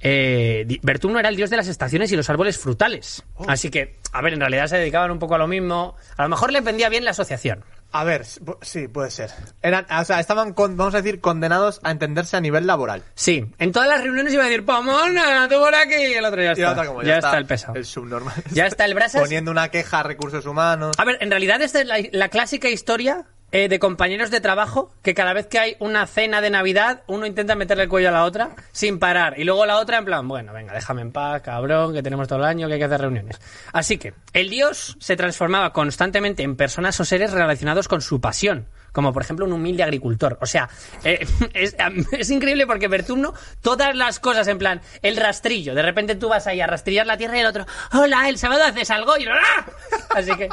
Eh, 0.00 0.66
era 1.18 1.28
el 1.30 1.36
dios 1.36 1.48
de 1.48 1.56
las 1.56 1.66
estaciones 1.66 2.12
y 2.12 2.16
los 2.16 2.28
árboles 2.28 2.58
frutales. 2.58 3.24
Así 3.48 3.70
que, 3.70 3.96
a 4.12 4.20
ver, 4.20 4.34
en 4.34 4.40
realidad 4.40 4.66
se 4.66 4.76
dedicaban 4.76 5.10
un 5.10 5.18
poco 5.18 5.34
a 5.34 5.38
lo 5.38 5.46
mismo. 5.46 5.96
A 6.18 6.24
lo 6.24 6.28
mejor 6.28 6.52
les 6.52 6.62
vendía 6.62 6.90
bien 6.90 7.06
la 7.06 7.12
asociación. 7.12 7.64
A 7.96 8.02
ver, 8.02 8.26
sí, 8.62 8.88
puede 8.88 9.10
ser. 9.12 9.30
Eran, 9.62 9.86
o 9.88 10.04
sea, 10.04 10.18
estaban, 10.18 10.52
con- 10.52 10.76
vamos 10.76 10.94
a 10.94 11.00
decir, 11.00 11.20
condenados 11.20 11.78
a 11.84 11.92
entenderse 11.92 12.36
a 12.36 12.40
nivel 12.40 12.66
laboral. 12.66 13.04
Sí, 13.14 13.46
en 13.60 13.70
todas 13.70 13.88
las 13.88 14.02
reuniones 14.02 14.32
iba 14.34 14.42
a 14.42 14.46
decir, 14.46 14.64
Pomona, 14.64 15.46
tú 15.48 15.60
por 15.60 15.72
aquí, 15.76 15.94
y 15.94 16.14
el 16.14 16.24
otro 16.24 16.42
ya 16.42 16.54
Y 16.56 16.62
está. 16.62 16.86
como 16.86 17.04
ya, 17.04 17.18
está, 17.18 17.38
el 17.38 17.46
pesado. 17.46 17.74
El 17.76 17.84
subnormal. 17.84 18.34
Ya 18.50 18.66
está 18.66 18.84
el 18.84 18.94
brasas. 18.94 19.22
Poniendo 19.22 19.52
una 19.52 19.68
queja 19.68 20.00
a 20.00 20.02
recursos 20.02 20.44
humanos. 20.44 20.96
A 20.98 21.04
ver, 21.04 21.18
en 21.20 21.30
realidad 21.30 21.62
esta 21.62 21.80
es 21.82 21.86
la, 21.86 21.98
la 22.10 22.28
clásica 22.30 22.68
historia 22.68 23.26
eh, 23.54 23.68
de 23.68 23.78
compañeros 23.78 24.32
de 24.32 24.40
trabajo 24.40 24.90
que 25.00 25.14
cada 25.14 25.32
vez 25.32 25.46
que 25.46 25.60
hay 25.60 25.76
una 25.78 26.08
cena 26.08 26.40
de 26.40 26.50
Navidad, 26.50 27.04
uno 27.06 27.24
intenta 27.24 27.54
meterle 27.54 27.84
el 27.84 27.88
cuello 27.88 28.08
a 28.08 28.10
la 28.10 28.24
otra 28.24 28.50
sin 28.72 28.98
parar. 28.98 29.38
Y 29.38 29.44
luego 29.44 29.64
la 29.64 29.78
otra 29.78 29.98
en 29.98 30.04
plan, 30.04 30.26
bueno, 30.26 30.52
venga, 30.52 30.74
déjame 30.74 31.02
en 31.02 31.12
paz, 31.12 31.40
cabrón, 31.40 31.94
que 31.94 32.02
tenemos 32.02 32.26
todo 32.26 32.40
el 32.40 32.46
año, 32.46 32.66
que 32.66 32.72
hay 32.72 32.78
que 32.80 32.86
hacer 32.86 33.00
reuniones. 33.00 33.40
Así 33.72 33.96
que, 33.96 34.12
el 34.32 34.50
dios 34.50 34.96
se 34.98 35.14
transformaba 35.14 35.72
constantemente 35.72 36.42
en 36.42 36.56
personas 36.56 36.98
o 36.98 37.04
seres 37.04 37.30
relacionados 37.30 37.86
con 37.86 38.00
su 38.00 38.20
pasión. 38.20 38.66
Como 38.90 39.12
por 39.12 39.22
ejemplo 39.22 39.46
un 39.46 39.52
humilde 39.52 39.84
agricultor. 39.84 40.36
O 40.40 40.46
sea, 40.46 40.68
eh, 41.04 41.24
es, 41.54 42.30
increíble 42.30 42.66
porque 42.66 42.88
Vertumno, 42.88 43.34
todas 43.62 43.94
las 43.94 44.18
cosas 44.18 44.48
en 44.48 44.58
plan, 44.58 44.80
el 45.00 45.16
rastrillo, 45.16 45.76
de 45.76 45.82
repente 45.82 46.16
tú 46.16 46.28
vas 46.28 46.48
ahí 46.48 46.60
a 46.60 46.66
rastrillar 46.66 47.06
la 47.06 47.16
tierra 47.16 47.36
y 47.36 47.40
el 47.42 47.46
otro, 47.46 47.66
hola, 47.92 48.28
el 48.28 48.36
sábado 48.36 48.64
haces 48.64 48.90
algo 48.90 49.16
y 49.16 49.26
¡ah! 49.26 49.64
Así 50.10 50.34
que, 50.34 50.48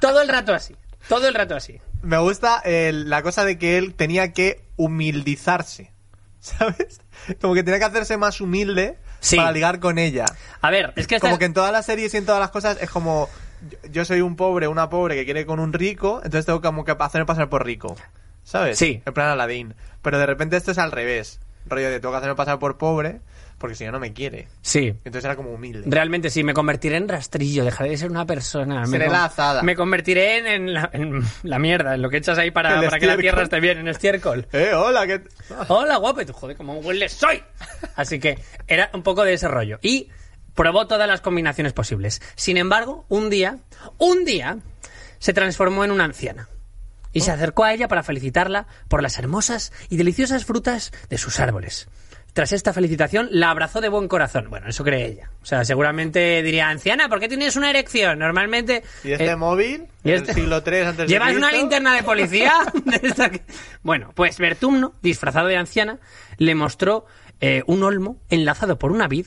todo 0.00 0.20
el 0.20 0.28
rato 0.28 0.52
así. 0.52 0.74
Todo 1.08 1.28
el 1.28 1.34
rato 1.34 1.54
así. 1.54 1.80
Me 2.02 2.18
gusta 2.18 2.60
el- 2.64 3.08
la 3.08 3.22
cosa 3.22 3.44
de 3.44 3.58
que 3.58 3.78
él 3.78 3.94
tenía 3.94 4.32
que 4.32 4.64
humildizarse. 4.76 5.90
¿Sabes? 6.40 7.00
Como 7.40 7.54
que 7.54 7.62
tenía 7.62 7.78
que 7.78 7.84
hacerse 7.86 8.16
más 8.16 8.40
humilde 8.40 8.98
Sí. 9.20 9.36
para 9.36 9.52
ligar 9.52 9.78
con 9.78 9.98
ella. 9.98 10.24
A 10.60 10.70
ver, 10.70 10.92
es 10.96 11.06
que 11.06 11.20
Como 11.20 11.34
es- 11.34 11.38
que 11.38 11.44
en 11.44 11.54
todas 11.54 11.72
las 11.72 11.86
series 11.86 12.12
y 12.14 12.16
en 12.16 12.26
todas 12.26 12.40
las 12.40 12.50
cosas 12.50 12.78
es 12.80 12.90
como 12.90 13.28
yo- 13.70 13.78
yo 13.92 14.04
soy 14.04 14.20
un 14.20 14.34
pobre, 14.34 14.66
una 14.66 14.90
pobre 14.90 15.14
que 15.14 15.24
quiere 15.24 15.46
con 15.46 15.60
un 15.60 15.72
rico, 15.72 16.16
entonces 16.24 16.46
tengo 16.46 16.60
como 16.60 16.84
que 16.84 16.96
hacerme 16.98 17.26
pasar 17.26 17.48
por 17.48 17.64
rico. 17.64 17.94
¿Sabes? 18.42 18.76
Sí. 18.76 19.00
En 19.06 19.14
plan 19.14 19.28
Aladdin. 19.28 19.74
Pero 20.02 20.18
de 20.18 20.26
repente 20.26 20.56
esto 20.56 20.72
es 20.72 20.78
al 20.78 20.90
revés. 20.90 21.38
Rollo 21.66 21.88
de 21.90 22.00
tengo 22.00 22.10
que 22.12 22.18
hacerme 22.18 22.34
pasar 22.34 22.58
por 22.58 22.76
pobre 22.76 23.20
porque 23.62 23.74
si 23.74 23.86
no 23.86 23.92
no 23.92 23.98
me 23.98 24.12
quiere. 24.12 24.48
Sí. 24.60 24.88
Entonces 24.88 25.24
era 25.24 25.36
como 25.36 25.50
humilde. 25.52 25.84
Realmente 25.86 26.28
sí, 26.28 26.44
me 26.44 26.52
convertiré 26.52 26.96
en 26.98 27.08
rastrillo, 27.08 27.64
dejaré 27.64 27.88
de 27.88 27.96
ser 27.96 28.10
una 28.10 28.26
persona. 28.26 28.80
Me 28.82 28.86
Seré 28.88 29.06
con- 29.06 29.14
la 29.14 29.24
azada. 29.24 29.62
Me 29.62 29.74
convertiré 29.74 30.36
en, 30.36 30.46
en 30.46 30.74
la, 30.74 30.90
en 30.92 31.22
la 31.44 31.58
mierda, 31.58 31.94
en 31.94 32.02
lo 32.02 32.10
que 32.10 32.18
echas 32.18 32.36
ahí 32.36 32.50
para, 32.50 32.78
que 32.98 33.06
la 33.06 33.16
tierra 33.16 33.44
esté 33.44 33.58
bien, 33.60 33.78
en 33.78 33.88
estiércol. 33.88 34.46
Eh, 34.52 34.72
hola, 34.74 35.06
¿qué? 35.06 35.22
Hola, 35.68 35.96
guapo, 35.96 36.26
tú, 36.26 36.34
joder, 36.34 36.54
como 36.56 36.76
un 36.76 36.84
huele 36.84 37.08
soy. 37.08 37.42
Así 37.96 38.18
que 38.18 38.38
era 38.66 38.90
un 38.92 39.02
poco 39.02 39.24
de 39.24 39.32
ese 39.32 39.48
rollo. 39.48 39.78
Y 39.80 40.10
probó 40.54 40.86
todas 40.86 41.08
las 41.08 41.22
combinaciones 41.22 41.72
posibles. 41.72 42.20
Sin 42.34 42.58
embargo, 42.58 43.06
un 43.08 43.30
día, 43.30 43.56
un 43.96 44.26
día, 44.26 44.58
se 45.18 45.32
transformó 45.32 45.84
en 45.84 45.92
una 45.92 46.04
anciana. 46.04 46.48
Y 47.14 47.20
se 47.20 47.30
acercó 47.30 47.64
a 47.64 47.74
ella 47.74 47.88
para 47.88 48.02
felicitarla 48.02 48.66
por 48.88 49.02
las 49.02 49.18
hermosas 49.18 49.70
y 49.90 49.98
deliciosas 49.98 50.46
frutas 50.46 50.92
de 51.10 51.18
sus 51.18 51.40
árboles. 51.40 51.86
Tras 52.32 52.52
esta 52.52 52.72
felicitación, 52.72 53.28
la 53.30 53.50
abrazó 53.50 53.80
de 53.82 53.90
buen 53.90 54.08
corazón. 54.08 54.48
Bueno, 54.48 54.68
eso 54.68 54.84
cree 54.84 55.06
ella. 55.06 55.30
O 55.42 55.44
sea, 55.44 55.64
seguramente 55.64 56.42
diría, 56.42 56.68
anciana, 56.68 57.08
¿por 57.08 57.20
qué 57.20 57.28
tienes 57.28 57.56
una 57.56 57.68
erección? 57.68 58.18
Normalmente... 58.18 58.82
¿Y 59.04 59.12
este 59.12 59.26
eh, 59.26 59.36
móvil? 59.36 59.86
y 60.02 60.10
¿En 60.10 60.16
este- 60.16 60.30
el 60.30 60.36
siglo 60.36 60.62
III 60.66 60.78
antes 60.80 60.96
de 60.96 61.06
¿Llevas 61.08 61.36
una 61.36 61.52
linterna 61.52 61.94
de 61.94 62.02
policía? 62.02 62.54
Bueno, 63.82 64.12
pues 64.14 64.38
Vertumno, 64.38 64.94
disfrazado 65.02 65.48
de 65.48 65.56
anciana, 65.56 65.98
le 66.38 66.54
mostró 66.54 67.04
eh, 67.40 67.62
un 67.66 67.82
olmo 67.82 68.16
enlazado 68.30 68.78
por 68.78 68.92
una 68.92 69.08
vid 69.08 69.26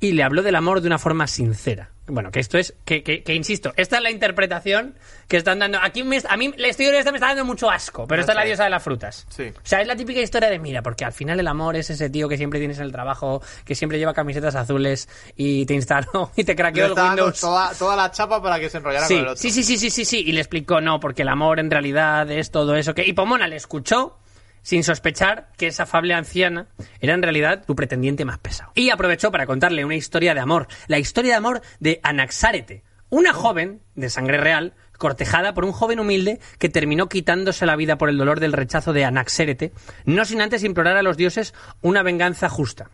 y 0.00 0.12
le 0.12 0.22
habló 0.22 0.42
del 0.42 0.54
amor 0.56 0.80
de 0.80 0.86
una 0.86 0.98
forma 0.98 1.26
sincera. 1.26 1.90
Bueno, 2.06 2.32
que 2.32 2.40
esto 2.40 2.58
es, 2.58 2.74
que, 2.84 3.04
que- 3.04 3.22
que 3.22 3.34
insisto, 3.34 3.72
esta 3.76 3.98
es 3.98 4.02
la 4.02 4.10
interpretación 4.10 4.96
que 5.28 5.36
están 5.36 5.60
dando. 5.60 5.78
Aquí 5.80 6.02
me- 6.02 6.20
a 6.28 6.36
mí 6.36 6.52
la 6.56 6.66
historia 6.66 6.98
esta 6.98 7.12
me 7.12 7.18
está 7.18 7.28
dando 7.28 7.44
mucho 7.44 7.70
asco, 7.70 8.08
pero 8.08 8.16
No 8.18 8.22
esta 8.22 8.32
es 8.32 8.36
la 8.36 8.44
diosa 8.44 8.64
de 8.64 8.70
las 8.70 8.82
frutas. 8.82 9.26
Sí. 9.28 9.44
O 9.56 9.60
sea, 9.62 9.80
es 9.80 9.86
la 9.86 9.94
típica 9.94 10.18
historia 10.20 10.48
de 10.50 10.58
mira, 10.58 10.82
porque 10.82 11.04
al 11.04 11.12
final 11.12 11.38
el 11.38 11.46
amor 11.46 11.76
es 11.76 11.88
ese 11.90 12.10
tío 12.10 12.28
que 12.28 12.36
siempre 12.36 12.58
tienes 12.58 12.78
en 12.78 12.84
el 12.86 12.92
trabajo, 12.92 13.42
que 13.64 13.76
siempre 13.76 13.98
lleva 14.00 14.12
camisetas 14.12 14.56
azules 14.56 15.08
y 15.36 15.66
te 15.66 15.74
instaló 15.74 16.32
y 16.36 16.42
te 16.42 16.56
craqueó 16.56 16.86
el 16.86 16.92
Windows. 16.94 17.38
toda, 17.40 17.72
toda 17.74 17.94
la 17.94 18.10
chapa 18.10 18.42
para 18.42 18.58
que 18.58 18.68
se 18.70 18.78
enrollara 18.78 19.06
Sí, 19.06 19.14
con 19.14 19.22
el 19.22 19.28
otro. 19.28 19.40
sí, 19.40 19.50
sí, 19.52 19.62
sí, 19.62 19.76
sí, 19.78 19.90
sí, 19.90 20.04
sí. 20.04 20.24
Y 20.26 20.32
le 20.32 20.40
explicó, 20.40 20.80
no, 20.80 20.98
porque 20.98 21.22
el 21.22 21.28
amor 21.28 21.60
en 21.60 21.70
realidad 21.70 22.28
es 22.30 22.50
todo 22.50 22.74
eso 22.74 22.92
que... 22.94 23.06
Y 23.06 23.12
Pomona 23.12 23.46
le 23.46 23.54
escuchó 23.56 24.18
sin 24.62 24.84
sospechar 24.84 25.48
que 25.56 25.68
esa 25.68 25.84
afable 25.84 26.14
anciana 26.14 26.68
era 27.00 27.14
en 27.14 27.22
realidad 27.22 27.64
tu 27.66 27.74
pretendiente 27.74 28.24
más 28.24 28.38
pesado. 28.38 28.72
Y 28.74 28.90
aprovechó 28.90 29.30
para 29.30 29.46
contarle 29.46 29.84
una 29.84 29.94
historia 29.94 30.34
de 30.34 30.40
amor, 30.40 30.68
la 30.86 30.98
historia 30.98 31.32
de 31.32 31.36
amor 31.36 31.62
de 31.78 32.00
Anaxárete, 32.02 32.82
una 33.08 33.32
joven 33.32 33.80
de 33.94 34.10
sangre 34.10 34.38
real 34.38 34.74
cortejada 34.98 35.54
por 35.54 35.64
un 35.64 35.72
joven 35.72 35.98
humilde 35.98 36.40
que 36.58 36.68
terminó 36.68 37.08
quitándose 37.08 37.64
la 37.66 37.74
vida 37.74 37.96
por 37.96 38.10
el 38.10 38.18
dolor 38.18 38.38
del 38.38 38.52
rechazo 38.52 38.92
de 38.92 39.04
Anaxérete, 39.04 39.72
no 40.04 40.24
sin 40.24 40.42
antes 40.42 40.62
implorar 40.62 40.96
a 40.96 41.02
los 41.02 41.16
dioses 41.16 41.54
una 41.80 42.02
venganza 42.02 42.48
justa. 42.48 42.90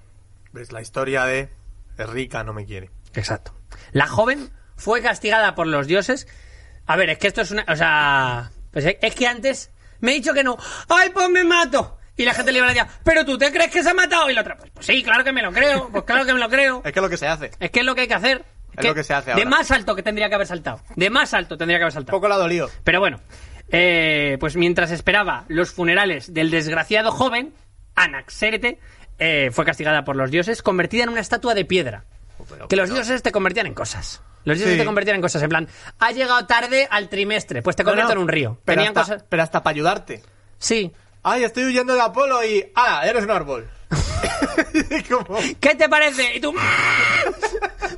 ¿Ves? 0.53 0.73
La 0.73 0.81
historia 0.81 1.25
de 1.25 1.51
es 1.99 2.09
rica, 2.09 2.45
no 2.45 2.53
me 2.53 2.65
quiere. 2.65 2.91
Exacto. 3.15 3.55
La 3.93 4.07
joven 4.07 4.51
fue 4.77 5.03
castigada 5.03 5.55
por 5.55 5.67
los 5.67 5.87
dioses. 5.87 6.29
A 6.87 6.97
ver, 6.97 7.11
es 7.11 7.19
que 7.19 7.27
esto 7.27 7.41
es 7.41 7.51
una. 7.51 7.65
O 7.69 7.77
sea. 7.77 8.51
Pues 8.71 8.85
es 8.85 8.97
es 9.01 9.15
que 9.15 9.27
antes 9.27 9.71
me 10.01 10.13
he 10.13 10.15
dicho 10.15 10.33
que 10.35 10.45
no. 10.45 10.57
¡Ay, 10.89 11.11
pues 11.11 11.29
me 11.31 11.45
mato! 11.45 11.99
Y 12.17 12.25
la 12.25 12.33
gente 12.33 12.51
le 12.53 12.59
iba 12.59 12.67
a 12.67 12.73
decir, 12.73 12.87
¿pero 13.05 13.25
tú 13.25 13.37
te 13.37 13.53
crees 13.53 13.71
que 13.71 13.83
se 13.83 13.91
ha 13.91 13.95
matado? 13.95 14.31
Y 14.31 14.35
la 14.35 14.41
otra, 14.41 14.57
pues, 14.57 14.71
pues 14.73 14.87
sí, 14.87 15.03
claro 15.03 15.23
que 15.23 15.33
me 15.33 15.43
lo 15.43 15.53
creo. 15.53 15.89
Pues 15.91 16.05
claro 16.05 16.25
que 16.25 16.33
me 16.33 16.41
lo 16.41 16.49
creo. 16.49 16.81
Es 16.85 16.93
que 16.93 16.99
es 16.99 17.03
lo 17.03 17.11
que 17.11 17.17
se 17.19 17.27
hace. 17.27 17.51
Es 17.61 17.71
que 17.71 17.81
es 17.81 17.87
lo 17.87 17.95
que 17.95 18.03
hay 18.03 18.09
que 18.09 18.15
hacer. 18.15 18.45
Es 18.77 18.85
lo 18.85 18.95
que 18.95 19.05
se 19.05 19.15
hace 19.15 19.27
De 19.27 19.33
ahora. 19.43 19.45
más 19.51 19.71
alto 19.71 19.95
que 19.95 20.03
tendría 20.03 20.29
que 20.29 20.35
haber 20.35 20.47
saltado. 20.47 20.81
De 20.97 21.09
más 21.11 21.33
alto 21.35 21.57
tendría 21.59 21.79
que 21.79 21.85
haber 21.85 21.93
saltado. 21.93 22.17
poco 22.17 22.29
la 22.29 22.37
dolió. 22.37 22.71
Pero 22.85 23.01
bueno, 23.01 23.21
eh, 23.71 24.37
pues 24.41 24.57
mientras 24.57 24.91
esperaba 24.91 25.45
los 25.49 25.71
funerales 25.73 26.33
del 26.33 26.51
desgraciado 26.51 27.11
joven, 27.13 27.53
Anaxérete 27.95 28.79
eh, 29.19 29.51
fue 29.53 29.65
castigada 29.65 30.05
por 30.05 30.17
los 30.17 30.31
dioses, 30.31 30.63
convertida 30.63 31.05
en 31.05 31.09
una 31.09 31.21
estatua 31.21 31.55
de 31.55 31.65
piedra. 31.65 32.05
pero- 32.49 32.69
que 32.69 32.77
los 32.77 32.91
dioses 32.93 33.23
te 33.23 33.33
convertían 33.33 33.67
en 33.67 33.75
cosas. 33.75 34.23
Los 34.47 34.57
dioses 34.57 34.73
Sí. 34.75 34.79
te 34.81 34.87
convertían 34.87 35.17
en 35.17 35.23
cosas. 35.23 35.43
En 35.43 35.51
plan, 35.51 35.69
ha 35.99 36.13
llegado 36.13 36.47
tarde 36.47 36.89
al 36.91 37.11
trimestre, 37.11 37.61
pues 37.63 37.77
te 37.77 37.85
convierto 37.85 38.13
en 38.13 38.19
un 38.19 38.29
río. 38.29 38.59
Pero 38.65 38.77
Tenían 38.81 38.97
hasta, 38.97 39.13
cosas. 39.15 39.27
pero 39.29 39.43
hasta 39.43 39.63
para 39.63 39.73
ayudarte. 39.75 40.23
Sí. 40.59 40.91
Ay, 41.23 41.45
estoy 41.45 41.65
huyendo 41.65 41.93
de 41.95 42.01
Apolo 42.01 42.43
y. 42.43 42.65
¡Ah! 42.75 43.03
Eres 43.05 43.25
un 43.25 43.31
árbol. 43.33 43.69
Como- 45.11 45.39
¿Qué 45.61 45.75
te 45.75 45.89
parece? 45.89 46.37
Y 46.37 46.41
tú. 46.41 46.55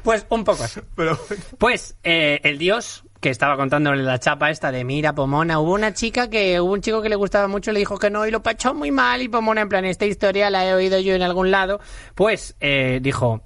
pues 0.02 0.26
un 0.30 0.44
poco 0.44 0.64
así. 0.64 0.80
Pero. 0.96 1.18
Pues 1.58 1.96
eh, 2.02 2.40
el 2.42 2.58
dios 2.58 3.04
que 3.20 3.30
estaba 3.30 3.56
contándole 3.56 4.02
la 4.04 4.18
chapa 4.20 4.48
esta 4.50 4.70
de 4.70 4.84
mira 4.84 5.12
Pomona 5.12 5.58
hubo 5.58 5.72
una 5.74 5.92
chica 5.92 6.30
que 6.30 6.60
hubo 6.60 6.72
un 6.72 6.80
chico 6.80 7.02
que 7.02 7.08
le 7.08 7.16
gustaba 7.16 7.48
mucho 7.48 7.72
le 7.72 7.80
dijo 7.80 7.98
que 7.98 8.10
no 8.10 8.24
y 8.24 8.30
lo 8.30 8.44
pachó 8.44 8.74
muy 8.74 8.92
mal 8.92 9.20
y 9.22 9.28
Pomona 9.28 9.60
en 9.62 9.68
plan 9.68 9.84
esta 9.84 10.06
historia 10.06 10.50
la 10.50 10.64
he 10.64 10.72
oído 10.72 11.00
yo 11.00 11.14
en 11.16 11.22
algún 11.22 11.50
lado 11.50 11.80
pues 12.14 12.54
eh, 12.60 13.00
dijo 13.02 13.42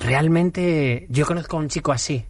realmente 0.00 1.06
yo 1.08 1.26
conozco 1.26 1.56
a 1.56 1.60
un 1.60 1.68
chico 1.68 1.92
así 1.92 2.24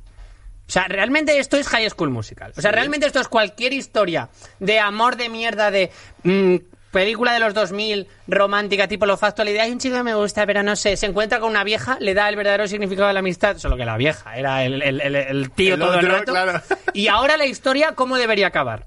o 0.68 0.72
sea, 0.72 0.84
realmente 0.86 1.36
esto 1.40 1.56
es 1.56 1.66
High 1.66 1.90
School 1.90 2.10
Musical. 2.10 2.52
O 2.56 2.60
sea, 2.60 2.70
realmente 2.70 3.04
esto 3.04 3.18
es 3.20 3.26
cualquier 3.26 3.72
historia 3.72 4.28
de 4.60 4.78
amor 4.78 5.16
de 5.16 5.28
mierda, 5.28 5.72
de 5.72 5.90
mm, 6.22 6.58
película 6.92 7.32
de 7.32 7.40
los 7.40 7.54
2000, 7.54 8.06
romántica, 8.28 8.86
tipo 8.86 9.04
lo 9.04 9.16
factual. 9.16 9.48
Y 9.48 9.52
de, 9.52 9.62
hay 9.62 9.72
un 9.72 9.80
chico 9.80 9.96
que 9.96 10.04
me 10.04 10.14
gusta, 10.14 10.46
pero 10.46 10.62
no 10.62 10.76
sé. 10.76 10.96
Se 10.96 11.06
encuentra 11.06 11.40
con 11.40 11.50
una 11.50 11.64
vieja, 11.64 11.96
le 11.98 12.14
da 12.14 12.28
el 12.28 12.36
verdadero 12.36 12.68
significado 12.68 13.08
de 13.08 13.14
la 13.14 13.18
amistad. 13.18 13.56
Solo 13.56 13.76
que 13.76 13.84
la 13.84 13.96
vieja 13.96 14.36
era 14.36 14.62
el, 14.64 14.80
el- 14.80 15.00
el- 15.00 15.16
el 15.16 15.50
tío 15.50 15.76
todo 15.76 15.98
el 15.98 16.06
rato. 16.06 16.30
claro. 16.30 16.62
Y 16.92 17.08
ahora 17.08 17.36
la 17.36 17.46
historia, 17.46 17.96
¿cómo 17.96 18.16
debería 18.16 18.46
acabar? 18.46 18.86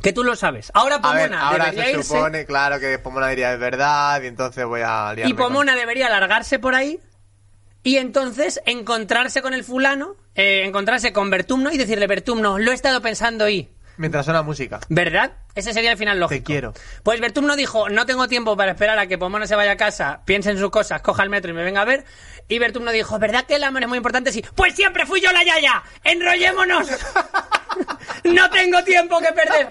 Que 0.00 0.14
tú 0.14 0.24
lo 0.24 0.36
sabes. 0.36 0.70
Ahora 0.72 0.96
ver, 1.00 1.02
Pomona 1.28 1.48
ahora 1.50 1.64
debería 1.66 1.84
se 1.84 1.98
irse. 1.98 2.02
supone, 2.14 2.46
claro, 2.46 2.80
que 2.80 2.98
Pomona 2.98 3.28
diría 3.28 3.52
es 3.52 3.58
verdad 3.60 4.22
y 4.22 4.26
entonces 4.28 4.64
voy 4.64 4.80
a 4.80 5.12
liarme 5.12 5.30
Y 5.30 5.34
Pomona 5.34 5.76
debería 5.76 6.08
largarse 6.08 6.58
por 6.58 6.74
ahí 6.74 6.98
y 7.84 7.98
entonces 7.98 8.60
encontrarse 8.66 9.42
con 9.42 9.54
el 9.54 9.62
fulano, 9.62 10.16
eh, 10.34 10.64
encontrarse 10.64 11.12
con 11.12 11.30
Bertumno 11.30 11.70
y 11.70 11.76
decirle, 11.76 12.08
Bertumno, 12.08 12.58
lo 12.58 12.72
he 12.72 12.74
estado 12.74 13.00
pensando 13.00 13.48
y... 13.48 13.68
Mientras 13.96 14.24
suena 14.24 14.42
música. 14.42 14.80
¿Verdad? 14.88 15.32
Ese 15.54 15.72
sería 15.72 15.92
el 15.92 15.98
final 15.98 16.18
lógico. 16.18 16.38
Te 16.40 16.44
quiero. 16.44 16.72
Pues 17.02 17.20
Bertumno 17.20 17.54
dijo, 17.54 17.88
no 17.88 18.06
tengo 18.06 18.26
tiempo 18.26 18.56
para 18.56 18.72
esperar 18.72 18.98
a 18.98 19.06
que 19.06 19.18
Pomona 19.18 19.46
se 19.46 19.54
vaya 19.54 19.72
a 19.72 19.76
casa, 19.76 20.22
piense 20.24 20.50
en 20.50 20.58
sus 20.58 20.70
cosas, 20.70 21.00
coja 21.02 21.22
el 21.22 21.30
metro 21.30 21.50
y 21.50 21.54
me 21.54 21.62
venga 21.62 21.82
a 21.82 21.84
ver. 21.84 22.04
Y 22.48 22.58
Bertumno 22.58 22.90
dijo, 22.90 23.18
¿verdad 23.18 23.44
que 23.46 23.56
el 23.56 23.64
amor 23.64 23.82
es 23.82 23.88
muy 23.88 23.98
importante? 23.98 24.32
Sí. 24.32 24.44
Pues 24.54 24.74
siempre 24.74 25.06
fui 25.06 25.20
yo 25.20 25.30
la 25.32 25.44
yaya. 25.44 25.82
¡Enrollémonos! 26.02 26.88
no 28.24 28.50
tengo 28.50 28.82
tiempo 28.84 29.18
que 29.20 29.32
perder. 29.32 29.68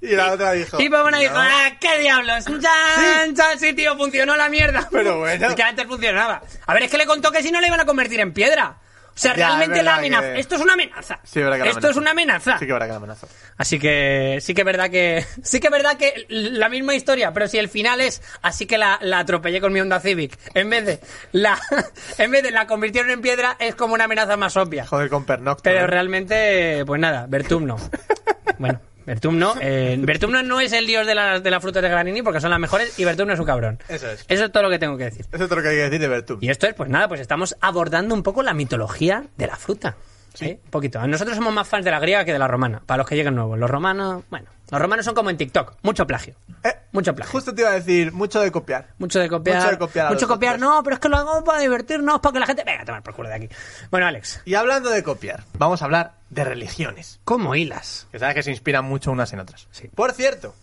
Y 0.00 0.14
la 0.14 0.32
otra 0.32 0.52
dijo. 0.52 0.80
Y 0.80 0.88
Pomona 0.88 1.18
dijo, 1.18 1.34
"No". 1.34 1.40
ah, 1.40 1.70
qué 1.80 1.98
diablos. 1.98 2.44
Chan, 2.44 3.34
chan, 3.34 3.58
sí, 3.58 3.72
tío, 3.72 3.96
funcionó 3.96 4.36
la 4.36 4.48
mierda. 4.48 4.86
Pero 4.90 5.18
bueno. 5.18 5.46
Es 5.48 5.54
que 5.54 5.62
antes 5.62 5.86
funcionaba. 5.86 6.42
A 6.66 6.74
ver, 6.74 6.84
es 6.84 6.90
que 6.90 6.98
le 6.98 7.06
contó 7.06 7.32
que 7.32 7.42
si 7.42 7.50
no 7.50 7.60
le 7.60 7.66
iban 7.68 7.80
a 7.80 7.86
convertir 7.86 8.20
en 8.20 8.32
piedra. 8.32 8.78
O 9.16 9.18
sea, 9.18 9.34
Ya, 9.34 9.46
realmente 9.48 9.82
la 9.82 9.92
verdad 9.92 9.98
amenaza. 9.98 10.32
que- 10.34 10.40
Esto 10.40 10.54
es 10.56 10.60
una 10.60 10.72
amenaza. 10.74 11.20
Sí, 11.24 11.40
verdad 11.40 11.56
que 11.56 11.64
la 11.64 11.70
Esto 11.70 11.88
es 11.88 11.96
una 11.96 12.10
amenaza. 12.10 12.58
Sí 12.58 12.66
que 12.66 12.72
habrá 12.72 12.84
que 12.84 12.90
la 12.92 12.96
amenaza. 12.98 13.26
Así 13.56 13.78
que 13.78 14.38
sí 14.42 14.52
que 14.52 14.62
verdad 14.62 14.90
que 14.90 15.24
sí 15.42 15.58
que 15.58 15.68
es 15.68 15.70
verdad 15.70 15.96
que 15.96 16.26
la 16.28 16.68
misma 16.68 16.94
historia, 16.94 17.32
pero 17.32 17.48
si 17.48 17.56
el 17.58 17.70
final 17.70 18.02
es 18.02 18.20
así 18.42 18.66
que 18.66 18.76
la, 18.76 18.98
la 19.00 19.20
atropellé 19.20 19.60
con 19.60 19.72
mi 19.72 19.80
Honda 19.80 20.00
Civic, 20.00 20.38
en 20.54 20.68
vez 20.68 20.84
de 20.84 21.00
la 21.32 21.58
en 22.18 22.30
vez 22.30 22.42
de 22.42 22.50
la 22.50 22.66
convirtieron 22.66 23.10
en 23.10 23.22
piedra 23.22 23.56
es 23.58 23.74
como 23.74 23.94
una 23.94 24.04
amenaza 24.04 24.36
más 24.36 24.54
obvia. 24.58 24.86
Joder 24.86 25.08
con 25.08 25.24
pernocto. 25.24 25.62
Pero 25.62 25.80
¿eh? 25.80 25.86
realmente 25.86 26.84
pues 26.86 27.00
nada, 27.00 27.26
Bertum 27.26 27.64
no. 27.64 27.76
Bueno, 28.58 28.80
Bertum 29.06 29.38
no, 29.38 29.54
eh, 29.60 29.96
Bertum 29.98 30.32
no, 30.32 30.60
es 30.60 30.72
el 30.72 30.86
dios 30.86 31.06
de 31.06 31.14
las 31.14 31.42
de 31.42 31.50
las 31.50 31.62
frutas 31.62 31.82
de 31.82 31.88
Granini 31.88 32.22
porque 32.22 32.40
son 32.40 32.50
las 32.50 32.58
mejores 32.58 32.98
y 32.98 33.04
Bertum 33.04 33.28
no 33.28 33.34
es 33.34 33.40
un 33.40 33.46
cabrón. 33.46 33.78
Eso 33.88 34.10
es. 34.10 34.24
Eso 34.28 34.44
es 34.44 34.52
todo 34.52 34.64
lo 34.64 34.70
que 34.70 34.78
tengo 34.78 34.96
que 34.98 35.04
decir. 35.04 35.26
Eso 35.32 35.44
es 35.44 35.48
todo 35.48 35.56
lo 35.56 35.62
que 35.62 35.68
hay 35.68 35.76
que 35.76 35.82
decir 35.82 36.00
de 36.00 36.08
Bertum. 36.08 36.38
Y 36.40 36.50
esto 36.50 36.66
es, 36.66 36.74
pues 36.74 36.90
nada, 36.90 37.08
pues 37.08 37.20
estamos 37.20 37.56
abordando 37.60 38.14
un 38.14 38.22
poco 38.22 38.42
la 38.42 38.52
mitología 38.52 39.24
de 39.36 39.46
la 39.46 39.56
fruta. 39.56 39.96
Sí. 40.34 40.58
Un 40.64 40.70
poquito. 40.70 41.06
Nosotros 41.06 41.36
somos 41.36 41.54
más 41.54 41.66
fans 41.66 41.84
de 41.84 41.90
la 41.90 41.98
griega 41.98 42.24
que 42.24 42.32
de 42.32 42.38
la 42.38 42.48
romana, 42.48 42.82
para 42.84 42.98
los 42.98 43.08
que 43.08 43.16
lleguen 43.16 43.34
nuevos. 43.34 43.58
Los 43.58 43.70
romanos, 43.70 44.24
bueno, 44.28 44.50
los 44.70 44.80
romanos 44.80 45.04
son 45.04 45.14
como 45.14 45.30
en 45.30 45.36
TikTok, 45.36 45.74
mucho 45.82 46.06
plagio. 46.06 46.34
Eh, 46.64 46.74
Mucho 46.92 47.14
plagio. 47.14 47.30
Justo 47.32 47.54
te 47.54 47.60
iba 47.60 47.70
a 47.70 47.74
decir, 47.74 48.10
mucho 48.12 48.40
de 48.40 48.50
copiar. 48.50 48.88
Mucho 48.98 49.20
de 49.20 49.28
copiar. 49.28 49.56
Mucho 49.58 49.70
de 49.70 49.78
copiar 49.78 50.12
Mucho 50.12 50.26
copiar, 50.28 50.58
no, 50.58 50.82
pero 50.82 50.94
es 50.94 51.00
que 51.00 51.08
lo 51.08 51.16
hago 51.18 51.44
para 51.44 51.60
divertirnos, 51.60 52.20
para 52.20 52.32
que 52.32 52.38
la 52.40 52.46
gente. 52.46 52.64
Venga, 52.64 52.82
a 52.82 52.84
tomar 52.84 53.02
por 53.02 53.14
culo 53.14 53.28
de 53.28 53.34
aquí. 53.34 53.48
Bueno, 53.90 54.06
Alex, 54.06 54.40
Y 54.46 54.54
hablando 54.54 54.90
de 54.90 55.02
copiar, 55.02 55.44
vamos 55.58 55.82
a 55.82 55.84
hablar 55.84 56.14
de 56.30 56.44
religiones. 56.44 57.20
¿cómo 57.24 57.54
hilas? 57.54 58.06
Que 58.10 58.18
sabes 58.18 58.34
que 58.34 58.42
se 58.42 58.50
inspiran 58.50 58.84
mucho 58.84 59.12
unas 59.12 59.32
en 59.32 59.40
otras. 59.40 59.68
Sí. 59.72 59.88
Por 59.94 60.12
cierto, 60.12 60.54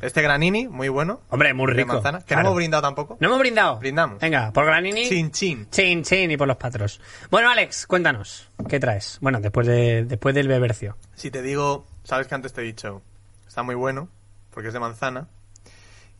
este 0.00 0.22
granini, 0.22 0.68
muy 0.68 0.88
bueno. 0.88 1.20
Hombre, 1.30 1.52
muy 1.54 1.66
de 1.66 1.72
rico. 1.74 1.92
manzana, 1.94 2.20
que 2.20 2.26
Claro. 2.26 2.42
no 2.44 2.48
hemos 2.50 2.56
brindado 2.56 2.82
tampoco. 2.82 3.16
¿No 3.18 3.26
hemos 3.26 3.40
brindado? 3.40 3.78
Brindamos. 3.80 4.20
Venga, 4.20 4.52
por 4.52 4.64
Granini. 4.64 5.08
Chin, 5.08 5.32
chin. 5.32 5.66
Chin, 5.70 6.04
chin 6.04 6.30
y 6.30 6.36
por 6.36 6.46
los 6.46 6.56
patros. 6.56 7.00
Bueno, 7.30 7.50
Alex, 7.50 7.86
cuéntanos. 7.88 8.48
¿Qué 8.68 8.78
traes? 8.78 9.18
Bueno, 9.20 9.40
después, 9.40 9.66
de, 9.66 10.04
después 10.04 10.34
del 10.36 10.46
bebercio. 10.46 10.96
Si 11.16 11.32
te 11.32 11.42
digo, 11.42 11.84
sabes 12.08 12.26
que 12.26 12.34
antes 12.34 12.54
te 12.54 12.62
he 12.62 12.64
dicho, 12.64 13.02
está 13.46 13.62
muy 13.62 13.74
bueno, 13.74 14.08
porque 14.50 14.68
es 14.68 14.74
de 14.74 14.80
manzana. 14.80 15.28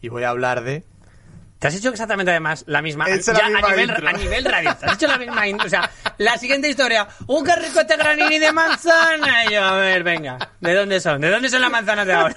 Y 0.03 0.11
voy 0.11 0.22
a 0.22 0.28
hablar 0.28 0.62
de. 0.62 0.84
Te 1.59 1.66
has 1.66 1.74
hecho 1.74 1.89
exactamente 1.89 2.30
además 2.30 2.64
la 2.68 2.82
misma. 2.82 3.07
He 3.07 3.16
la 3.16 3.49
misma 3.49 3.68
a, 3.68 3.70
nivel, 3.70 4.07
a 4.07 4.12
nivel 4.12 4.45
radio. 4.45 4.76
Te 4.76 4.86
has 4.86 4.93
hecho 4.93 5.07
la 5.09 5.18
misma 5.18 5.49
intro. 5.49 5.66
O 5.66 5.70
sea, 5.70 5.91
la 6.18 6.36
siguiente 6.36 6.68
historia. 6.68 7.09
¡Un 7.26 7.45
qué 7.45 7.57
rico 7.57 7.80
este 7.80 7.97
granini 7.97 8.39
de 8.39 8.53
manzana! 8.53 9.47
Y 9.47 9.55
yo, 9.55 9.64
a 9.64 9.76
ver, 9.76 10.05
venga. 10.05 10.39
¿De 10.61 10.74
dónde 10.74 11.01
son? 11.01 11.20
¿De 11.20 11.30
dónde 11.30 11.49
son 11.49 11.62
las 11.62 11.70
manzanas 11.70 12.07
de 12.07 12.12
ahora? 12.12 12.34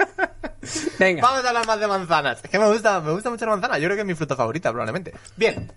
Venga. 0.98 1.22
Vamos 1.22 1.44
a 1.44 1.50
hablar 1.50 1.68
más 1.68 1.80
de 1.80 1.88
manzanas. 1.88 2.40
Es 2.44 2.50
que 2.50 2.58
me 2.58 2.68
gusta, 2.72 3.02
me 3.02 3.12
gusta 3.12 3.30
mucho 3.30 3.46
la 3.46 3.52
manzana. 3.52 3.78
Yo 3.78 3.86
creo 3.88 3.98
que 3.98 4.02
es 4.02 4.08
mi 4.08 4.16
fruta 4.16 4.36
favorita, 4.36 4.72
probablemente. 4.72 5.14
Bien. 5.36 5.72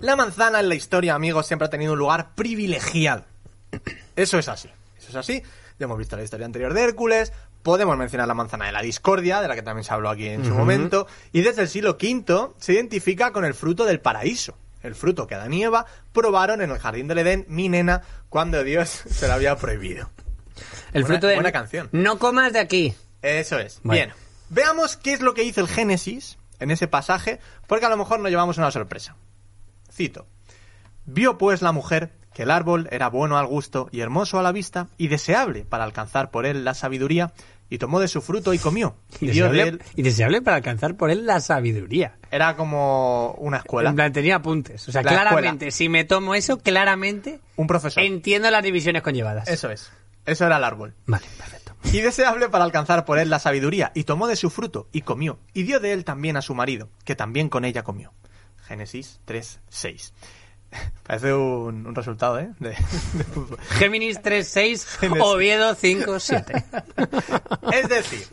La 0.00 0.14
manzana 0.14 0.60
en 0.60 0.68
la 0.68 0.74
historia, 0.74 1.14
amigos, 1.14 1.46
siempre 1.46 1.66
ha 1.66 1.70
tenido 1.70 1.94
un 1.94 1.98
lugar 1.98 2.34
privilegiado. 2.34 3.24
Eso 4.14 4.38
es 4.38 4.48
así. 4.48 4.68
Eso 4.98 5.08
es 5.08 5.16
así. 5.16 5.42
Ya 5.78 5.84
hemos 5.84 5.98
visto 5.98 6.16
la 6.16 6.24
historia 6.24 6.46
anterior 6.46 6.74
de 6.74 6.82
Hércules. 6.82 7.32
Podemos 7.62 7.96
mencionar 7.96 8.26
la 8.26 8.34
manzana 8.34 8.66
de 8.66 8.72
la 8.72 8.82
discordia, 8.82 9.40
de 9.40 9.48
la 9.48 9.54
que 9.54 9.62
también 9.62 9.84
se 9.84 9.92
habló 9.92 10.10
aquí 10.10 10.26
en 10.26 10.44
su 10.44 10.54
momento. 10.54 11.06
Y 11.32 11.42
desde 11.42 11.62
el 11.62 11.68
siglo 11.68 11.90
V 12.00 12.50
se 12.58 12.72
identifica 12.72 13.32
con 13.32 13.44
el 13.44 13.54
fruto 13.54 13.84
del 13.84 14.00
paraíso. 14.00 14.56
El 14.82 14.94
fruto 14.94 15.26
que 15.26 15.34
Adán 15.34 15.52
y 15.52 15.62
Eva 15.64 15.86
probaron 16.12 16.62
en 16.62 16.70
el 16.70 16.78
jardín 16.78 17.08
del 17.08 17.18
Edén, 17.18 17.44
mi 17.48 17.68
nena, 17.68 18.02
cuando 18.28 18.62
Dios 18.64 18.88
se 19.08 19.26
lo 19.28 19.34
había 19.34 19.56
prohibido. 19.56 20.10
El 20.92 21.02
buena- 21.02 21.06
fruto 21.06 21.26
de. 21.28 21.34
buena 21.34 21.52
canción. 21.52 21.88
No 21.92 22.18
comas 22.18 22.52
de 22.52 22.58
aquí. 22.60 22.94
Eso 23.22 23.58
es. 23.58 23.80
Vale. 23.82 24.00
Bien. 24.06 24.14
Veamos 24.50 24.96
qué 24.96 25.12
es 25.12 25.20
lo 25.20 25.34
que 25.34 25.42
dice 25.42 25.60
el 25.60 25.68
Génesis 25.68 26.38
en 26.58 26.70
ese 26.70 26.88
pasaje, 26.88 27.38
porque 27.66 27.86
a 27.86 27.88
lo 27.88 27.96
mejor 27.96 28.18
nos 28.20 28.30
llevamos 28.30 28.56
una 28.58 28.70
sorpresa. 28.70 29.14
Cito. 29.92 30.26
Vio 31.06 31.38
pues 31.38 31.60
la 31.62 31.72
mujer 31.72 32.12
que 32.38 32.44
el 32.44 32.52
árbol 32.52 32.86
era 32.92 33.08
bueno 33.08 33.36
al 33.36 33.48
gusto 33.48 33.88
y 33.90 33.98
hermoso 33.98 34.38
a 34.38 34.44
la 34.44 34.52
vista 34.52 34.86
y 34.96 35.08
deseable 35.08 35.64
para 35.64 35.82
alcanzar 35.82 36.30
por 36.30 36.46
él 36.46 36.64
la 36.64 36.72
sabiduría 36.72 37.32
y 37.68 37.78
tomó 37.78 37.98
de 37.98 38.06
su 38.06 38.22
fruto 38.22 38.54
y 38.54 38.60
comió. 38.60 38.94
Y 39.20 39.26
Y 39.26 39.30
dio 39.32 39.46
de 39.46 39.50
deseable, 39.50 39.82
él. 39.84 39.92
y 39.96 40.02
deseable 40.02 40.40
para 40.40 40.58
alcanzar 40.58 40.94
por 40.96 41.10
él 41.10 41.26
la 41.26 41.40
sabiduría. 41.40 42.16
Era 42.30 42.54
como 42.54 43.32
una 43.38 43.56
escuela. 43.56 43.90
En 43.90 43.96
plan, 43.96 44.12
tenía 44.12 44.36
apuntes. 44.36 44.88
O 44.88 44.92
sea, 44.92 45.02
La 45.02 45.10
claramente, 45.10 45.66
escuela. 45.66 45.70
si 45.72 45.88
me 45.88 46.04
tomo 46.04 46.36
eso, 46.36 46.58
claramente 46.58 47.40
Un 47.56 47.66
profesor. 47.66 48.04
entiendo 48.04 48.48
las 48.52 48.62
divisiones 48.62 49.02
conllevadas. 49.02 49.48
Eso 49.48 49.68
es. 49.72 49.90
Eso 50.24 50.46
era 50.46 50.58
el 50.58 50.62
árbol. 50.64 50.94
Vale, 51.06 51.26
perfecto. 51.36 51.74
Y 51.92 52.02
deseable 52.02 52.48
para 52.48 52.62
alcanzar 52.62 53.04
por 53.04 53.18
él 53.18 53.30
la 53.30 53.40
sabiduría, 53.40 53.90
y 53.96 54.04
tomó 54.04 54.28
de 54.28 54.36
su 54.36 54.48
fruto, 54.50 54.86
y 54.92 55.00
comió, 55.00 55.40
y 55.54 55.64
dio 55.64 55.80
de 55.80 55.92
él 55.92 56.04
también 56.04 56.36
a 56.36 56.42
su 56.42 56.54
marido, 56.54 56.88
que 57.04 57.16
también 57.16 57.48
con 57.48 57.64
ella 57.64 57.82
comió. 57.82 58.12
Génesis 58.68 59.18
3, 59.24 59.58
6. 59.70 60.12
Parece 61.06 61.32
un, 61.32 61.86
un 61.86 61.94
resultado, 61.94 62.38
¿eh? 62.38 62.50
De, 62.58 62.70
de 62.70 63.24
fútbol. 63.24 63.58
Géminis 63.70 64.20
3-6, 64.20 64.84
Génesis. 65.00 65.22
Oviedo 65.22 65.74
5-7. 65.74 66.64
Es 67.72 67.88
decir, 67.88 68.26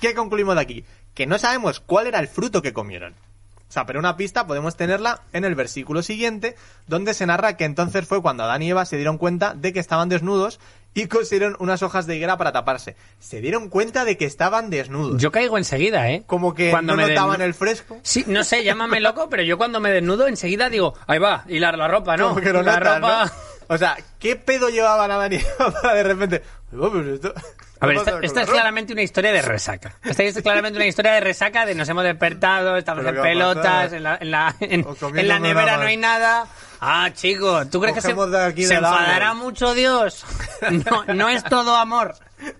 ¿qué 0.00 0.14
concluimos 0.14 0.54
de 0.54 0.60
aquí? 0.60 0.84
Que 1.14 1.26
no 1.26 1.38
sabemos 1.38 1.80
cuál 1.80 2.06
era 2.06 2.18
el 2.20 2.28
fruto 2.28 2.62
que 2.62 2.72
comieron. 2.72 3.12
O 3.12 3.72
sea, 3.72 3.86
pero 3.86 3.98
una 4.00 4.18
pista 4.18 4.46
podemos 4.46 4.76
tenerla 4.76 5.22
en 5.32 5.46
el 5.46 5.54
versículo 5.54 6.02
siguiente, 6.02 6.56
donde 6.86 7.14
se 7.14 7.24
narra 7.24 7.56
que 7.56 7.64
entonces 7.64 8.06
fue 8.06 8.20
cuando 8.20 8.42
Adán 8.42 8.62
y 8.62 8.68
Eva 8.68 8.84
se 8.84 8.96
dieron 8.96 9.16
cuenta 9.16 9.54
de 9.54 9.72
que 9.72 9.80
estaban 9.80 10.10
desnudos 10.10 10.60
y 10.94 11.06
cosieron 11.06 11.56
unas 11.58 11.82
hojas 11.82 12.06
de 12.06 12.16
higuera 12.16 12.36
para 12.36 12.52
taparse. 12.52 12.96
Se 13.18 13.40
dieron 13.40 13.68
cuenta 13.68 14.04
de 14.04 14.16
que 14.18 14.24
estaban 14.26 14.68
desnudos. 14.70 15.20
Yo 15.20 15.32
caigo 15.32 15.56
enseguida, 15.58 16.10
¿eh? 16.10 16.22
Como 16.26 16.54
que 16.54 16.70
Cuando 16.70 16.94
no 16.96 17.02
me 17.02 17.08
notaban 17.08 17.40
desnu- 17.40 17.44
el 17.44 17.54
fresco. 17.54 17.98
Sí, 18.02 18.24
no 18.26 18.44
sé, 18.44 18.62
llámame 18.64 19.00
loco, 19.00 19.28
pero 19.30 19.42
yo 19.42 19.56
cuando 19.58 19.80
me 19.80 19.90
desnudo 19.90 20.26
enseguida 20.26 20.68
digo, 20.68 20.94
ahí 21.06 21.18
va, 21.18 21.44
hilar 21.48 21.78
la 21.78 21.88
ropa, 21.88 22.16
¿no? 22.16 22.30
Como 22.30 22.40
que 22.42 22.52
lo 22.52 22.62
la 22.62 22.78
notas, 22.78 22.94
ropa... 22.96 23.24
¿no? 23.26 23.52
O 23.74 23.78
sea, 23.78 23.96
¿qué 24.18 24.36
pedo 24.36 24.68
llevaban 24.68 25.32
y 25.32 25.36
Eva 25.36 25.72
para 25.82 25.94
de 25.94 26.02
repente... 26.02 26.42
"Oh, 26.78 26.90
pues 26.90 27.06
esto- 27.06 27.32
A 27.80 27.86
ver, 27.86 27.96
¿qué 27.96 28.26
esta, 28.26 28.42
es 28.42 28.46
ropa?". 28.46 28.52
claramente 28.52 28.92
una 28.92 29.02
historia 29.02 29.32
de 29.32 29.42
resaca. 29.42 29.96
Esta 30.04 30.22
es 30.22 30.40
claramente 30.42 30.76
una 30.78 30.86
historia 30.86 31.12
de 31.14 31.20
resaca 31.20 31.66
de 31.66 31.74
nos 31.74 31.88
hemos 31.88 32.04
despertado, 32.04 32.76
estamos 32.76 33.04
en 33.04 33.10
¿qué 33.12 33.18
va 33.18 33.24
a 33.24 33.28
pelotas, 33.28 33.92
en 33.92 34.02
la, 34.04 34.18
en 34.20 34.30
la, 34.30 34.54
en- 34.60 34.86
la 35.26 35.38
nevera 35.40 35.78
no 35.78 35.82
hay 35.84 35.96
nada. 35.96 36.46
Ah, 36.84 37.10
chico, 37.14 37.64
¿tú 37.66 37.80
crees 37.80 37.94
que 37.94 38.00
se, 38.00 38.12
de 38.12 38.44
aquí 38.44 38.64
enfadará 38.64 39.34
mucho 39.34 39.72
Dios? 39.72 40.24
No, 40.70 41.04
no 41.14 41.28
es 41.28 41.44
todo 41.44 41.76
amor. 41.76 42.14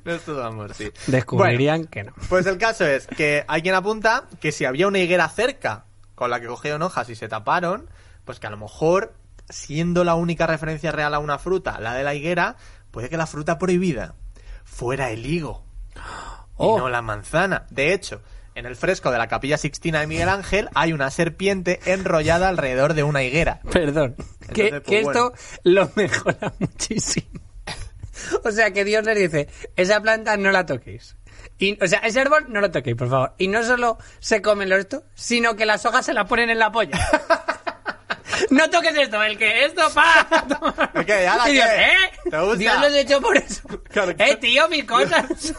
No 0.04 0.12
es 0.12 0.22
todo 0.22 0.44
amor, 0.44 0.74
sí. 0.74 0.90
Descubrirían 1.08 1.86
que 1.86 2.04
no. 2.04 2.12
Pues 2.28 2.46
el 2.46 2.56
caso 2.58 2.86
es 2.86 3.06
que 3.08 3.44
hay 3.48 3.62
quien 3.62 3.74
apunta 3.74 4.24
que 4.40 4.52
si 4.52 4.64
había 4.64 4.86
una 4.86 4.98
higuera 5.00 5.28
cerca 5.28 5.84
con 6.14 6.30
la 6.30 6.40
que 6.40 6.46
cogieron 6.46 6.82
hojas 6.82 7.08
y 7.10 7.16
se 7.16 7.28
taparon, 7.28 7.88
pues 8.24 8.38
que 8.38 8.46
a 8.46 8.50
lo 8.50 8.56
mejor, 8.56 9.12
siendo 9.48 10.04
la 10.04 10.14
única 10.14 10.46
referencia 10.46 10.92
real 10.92 11.14
a 11.14 11.18
una 11.18 11.38
fruta, 11.38 11.80
la 11.80 11.94
de 11.94 12.04
la 12.04 12.14
higuera, 12.14 12.56
puede 12.92 13.08
que 13.08 13.16
la 13.16 13.26
fruta 13.26 13.58
prohibida 13.58 14.14
fuera 14.64 15.10
el 15.10 15.26
higo 15.26 15.64
Oh. 16.56 16.76
y 16.76 16.80
no 16.80 16.88
la 16.88 17.02
manzana. 17.02 17.66
De 17.70 17.92
hecho, 17.92 18.20
en 18.55 18.66
el 18.66 18.76
fresco 18.76 19.11
de 19.11 19.18
la 19.18 19.28
capilla 19.28 19.57
Sixtina 19.59 20.00
de 20.00 20.07
Miguel 20.07 20.28
Ángel 20.28 20.68
hay 20.74 20.92
una 20.92 21.11
serpiente 21.11 21.80
enrollada 21.86 22.48
alrededor 22.48 22.94
de 22.94 23.03
una 23.03 23.22
higuera. 23.22 23.61
Perdón. 23.70 24.14
Que, 24.53 24.68
Entonces, 24.68 24.70
pues, 24.70 24.82
que 24.84 24.98
esto 25.00 25.30
bueno. 25.30 25.32
lo 25.64 25.90
mejora 25.94 26.53
muchísimo. 26.59 27.40
O 28.44 28.50
sea, 28.53 28.70
que 28.72 28.84
Dios 28.84 29.05
les 29.05 29.18
dice, 29.18 29.48
esa 29.76 30.00
planta 30.00 30.36
no 30.36 30.50
la 30.53 30.64
toquéis. 30.66 31.16
Y, 31.59 31.82
o 31.82 31.86
sea, 31.86 32.00
ese 32.00 32.20
árbol 32.20 32.46
no 32.48 32.61
lo 32.61 32.70
toquéis, 32.70 32.96
por 32.96 33.09
favor. 33.09 33.34
Y 33.38 33.48
no 33.48 33.62
solo 33.62 33.98
se 34.20 34.42
comen 34.42 34.68
lo 34.68 34.76
esto, 34.76 35.05
sino 35.14 35.57
que 35.57 35.66
las 35.66 35.84
hojas 35.86 36.05
se 36.07 36.12
las 36.12 36.26
ponen 36.26 36.50
en 36.50 36.59
la 36.59 36.70
polla. 36.72 36.98
No 38.50 38.68
toques 38.70 38.96
esto, 38.96 39.22
el 39.22 39.38
que 39.38 39.64
esto, 39.66 39.82
pa. 39.94 40.20
¿Ahora 40.30 41.48
Y 41.48 41.53
Dios? 41.53 41.66
¿eh? 41.70 41.94
¿Te 42.30 42.38
gusta? 42.40 42.57
Dios 42.57 42.80
los 42.80 42.94
echó 42.94 43.20
por 43.20 43.36
eso. 43.36 43.62
Claro 43.88 44.16
que- 44.16 44.24
Eh, 44.30 44.36
tío, 44.36 44.68
mis 44.68 44.84
cosas. 44.84 45.55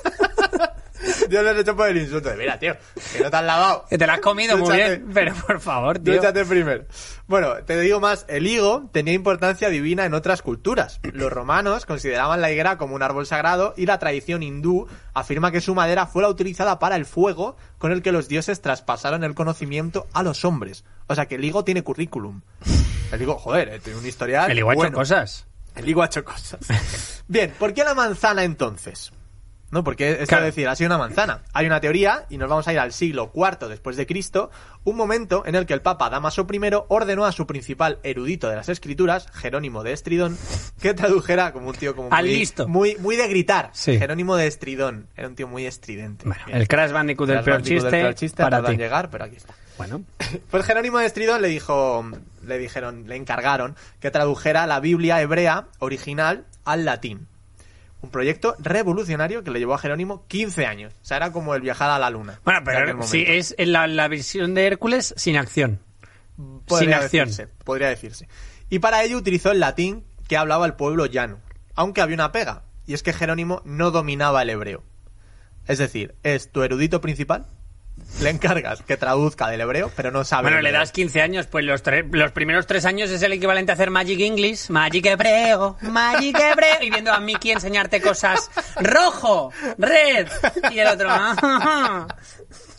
Dios 1.29 1.43
les 1.43 1.57
he 1.57 1.59
hecho 1.61 1.75
por 1.75 1.89
el 1.89 1.97
insulto 1.97 2.29
de, 2.29 2.37
mira, 2.37 2.57
tío, 2.59 2.75
que 3.11 3.23
no 3.23 3.29
te 3.29 3.37
has 3.37 3.43
lavado. 3.43 3.85
Que 3.89 3.97
te 3.97 4.07
la 4.07 4.13
has 4.13 4.19
comido 4.19 4.57
muy 4.57 4.75
bien, 4.75 5.09
pero 5.13 5.33
por 5.35 5.59
favor, 5.59 5.99
tío. 5.99 6.15
Dúchate 6.15 6.45
primero. 6.45 6.85
Bueno, 7.27 7.55
te 7.65 7.79
digo 7.79 7.99
más, 7.99 8.25
el 8.27 8.47
higo 8.47 8.89
tenía 8.91 9.13
importancia 9.13 9.69
divina 9.69 10.05
en 10.05 10.13
otras 10.13 10.41
culturas. 10.41 10.99
Los 11.03 11.31
romanos 11.31 11.85
consideraban 11.85 12.41
la 12.41 12.51
higuera 12.51 12.77
como 12.77 12.95
un 12.95 13.03
árbol 13.03 13.25
sagrado 13.25 13.73
y 13.77 13.85
la 13.85 13.99
tradición 13.99 14.43
hindú 14.43 14.87
afirma 15.13 15.51
que 15.51 15.61
su 15.61 15.75
madera 15.75 16.05
fue 16.05 16.21
la 16.21 16.29
utilizada 16.29 16.79
para 16.79 16.95
el 16.95 17.05
fuego 17.05 17.55
con 17.77 17.91
el 17.91 18.01
que 18.01 18.11
los 18.11 18.27
dioses 18.27 18.61
traspasaron 18.61 19.23
el 19.23 19.35
conocimiento 19.35 20.07
a 20.13 20.23
los 20.23 20.45
hombres. 20.45 20.83
O 21.07 21.15
sea 21.15 21.27
que 21.27 21.35
el 21.35 21.45
higo 21.45 21.63
tiene 21.63 21.83
currículum. 21.83 22.41
El 23.11 23.21
higo, 23.21 23.37
joder, 23.37 23.69
eh, 23.69 23.79
tiene 23.79 23.99
un 23.99 24.05
historial. 24.05 24.49
El 24.49 24.59
igual 24.59 24.75
bueno. 24.75 24.97
cosas. 24.97 25.45
El 25.75 25.87
higo 25.87 26.01
ha 26.01 26.07
hecho 26.07 26.23
cosas. 26.23 27.23
Bien, 27.27 27.53
¿por 27.57 27.73
qué 27.73 27.83
la 27.83 27.93
manzana 27.93 28.43
entonces? 28.43 29.11
¿No? 29.73 29.83
Porque 29.83 30.11
esto 30.13 30.27
Claro. 30.27 30.43
de 30.45 30.51
decir, 30.51 30.67
ha 30.69 30.75
sido 30.75 30.87
una 30.87 30.97
manzana. 30.97 31.41
Hay 31.51 31.65
una 31.65 31.81
teoría, 31.81 32.25
y 32.29 32.37
nos 32.37 32.49
vamos 32.49 32.67
a 32.67 32.73
ir 32.73 32.79
al 32.79 32.93
siglo 32.93 33.31
IV 33.35 33.67
después 33.67 33.97
de 33.97 34.05
Cristo, 34.05 34.51
un 34.85 34.95
momento 34.95 35.43
en 35.45 35.55
el 35.55 35.65
que 35.65 35.73
el 35.73 35.81
Papa 35.81 36.09
Damaso 36.09 36.47
I 36.49 36.59
ordenó 36.87 37.25
a 37.25 37.31
su 37.31 37.45
principal 37.47 37.99
erudito 38.03 38.47
de 38.49 38.55
las 38.55 38.69
escrituras, 38.69 39.27
Jerónimo 39.33 39.83
de 39.83 39.91
Estridón, 39.93 40.37
que 40.81 40.93
tradujera 40.93 41.51
como 41.51 41.69
un 41.69 41.75
tío 41.75 41.95
como 41.95 42.09
Al 42.13 42.25
muy, 42.25 42.35
listo. 42.35 42.67
muy, 42.67 42.95
muy 42.97 43.15
de 43.17 43.27
gritar. 43.27 43.71
Sí. 43.73 43.97
Jerónimo 43.97 44.35
de 44.35 44.47
Estridón. 44.47 45.07
Era 45.17 45.27
un 45.27 45.35
tío 45.35 45.47
muy 45.47 45.65
estridente. 45.65 46.25
Bueno, 46.25 46.43
el 46.47 46.67
Crash 46.67 46.91
Bandicoot 46.91 47.27
del 47.29 47.43
peor 47.43 47.61
chiste, 47.63 47.89
del 47.89 48.01
peor 48.01 48.15
chiste, 48.15 48.43
para 48.43 48.63
ti. 48.63 48.77
llegar, 48.77 49.09
pero 49.09 49.25
aquí 49.25 49.37
está. 49.37 49.53
Bueno, 49.77 50.03
Pues 50.51 50.65
Jerónimo 50.65 50.99
de 50.99 51.07
Estridón 51.07 51.41
le 51.41 51.47
dijo, 51.47 52.05
le 52.45 52.57
dijeron, 52.59 53.05
le 53.07 53.15
encargaron 53.15 53.75
que 53.99 54.11
tradujera 54.11 54.67
la 54.67 54.79
Biblia 54.79 55.19
hebrea 55.19 55.65
original 55.79 56.45
al 56.63 56.85
latín. 56.85 57.27
Un 58.03 58.09
proyecto 58.09 58.55
revolucionario 58.59 59.43
que 59.43 59.49
le 59.49 59.59
llevó 59.59 59.73
a 59.73 59.79
Jerónimo 59.79 60.25
15 60.27 60.65
años. 60.67 60.93
O 61.01 61.05
sea, 61.05 61.17
era 61.17 61.31
como 61.31 61.55
el 61.55 61.61
viajar 61.61 61.89
a 61.89 61.97
la 61.97 62.09
luna. 62.09 62.39
bueno 62.45 62.61
pero 62.63 63.01
sí, 63.03 63.23
es 63.25 63.55
la, 63.57 63.87
la 63.87 64.07
visión 64.07 64.53
de 64.53 64.67
Hércules 64.67 65.13
sin 65.17 65.37
acción. 65.37 65.79
Podría 66.67 66.97
sin 66.97 67.03
acción. 67.05 67.27
decirse, 67.29 67.53
podría 67.63 67.87
decirse. 67.87 68.27
Y 68.69 68.79
para 68.79 69.03
ello 69.03 69.17
utilizó 69.17 69.51
el 69.51 69.59
latín 69.59 70.03
que 70.27 70.37
hablaba 70.37 70.65
el 70.65 70.73
pueblo 70.73 71.05
llano. 71.05 71.39
Aunque 71.75 72.01
había 72.01 72.15
una 72.15 72.31
pega. 72.31 72.63
Y 72.85 72.93
es 72.93 73.03
que 73.03 73.13
Jerónimo 73.13 73.61
no 73.65 73.91
dominaba 73.91 74.41
el 74.41 74.49
hebreo. 74.49 74.83
Es 75.67 75.77
decir, 75.77 76.15
es 76.23 76.51
tu 76.51 76.61
erudito 76.63 77.01
principal. 77.01 77.45
Le 78.23 78.29
encargas 78.29 78.81
que 78.81 78.97
traduzca 78.97 79.49
del 79.49 79.61
hebreo, 79.61 79.91
pero 79.95 80.11
no 80.11 80.23
sabe. 80.23 80.43
Bueno, 80.43 80.61
le 80.61 80.71
das 80.71 80.91
15 80.91 81.21
años, 81.21 81.47
pues 81.47 81.65
los, 81.65 81.83
tre- 81.83 82.07
los 82.11 82.31
primeros 82.31 82.65
tres 82.67 82.85
años 82.85 83.09
es 83.09 83.21
el 83.21 83.33
equivalente 83.33 83.71
a 83.71 83.75
hacer 83.75 83.89
Magic 83.91 84.19
English, 84.19 84.69
Magic 84.69 85.05
Hebreo, 85.05 85.77
Magic 85.81 86.37
Hebreo, 86.39 86.81
y 86.81 86.89
viendo 86.89 87.11
a 87.11 87.19
Mickey 87.19 87.51
enseñarte 87.51 88.01
cosas 88.01 88.49
rojo, 88.79 89.51
red, 89.77 90.27
y 90.71 90.79
el 90.79 90.87
otro... 90.87 91.09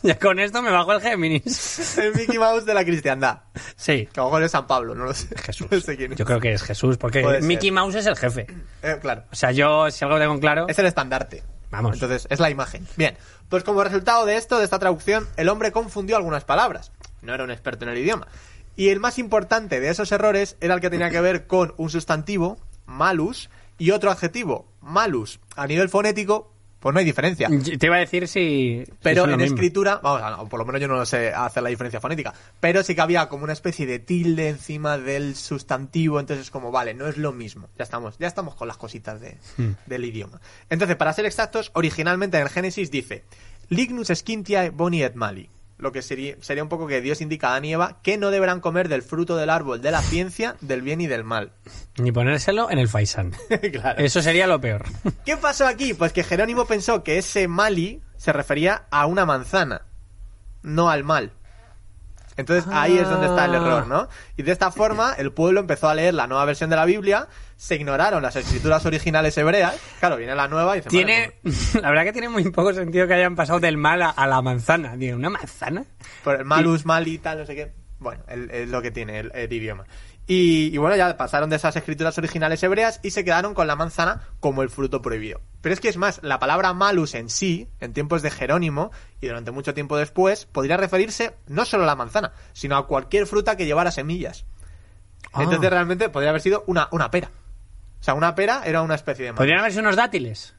ya 0.03 0.19
con 0.19 0.39
esto 0.39 0.61
me 0.61 0.71
bajo 0.71 0.93
el 0.93 1.01
Géminis. 1.01 1.97
El 1.97 2.13
Mickey 2.13 2.37
Mouse 2.37 2.65
de 2.65 2.73
la 2.73 2.83
cristiandad. 2.83 3.39
Sí, 3.75 4.07
Que 4.11 4.19
a 4.19 4.23
lo 4.23 4.29
mejor 4.29 4.43
es 4.43 4.51
San 4.51 4.67
Pablo, 4.67 4.93
no 4.95 5.05
lo 5.05 5.13
sé. 5.13 5.27
Jesús. 5.37 5.67
No 5.71 5.79
sé 5.79 5.97
quién 5.97 6.11
es. 6.13 6.17
Yo 6.17 6.25
creo 6.25 6.39
que 6.39 6.53
es 6.53 6.61
Jesús, 6.63 6.97
porque 6.97 7.21
Puede 7.21 7.39
ser. 7.39 7.47
Mickey 7.47 7.71
Mouse 7.71 7.95
es 7.95 8.05
el 8.05 8.15
jefe. 8.15 8.45
Eh, 8.83 8.97
claro. 9.01 9.23
O 9.31 9.35
sea, 9.35 9.51
yo, 9.51 9.89
si 9.91 10.05
algo 10.05 10.19
tengo 10.19 10.33
en 10.33 10.39
claro... 10.39 10.65
Es 10.69 10.77
el 10.79 10.85
estandarte. 10.85 11.43
Entonces, 11.79 12.27
es 12.29 12.39
la 12.39 12.49
imagen. 12.49 12.87
Bien. 12.97 13.17
Pues 13.49 13.63
como 13.63 13.83
resultado 13.83 14.25
de 14.25 14.37
esto, 14.37 14.57
de 14.57 14.65
esta 14.65 14.79
traducción, 14.79 15.27
el 15.37 15.49
hombre 15.49 15.71
confundió 15.71 16.17
algunas 16.17 16.43
palabras. 16.43 16.91
No 17.21 17.33
era 17.33 17.43
un 17.43 17.51
experto 17.51 17.85
en 17.85 17.91
el 17.91 17.97
idioma. 17.97 18.27
Y 18.75 18.89
el 18.89 18.99
más 18.99 19.19
importante 19.19 19.79
de 19.79 19.89
esos 19.89 20.11
errores 20.11 20.57
era 20.59 20.73
el 20.73 20.81
que 20.81 20.89
tenía 20.89 21.09
que 21.09 21.21
ver 21.21 21.47
con 21.47 21.73
un 21.77 21.89
sustantivo, 21.89 22.57
malus, 22.85 23.49
y 23.77 23.91
otro 23.91 24.11
adjetivo, 24.11 24.67
malus. 24.81 25.39
A 25.55 25.67
nivel 25.67 25.89
fonético, 25.89 26.51
pues 26.85 26.93
no 26.93 26.99
hay 26.99 27.05
diferencia. 27.05 27.49
Te 27.79 27.87
iba 27.87 27.95
a 27.95 27.99
decir 27.99 28.27
si... 28.27 28.83
Pero 29.01 29.23
en 29.23 29.37
mismo. 29.37 29.55
escritura, 29.55 29.99
vamos, 30.03 30.21
a- 30.21 30.39
o 30.43 30.47
por 30.47 30.59
lo 30.59 30.67
menos 30.67 30.79
yo 30.79 30.87
no 30.87 30.93
lo 30.93 31.05
sé 31.07 31.33
hacer 31.33 31.63
la 31.63 31.69
diferencia 31.69 31.99
fonética, 31.99 32.31
pero 32.59 32.83
sí 32.83 32.93
que 32.93 33.01
había 33.01 33.27
como 33.27 33.43
una 33.43 33.53
especie 33.53 33.87
de 33.87 33.97
tilde 33.97 34.49
encima 34.49 34.99
del 34.99 35.35
sustantivo, 35.35 36.19
entonces 36.19 36.45
es 36.45 36.51
como, 36.51 36.69
vale, 36.69 36.93
no 36.93 37.07
es 37.07 37.17
lo 37.17 37.31
mismo. 37.33 37.69
Ya 37.75 37.83
estamos, 37.85 38.19
ya 38.19 38.27
estamos 38.27 38.53
con 38.53 38.67
las 38.67 38.77
cositas 38.77 39.19
de, 39.19 39.39
Hmm. 39.57 39.71
del 39.87 40.05
idioma. 40.05 40.39
Entonces, 40.69 40.95
para 40.95 41.11
ser 41.13 41.25
exactos, 41.25 41.71
originalmente 41.73 42.37
en 42.37 42.43
el 42.43 42.49
Génesis 42.49 42.91
dice, 42.91 43.23
Lignus 43.69 44.11
esquintiae 44.11 44.69
boni 44.69 45.01
et 45.01 45.15
mali. 45.15 45.49
Lo 45.77 45.91
que 45.91 46.01
sería, 46.01 46.35
sería 46.39 46.63
un 46.63 46.69
poco 46.69 46.87
que 46.87 47.01
Dios 47.01 47.19
indica 47.19 47.47
a 47.47 47.51
Adán 47.51 47.65
y 47.65 47.73
Eva 47.73 47.99
que 48.01 48.17
no 48.17 48.31
deberán 48.31 48.61
comer 48.61 48.87
del 48.87 49.01
fruto 49.01 49.35
del 49.35 49.49
árbol 49.49 49.81
de 49.81 49.91
la 49.91 50.01
ciencia, 50.01 50.55
del 50.61 50.81
bien 50.81 51.01
y 51.01 51.07
del 51.07 51.23
mal. 51.25 51.51
Ni 51.97 52.11
ponérselo 52.11 52.71
en 52.71 52.79
el 52.79 52.87
faisán. 52.87 53.33
claro. 53.73 54.01
Eso 54.01 54.21
sería 54.21 54.47
lo 54.47 54.61
peor. 54.61 54.85
¿Qué 55.25 55.35
pasó 55.35 55.67
aquí? 55.67 55.93
Pues 55.93 56.13
que 56.13 56.23
Jerónimo 56.23 56.65
pensó 56.65 57.03
que 57.03 57.17
ese 57.17 57.47
mali 57.47 58.01
se 58.15 58.31
refería 58.31 58.85
a 58.89 59.05
una 59.05 59.25
manzana, 59.25 59.85
no 60.63 60.89
al 60.89 61.03
mal. 61.03 61.33
Entonces 62.37 62.65
ahí 62.71 62.97
es 62.97 63.09
donde 63.09 63.27
está 63.27 63.45
el 63.45 63.55
error, 63.55 63.87
¿no? 63.87 64.09
Y 64.35 64.43
de 64.43 64.51
esta 64.51 64.71
forma 64.71 65.13
el 65.17 65.31
pueblo 65.31 65.61
empezó 65.61 65.87
a 65.87 65.95
leer 65.95 66.13
la 66.13 66.27
nueva 66.27 66.43
versión 66.45 66.69
de 66.69 66.75
la 66.75 66.85
Biblia, 66.85 67.27
se 67.55 67.75
ignoraron 67.75 68.21
las 68.21 68.35
escrituras 68.35 68.85
originales 68.85 69.37
hebreas, 69.37 69.75
claro, 69.99 70.17
viene 70.17 70.35
la 70.35 70.47
nueva 70.49 70.75
y 70.75 70.79
dice, 70.79 70.89
Tiene, 70.89 71.35
"Vale, 71.43 71.55
la 71.81 71.89
verdad 71.89 72.03
que 72.03 72.11
tiene 72.13 72.29
muy 72.29 72.43
poco 72.51 72.73
sentido 72.73 73.07
que 73.07 73.13
hayan 73.13 73.35
pasado 73.35 73.59
del 73.61 73.77
mal 73.77 74.01
a, 74.01 74.09
a 74.09 74.27
la 74.27 74.41
manzana. 74.41 74.97
Digo, 74.97 75.15
¿una 75.15 75.29
manzana? 75.29 75.85
pues, 75.97 76.09
por 76.23 76.35
el 76.35 76.45
malus, 76.45 76.85
mali, 76.85 77.17
tal, 77.19 77.39
no 77.39 77.45
sé 77.45 77.55
qué. 77.55 77.71
Bueno, 77.99 78.23
es 78.27 78.67
lo 78.69 78.81
que 78.81 78.91
tiene 78.91 79.19
el, 79.19 79.31
el 79.33 79.51
idioma. 79.53 79.85
Y, 80.27 80.73
y 80.73 80.77
bueno, 80.77 80.95
ya 80.95 81.17
pasaron 81.17 81.49
de 81.49 81.57
esas 81.57 81.75
escrituras 81.75 82.17
originales 82.17 82.63
hebreas 82.63 82.99
y 83.03 83.11
se 83.11 83.23
quedaron 83.23 83.53
con 83.53 83.67
la 83.67 83.75
manzana 83.75 84.21
como 84.39 84.63
el 84.63 84.69
fruto 84.69 85.01
prohibido. 85.01 85.41
Pero 85.61 85.73
es 85.73 85.79
que 85.79 85.89
es 85.89 85.97
más, 85.97 86.19
la 86.23 86.39
palabra 86.39 86.73
malus 86.73 87.13
en 87.13 87.29
sí, 87.29 87.69
en 87.79 87.93
tiempos 87.93 88.21
de 88.21 88.31
Jerónimo 88.31 88.91
y 89.21 89.27
durante 89.27 89.51
mucho 89.51 89.73
tiempo 89.73 89.97
después, 89.97 90.45
podría 90.45 90.77
referirse 90.77 91.35
no 91.47 91.65
solo 91.65 91.83
a 91.83 91.87
la 91.87 91.95
manzana, 91.95 92.33
sino 92.53 92.75
a 92.77 92.87
cualquier 92.87 93.27
fruta 93.27 93.55
que 93.55 93.65
llevara 93.65 93.91
semillas. 93.91 94.45
Ah. 95.31 95.43
Entonces 95.43 95.69
realmente 95.69 96.09
podría 96.09 96.31
haber 96.31 96.41
sido 96.41 96.63
una, 96.67 96.87
una 96.91 97.11
pera. 97.11 97.29
O 97.99 98.03
sea, 98.03 98.13
una 98.13 98.35
pera 98.35 98.63
era 98.65 98.81
una 98.81 98.95
especie 98.95 99.25
de 99.25 99.31
manzana. 99.31 99.43
Podrían 99.43 99.59
haberse 99.59 99.79
unos 99.79 99.95
dátiles. 99.95 100.55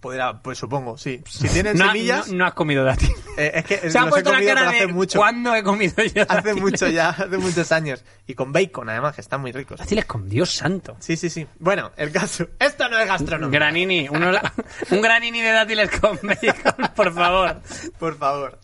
Podría- 0.00 0.40
pues 0.42 0.58
supongo, 0.58 0.96
sí. 0.98 1.22
Si 1.28 1.48
tienen 1.52 1.76
No, 1.76 1.86
semillas, 1.86 2.28
no, 2.28 2.38
no 2.38 2.46
has 2.46 2.54
comido 2.54 2.84
dátiles. 2.84 3.16
eh, 3.36 3.52
es 3.54 3.64
que 3.64 3.90
Se 3.90 3.98
ha 3.98 4.06
puesto 4.06 4.30
la 4.30 4.36
comido, 4.36 4.54
cara 4.54 4.66
pero 4.66 4.76
hace 4.76 4.86
de 4.86 4.92
mucho. 4.92 5.18
¿cuándo 5.18 5.54
he 5.54 5.62
comido 5.62 6.02
yo 6.04 6.22
Hace 6.28 6.54
mucho 6.54 6.88
ya, 6.88 7.08
hace 7.10 7.38
muchos 7.38 7.72
años. 7.72 8.04
Y 8.26 8.34
con 8.34 8.52
bacon, 8.52 8.88
además, 8.88 9.14
que 9.14 9.20
están 9.20 9.40
muy 9.40 9.52
ricos. 9.52 9.78
Dátiles 9.80 10.04
con 10.04 10.28
Dios 10.28 10.50
santo. 10.52 10.96
Sí, 11.00 11.16
sí, 11.16 11.30
sí. 11.30 11.46
Bueno, 11.58 11.92
el 11.96 12.12
caso. 12.12 12.46
Esto 12.58 12.88
no 12.88 12.98
es 12.98 13.06
gastronomía. 13.06 13.58
Granini, 13.58 14.08
un 14.08 15.00
granini 15.02 15.40
de 15.40 15.50
dátiles 15.52 15.90
con 16.00 16.18
bacon, 16.22 16.90
por 16.94 17.14
favor. 17.14 17.60
Por 17.98 18.16
favor. 18.18 18.58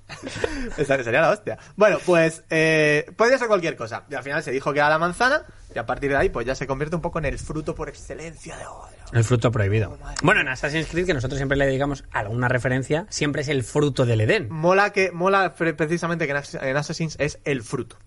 Esa 0.77 1.03
sería 1.03 1.23
la 1.23 1.31
hostia. 1.31 1.59
Bueno, 1.77 1.99
pues 2.05 2.45
eh, 2.51 3.11
podría 3.17 3.39
ser 3.39 3.49
cualquier 3.49 3.77
cosa. 3.77 4.05
Y 4.11 4.15
al 4.15 4.23
final 4.23 4.43
se 4.43 4.51
dijo 4.51 4.73
que 4.73 4.79
era 4.81 4.89
la 4.89 4.99
manzana. 4.99 5.43
Y 5.75 5.79
a 5.79 5.87
partir 5.87 6.11
de 6.11 6.17
ahí, 6.19 6.29
pues 6.29 6.47
ya 6.47 6.55
se 6.55 6.67
convierte 6.67 6.97
un 6.97 7.03
poco 7.03 7.19
en 7.19 7.25
el 7.25 7.39
fruto 7.39 7.75
por 7.75 7.89
excelencia 7.89 8.57
de 8.57 8.65
de- 8.65 9.02
El 9.13 9.25
fruto 9.25 9.51
prohibido. 9.53 9.99
Bueno, 10.23 10.41
en 10.41 10.49
Assassin's 10.49 10.87
Creed, 10.89 11.07
que 11.07 11.15
nosotros 11.15 11.37
siempre 11.39 11.57
le 11.59 11.67
dedicamos 11.67 12.05
alguna 12.13 12.49
referencia, 12.49 13.07
siempre 13.11 13.43
es 13.43 13.49
el 13.49 13.63
fruto 13.63 14.07
del 14.07 14.21
Edén. 14.23 14.49
Mola 14.51 14.91
que 14.91 15.11
mola 15.13 15.55
pre- 15.55 15.75
precisamente 15.75 16.25
que 16.27 16.31
en 16.33 16.37
Ass- 16.39 16.55
en 16.55 16.77
Assassin's 16.77 17.17
es 17.19 17.39
el 17.45 17.63
fruto. 17.63 17.99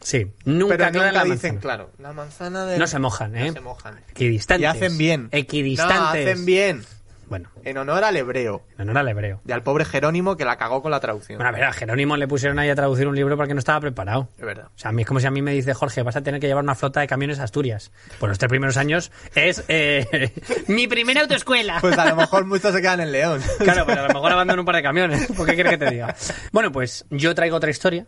Sí, 0.00 0.30
nunca 0.44 0.76
Pero 0.76 0.90
nunca 0.92 1.12
la 1.12 1.24
dicen, 1.24 1.58
claro, 1.58 1.90
la 1.98 2.12
manzana 2.12 2.64
de... 2.66 2.78
No 2.78 2.86
se 2.86 2.98
mojan, 3.00 3.36
¿eh? 3.36 3.48
No 3.48 3.52
se 3.52 3.60
mojan. 3.60 3.98
Equidistantes. 4.10 4.62
Y 4.62 4.64
hacen 4.66 4.96
bien. 4.96 5.28
Equidistantes. 5.32 6.24
No, 6.24 6.30
hacen 6.30 6.46
bien. 6.46 6.84
Bueno, 7.28 7.50
En 7.64 7.76
honor 7.76 8.04
al 8.04 8.16
hebreo. 8.16 8.62
en 8.78 8.88
honor 8.88 8.98
al 8.98 9.08
hebreo. 9.08 9.40
Y 9.46 9.52
al 9.52 9.62
pobre 9.62 9.84
Jerónimo 9.84 10.36
que 10.36 10.44
la 10.44 10.56
cagó 10.56 10.80
con 10.82 10.90
la 10.90 11.00
traducción. 11.00 11.38
Bueno, 11.38 11.50
a 11.50 11.52
ver, 11.52 11.64
a 11.64 11.72
Jerónimo 11.72 12.16
le 12.16 12.26
pusieron 12.26 12.58
ahí 12.58 12.70
a 12.70 12.74
traducir 12.74 13.06
un 13.06 13.14
libro 13.14 13.36
porque 13.36 13.52
no 13.54 13.58
estaba 13.58 13.80
preparado. 13.80 14.28
Es 14.38 14.44
verdad. 14.44 14.66
O 14.66 14.78
sea, 14.78 14.88
a 14.90 14.92
mí 14.92 15.02
es 15.02 15.08
como 15.08 15.20
si 15.20 15.26
a 15.26 15.30
mí 15.30 15.42
me 15.42 15.52
dice, 15.52 15.74
Jorge, 15.74 16.02
vas 16.02 16.16
a 16.16 16.22
tener 16.22 16.40
que 16.40 16.46
llevar 16.46 16.64
una 16.64 16.74
flota 16.74 17.00
de 17.00 17.06
camiones 17.06 17.38
a 17.38 17.44
Asturias. 17.44 17.92
Pues 18.18 18.28
los 18.30 18.38
tres 18.38 18.48
primeros 18.48 18.76
años 18.76 19.12
es 19.34 19.64
eh, 19.68 20.32
mi 20.68 20.86
primera 20.88 21.20
autoescuela. 21.20 21.78
Pues 21.80 21.98
a 21.98 22.06
lo 22.06 22.16
mejor 22.16 22.46
muchos 22.46 22.72
se 22.74 22.80
quedan 22.80 23.00
en 23.00 23.12
León. 23.12 23.40
Claro, 23.58 23.84
pero 23.86 24.00
a 24.04 24.08
lo 24.08 24.14
mejor 24.14 24.32
abandono 24.32 24.62
un 24.62 24.66
par 24.66 24.76
de 24.76 24.82
camiones. 24.82 25.26
¿Por 25.32 25.46
qué 25.46 25.54
quieres 25.54 25.72
que 25.72 25.78
te 25.78 25.90
diga? 25.90 26.14
Bueno, 26.52 26.72
pues 26.72 27.04
yo 27.10 27.34
traigo 27.34 27.56
otra 27.56 27.70
historia. 27.70 28.06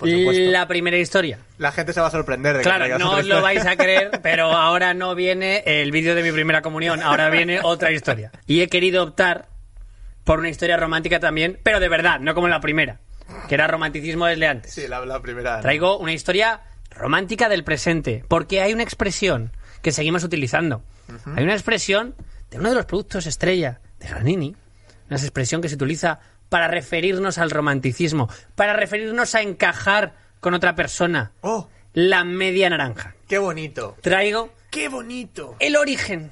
Por 0.00 0.10
supuesto. 0.10 0.50
La 0.50 0.66
primera 0.66 0.96
historia. 0.96 1.38
La 1.58 1.70
gente 1.72 1.92
se 1.92 2.00
va 2.00 2.08
a 2.08 2.10
sorprender 2.10 2.54
de 2.54 2.58
que 2.60 2.64
Claro, 2.64 2.78
traigas 2.78 2.98
no 2.98 3.12
os 3.12 3.26
lo 3.26 3.42
vais 3.42 3.64
a 3.66 3.76
creer, 3.76 4.10
pero 4.22 4.46
ahora 4.50 4.94
no 4.94 5.14
viene 5.14 5.62
el 5.66 5.92
vídeo 5.92 6.14
de 6.14 6.22
mi 6.22 6.32
primera 6.32 6.62
comunión, 6.62 7.02
ahora 7.02 7.28
viene 7.30 7.60
otra 7.62 7.92
historia. 7.92 8.32
Y 8.46 8.62
he 8.62 8.68
querido 8.68 9.02
optar 9.04 9.46
por 10.24 10.38
una 10.38 10.48
historia 10.48 10.76
romántica 10.76 11.20
también, 11.20 11.58
pero 11.62 11.80
de 11.80 11.88
verdad, 11.88 12.18
no 12.18 12.34
como 12.34 12.48
la 12.48 12.60
primera, 12.60 12.98
que 13.48 13.54
era 13.54 13.66
romanticismo 13.66 14.26
desde 14.26 14.46
antes. 14.46 14.72
Sí, 14.72 14.88
la, 14.88 15.04
la 15.04 15.20
primera. 15.20 15.60
Traigo 15.60 15.98
una 15.98 16.12
historia 16.12 16.62
romántica 16.90 17.48
del 17.48 17.62
presente, 17.62 18.24
porque 18.26 18.62
hay 18.62 18.72
una 18.72 18.82
expresión 18.82 19.52
que 19.82 19.92
seguimos 19.92 20.24
utilizando. 20.24 20.82
Hay 21.36 21.44
una 21.44 21.54
expresión 21.54 22.14
de 22.50 22.58
uno 22.58 22.70
de 22.70 22.74
los 22.74 22.86
productos 22.86 23.26
estrella 23.26 23.80
de 23.98 24.08
Granini, 24.08 24.56
una 25.08 25.18
expresión 25.18 25.60
que 25.60 25.68
se 25.68 25.74
utiliza 25.74 26.20
para 26.50 26.68
referirnos 26.68 27.38
al 27.38 27.50
romanticismo, 27.50 28.28
para 28.54 28.74
referirnos 28.74 29.34
a 29.34 29.40
encajar 29.40 30.12
con 30.40 30.52
otra 30.52 30.74
persona. 30.74 31.32
¡Oh! 31.40 31.70
La 31.94 32.24
media 32.24 32.68
naranja. 32.68 33.14
¡Qué 33.26 33.38
bonito! 33.38 33.96
Traigo 34.02 34.52
¡Qué 34.70 34.88
bonito! 34.88 35.56
el 35.58 35.76
origen 35.76 36.30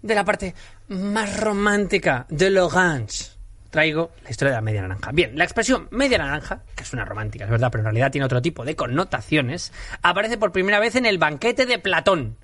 de 0.00 0.14
la 0.14 0.24
parte 0.24 0.54
más 0.88 1.38
romántica 1.38 2.24
de 2.30 2.50
l'orange. 2.50 3.32
Traigo 3.70 4.12
la 4.24 4.30
historia 4.30 4.52
de 4.52 4.56
la 4.56 4.62
media 4.62 4.80
naranja. 4.80 5.12
Bien, 5.12 5.36
la 5.36 5.44
expresión 5.44 5.88
media 5.90 6.16
naranja, 6.16 6.62
que 6.74 6.84
es 6.84 6.92
una 6.94 7.04
romántica, 7.04 7.44
es 7.44 7.50
verdad, 7.50 7.68
pero 7.70 7.82
en 7.82 7.86
realidad 7.86 8.10
tiene 8.10 8.24
otro 8.24 8.40
tipo 8.40 8.64
de 8.64 8.74
connotaciones, 8.74 9.72
aparece 10.00 10.38
por 10.38 10.52
primera 10.52 10.80
vez 10.80 10.94
en 10.96 11.04
el 11.04 11.18
banquete 11.18 11.66
de 11.66 11.78
Platón. 11.78 12.38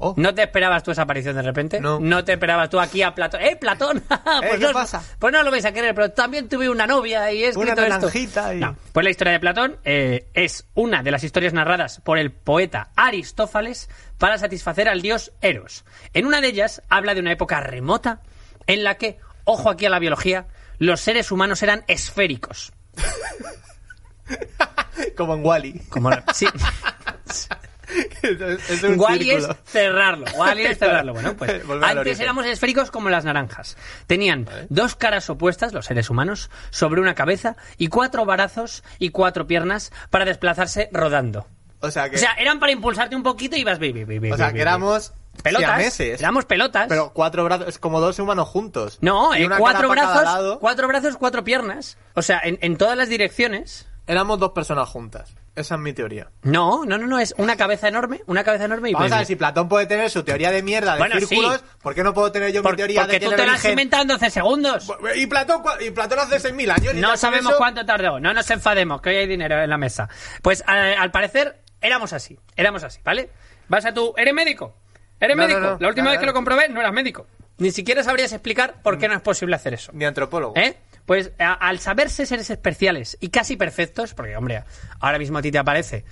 ¡Oh! 0.00 0.14
¿No 0.16 0.32
te 0.32 0.42
esperabas 0.42 0.84
tú 0.84 0.92
esa 0.92 1.02
aparición 1.02 1.34
de 1.34 1.42
repente? 1.42 1.80
No. 1.80 2.24
te 2.24 2.32
esperabas 2.32 2.70
tú 2.70 2.78
aquí 2.78 3.02
a 3.02 3.14
Platón. 3.14 3.40
¡Eh, 3.42 3.56
Platón! 3.56 4.00
pues, 4.08 4.52
¿qué 4.52 4.58
no, 4.58 4.72
pasa? 4.72 5.02
pues 5.18 5.32
no 5.32 5.42
lo 5.42 5.50
vais 5.50 5.64
a 5.64 5.72
querer, 5.72 5.92
pero 5.94 6.10
también 6.12 6.48
tuve 6.48 6.68
una 6.70 6.86
novia 6.86 7.32
y 7.32 7.42
he 7.42 7.48
escrito 7.48 7.72
Una 7.72 7.82
esto. 7.82 8.06
naranjita 8.06 8.54
y- 8.54 8.60
No, 8.60 8.76
pues 8.92 9.02
la 9.04 9.10
historia 9.10 9.32
de 9.32 9.40
Platón 9.40 9.76
eh, 9.84 10.28
es 10.34 10.68
una 10.74 11.02
de 11.02 11.10
las 11.10 11.24
historias 11.24 11.52
narradas 11.52 12.00
por 12.04 12.18
el 12.18 12.30
poeta 12.30 12.90
Aristófanes 12.94 13.88
para 14.18 14.38
satisfacer 14.38 14.88
al 14.88 15.02
dios 15.02 15.32
Eros. 15.40 15.84
En 16.14 16.26
una 16.26 16.40
de 16.40 16.48
ellas 16.48 16.80
habla 16.88 17.14
de 17.14 17.20
una 17.20 17.32
época 17.32 17.58
remota 17.60 18.20
en 18.68 18.84
la 18.84 18.94
que 18.96 19.18
ojo 19.44 19.68
aquí 19.70 19.86
a 19.86 19.90
la 19.90 19.98
biología, 19.98 20.46
los 20.78 21.00
seres 21.00 21.32
humanos 21.32 21.62
eran 21.64 21.82
esféricos. 21.88 22.72
Como 25.16 25.34
en 25.34 25.44
Wally. 25.44 25.80
Como 25.88 26.10
la- 26.10 26.22
sí. 26.34 26.46
es, 28.22 28.70
es 28.70 28.82
un 28.82 28.98
Wally 28.98 29.30
es 29.30 29.46
cerrarlo. 29.64 30.26
Wally 30.36 30.66
es 30.66 30.78
cerrarlo. 30.78 31.14
Bueno, 31.14 31.36
pues 31.36 31.62
antes 31.82 32.20
éramos 32.20 32.46
esféricos 32.46 32.90
como 32.90 33.08
las 33.08 33.24
naranjas. 33.24 33.76
Tenían 34.06 34.48
dos 34.68 34.94
caras 34.94 35.28
opuestas, 35.30 35.72
los 35.72 35.86
seres 35.86 36.10
humanos, 36.10 36.50
sobre 36.70 37.00
una 37.00 37.14
cabeza 37.14 37.56
y 37.76 37.88
cuatro 37.88 38.24
brazos 38.24 38.82
y 38.98 39.10
cuatro 39.10 39.46
piernas 39.46 39.92
para 40.10 40.24
desplazarse 40.24 40.88
rodando. 40.92 41.46
O 41.80 41.90
sea 41.90 42.10
que, 42.10 42.16
O 42.16 42.18
sea, 42.18 42.32
eran 42.32 42.58
para 42.58 42.72
impulsarte 42.72 43.14
un 43.14 43.22
poquito 43.22 43.56
y 43.56 43.60
ibas... 43.60 43.78
bi, 43.78 43.92
bi, 43.92 44.32
o 44.32 44.36
sea, 44.36 44.52
que 44.52 44.60
éramos 44.60 45.12
pelotas. 45.42 45.68
siameses. 45.68 46.20
Éramos 46.20 46.44
pelotas. 46.44 46.86
Pero 46.88 47.12
cuatro 47.12 47.44
brazos, 47.44 47.68
es 47.68 47.78
como 47.78 48.00
dos 48.00 48.18
humanos 48.18 48.48
juntos. 48.48 48.98
No, 49.00 49.32
eh, 49.34 49.48
cuatro 49.56 49.88
brazos, 49.88 50.58
cuatro 50.58 50.88
brazos, 50.88 51.16
cuatro 51.16 51.44
piernas. 51.44 51.96
O 52.14 52.22
sea, 52.22 52.40
en, 52.42 52.58
en 52.62 52.76
todas 52.76 52.96
las 52.96 53.08
direcciones. 53.08 53.86
Éramos 54.08 54.38
dos 54.38 54.52
personas 54.52 54.88
juntas. 54.88 55.34
Esa 55.58 55.74
es 55.74 55.80
mi 55.80 55.92
teoría. 55.92 56.28
No, 56.42 56.84
no, 56.84 56.96
no, 56.98 57.06
no, 57.06 57.18
es 57.18 57.34
una 57.38 57.56
cabeza 57.56 57.88
enorme, 57.88 58.20
una 58.26 58.44
cabeza 58.44 58.64
enorme 58.66 58.90
y 58.90 58.92
Vamos 58.94 59.10
a 59.12 59.18
ver, 59.18 59.26
si 59.26 59.36
Platón 59.36 59.68
puede 59.68 59.86
tener 59.86 60.08
su 60.10 60.22
teoría 60.22 60.50
de 60.50 60.62
mierda 60.62 60.92
de 60.92 60.98
Bueno, 61.00 61.16
círculos, 61.18 61.56
sí. 61.58 61.64
¿por 61.82 61.94
qué 61.94 62.02
no 62.04 62.14
puedo 62.14 62.30
tener 62.32 62.52
yo 62.52 62.62
Por- 62.62 62.72
mi 62.72 62.76
teoría 62.76 63.00
porque 63.02 63.14
de 63.14 63.20
que 63.20 63.26
tú 63.26 63.32
te 63.36 63.46
la 63.46 63.54
has 63.54 63.64
inventado 63.64 64.02
en 64.02 64.08
12 64.08 64.30
segundos. 64.30 64.88
Y 65.16 65.26
Platón, 65.26 65.62
cua- 65.62 65.84
y 65.84 65.90
Platón 65.90 66.20
hace 66.20 66.38
6.000 66.38 66.70
años. 66.70 66.94
y 66.94 67.00
No 67.00 67.08
con 67.08 67.18
sabemos 67.18 67.50
eso- 67.50 67.58
cuánto 67.58 67.84
tardó, 67.84 68.20
no 68.20 68.32
nos 68.32 68.48
enfademos, 68.50 69.00
que 69.00 69.10
hoy 69.10 69.16
hay 69.16 69.26
dinero 69.26 69.60
en 69.62 69.68
la 69.70 69.78
mesa. 69.78 70.08
Pues 70.42 70.62
a- 70.66 71.00
al 71.02 71.10
parecer 71.10 71.60
éramos 71.80 72.12
así, 72.12 72.38
éramos 72.56 72.82
así, 72.84 73.00
¿vale? 73.04 73.30
Vas 73.68 73.84
a 73.84 73.92
tu... 73.92 74.14
¿Eres 74.16 74.32
médico? 74.34 74.74
¿Eres 75.20 75.36
No, 75.36 75.42
no, 75.42 75.48
médico? 75.48 75.60
no, 75.72 75.76
la 75.80 75.88
última 75.88 76.10
vez 76.10 76.20
que 76.20 76.26
lo 76.26 76.32
comprobé 76.32 76.68
no 76.68 76.80
eras 76.80 76.92
médico. 76.92 77.26
Ni 77.58 77.72
siquiera 77.72 78.04
sabrías 78.04 78.32
explicar 78.32 78.76
por 78.82 78.98
qué 78.98 79.08
no 79.08 79.14
es 79.14 79.20
posible 79.20 79.56
hacer 79.56 79.74
eso. 79.74 79.90
Ni 79.92 80.04
antropólogo. 80.04 80.54
¿Eh? 80.56 80.76
Pues 81.08 81.32
al 81.38 81.78
saberse 81.78 82.26
seres 82.26 82.50
especiales 82.50 83.16
y 83.18 83.30
casi 83.30 83.56
perfectos, 83.56 84.12
porque 84.12 84.36
hombre, 84.36 84.64
ahora 85.00 85.18
mismo 85.18 85.38
a 85.38 85.42
ti 85.42 85.50
te 85.50 85.56
aparece, 85.56 86.04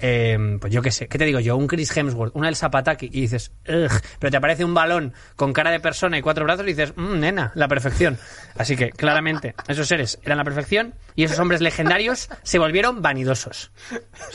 eh, 0.00 0.56
pues 0.60 0.72
yo 0.72 0.82
qué 0.82 0.90
sé, 0.90 1.08
¿qué 1.08 1.18
te 1.18 1.24
digo 1.24 1.40
yo? 1.40 1.56
Un 1.56 1.66
Chris 1.66 1.96
Hemsworth, 1.96 2.34
una 2.34 2.48
Elsa 2.48 2.70
Pataki, 2.70 3.06
y 3.12 3.22
dices, 3.22 3.52
"Ugh", 3.68 3.90
pero 4.18 4.30
te 4.30 4.36
aparece 4.36 4.64
un 4.64 4.74
balón 4.74 5.12
con 5.36 5.52
cara 5.52 5.70
de 5.70 5.80
persona 5.80 6.18
y 6.18 6.22
cuatro 6.22 6.44
brazos 6.44 6.64
y 6.64 6.68
dices, 6.74 6.92
"Mm, 6.96 7.18
nena, 7.20 7.52
la 7.54 7.68
perfección. 7.68 8.18
Así 8.56 8.76
que 8.76 8.90
claramente, 8.90 9.54
esos 9.68 9.86
seres 9.86 10.18
eran 10.24 10.38
la 10.38 10.44
perfección 10.44 10.94
y 11.14 11.24
esos 11.24 11.38
hombres 11.38 11.60
legendarios 11.60 12.28
se 12.42 12.58
volvieron 12.58 13.02
vanidosos. 13.02 13.72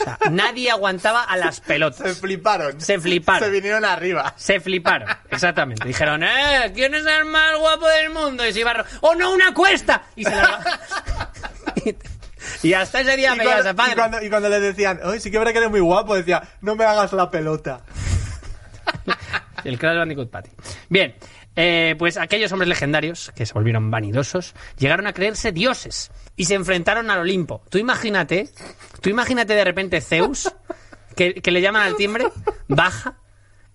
O 0.00 0.04
sea, 0.04 0.18
nadie 0.30 0.70
aguantaba 0.70 1.22
a 1.24 1.36
las 1.36 1.56
Se 1.56 1.62
pelotas. 1.62 2.18
fliparon. 2.18 2.80
Se 2.80 2.98
fliparon. 2.98 3.48
Se 3.48 3.50
vinieron 3.50 3.84
arriba. 3.84 4.34
Se 4.36 4.60
fliparon, 4.60 5.08
exactamente. 5.30 5.86
Dijeron, 5.86 6.22
¡eh! 6.22 6.72
¿Quién 6.74 6.94
es 6.94 7.04
el 7.06 7.24
más 7.26 7.56
guapo 7.58 7.86
del 7.88 8.10
mundo? 8.10 8.46
Y 8.46 8.52
se 8.52 8.60
iba 8.60 8.72
a... 8.72 8.84
¡Oh, 9.00 9.14
no, 9.14 9.32
una 9.32 9.52
cuesta! 9.54 10.02
Y 10.16 10.24
se 10.24 10.30
la... 10.30 10.80
y 12.62 12.72
hasta 12.72 13.00
ese 13.00 13.16
día 13.16 13.34
Y 13.34 13.38
veías 13.38 13.62
cuando, 13.74 13.92
y, 13.92 13.94
cuando, 13.94 14.22
y 14.22 14.30
cuando 14.30 14.48
le 14.48 14.60
decían, 14.60 15.00
oye, 15.04 15.20
sí 15.20 15.30
que 15.30 15.38
verdad 15.38 15.52
que 15.52 15.58
eres 15.58 15.70
muy 15.70 15.80
guapo, 15.80 16.14
decía, 16.14 16.42
no 16.60 16.76
me 16.76 16.84
hagas 16.84 17.12
la 17.12 17.30
pelota. 17.30 17.80
El 19.64 19.78
Crash 19.78 19.96
Bandicoot 19.96 20.30
Patty. 20.30 20.50
Bien, 20.88 21.14
eh, 21.56 21.96
pues 21.98 22.18
aquellos 22.18 22.52
hombres 22.52 22.68
legendarios, 22.68 23.32
que 23.34 23.46
se 23.46 23.54
volvieron 23.54 23.90
vanidosos, 23.90 24.54
llegaron 24.78 25.06
a 25.06 25.12
creerse 25.12 25.52
dioses 25.52 26.10
y 26.36 26.44
se 26.44 26.54
enfrentaron 26.54 27.10
al 27.10 27.20
Olimpo. 27.20 27.62
Tú 27.70 27.78
imagínate, 27.78 28.50
tú 29.00 29.08
imagínate 29.08 29.54
de 29.54 29.64
repente 29.64 30.00
Zeus, 30.00 30.52
que, 31.16 31.34
que 31.34 31.50
le 31.50 31.62
llaman 31.62 31.82
al 31.82 31.96
timbre, 31.96 32.26
baja 32.68 33.16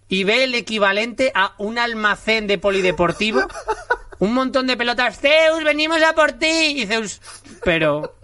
y 0.07 0.25
ve 0.25 0.43
el 0.43 0.53
equivalente 0.53 1.31
a 1.33 1.55
un 1.57 1.79
almacén 1.79 2.45
de 2.45 2.57
polideportivo, 2.57 3.47
un 4.19 4.33
montón 4.33 4.67
de 4.67 4.77
pelotas, 4.77 5.19
Zeus, 5.19 5.63
venimos 5.63 6.03
a 6.03 6.13
por 6.13 6.33
ti, 6.33 6.75
y 6.75 6.85
Zeus, 6.85 7.21
pero... 7.63 8.15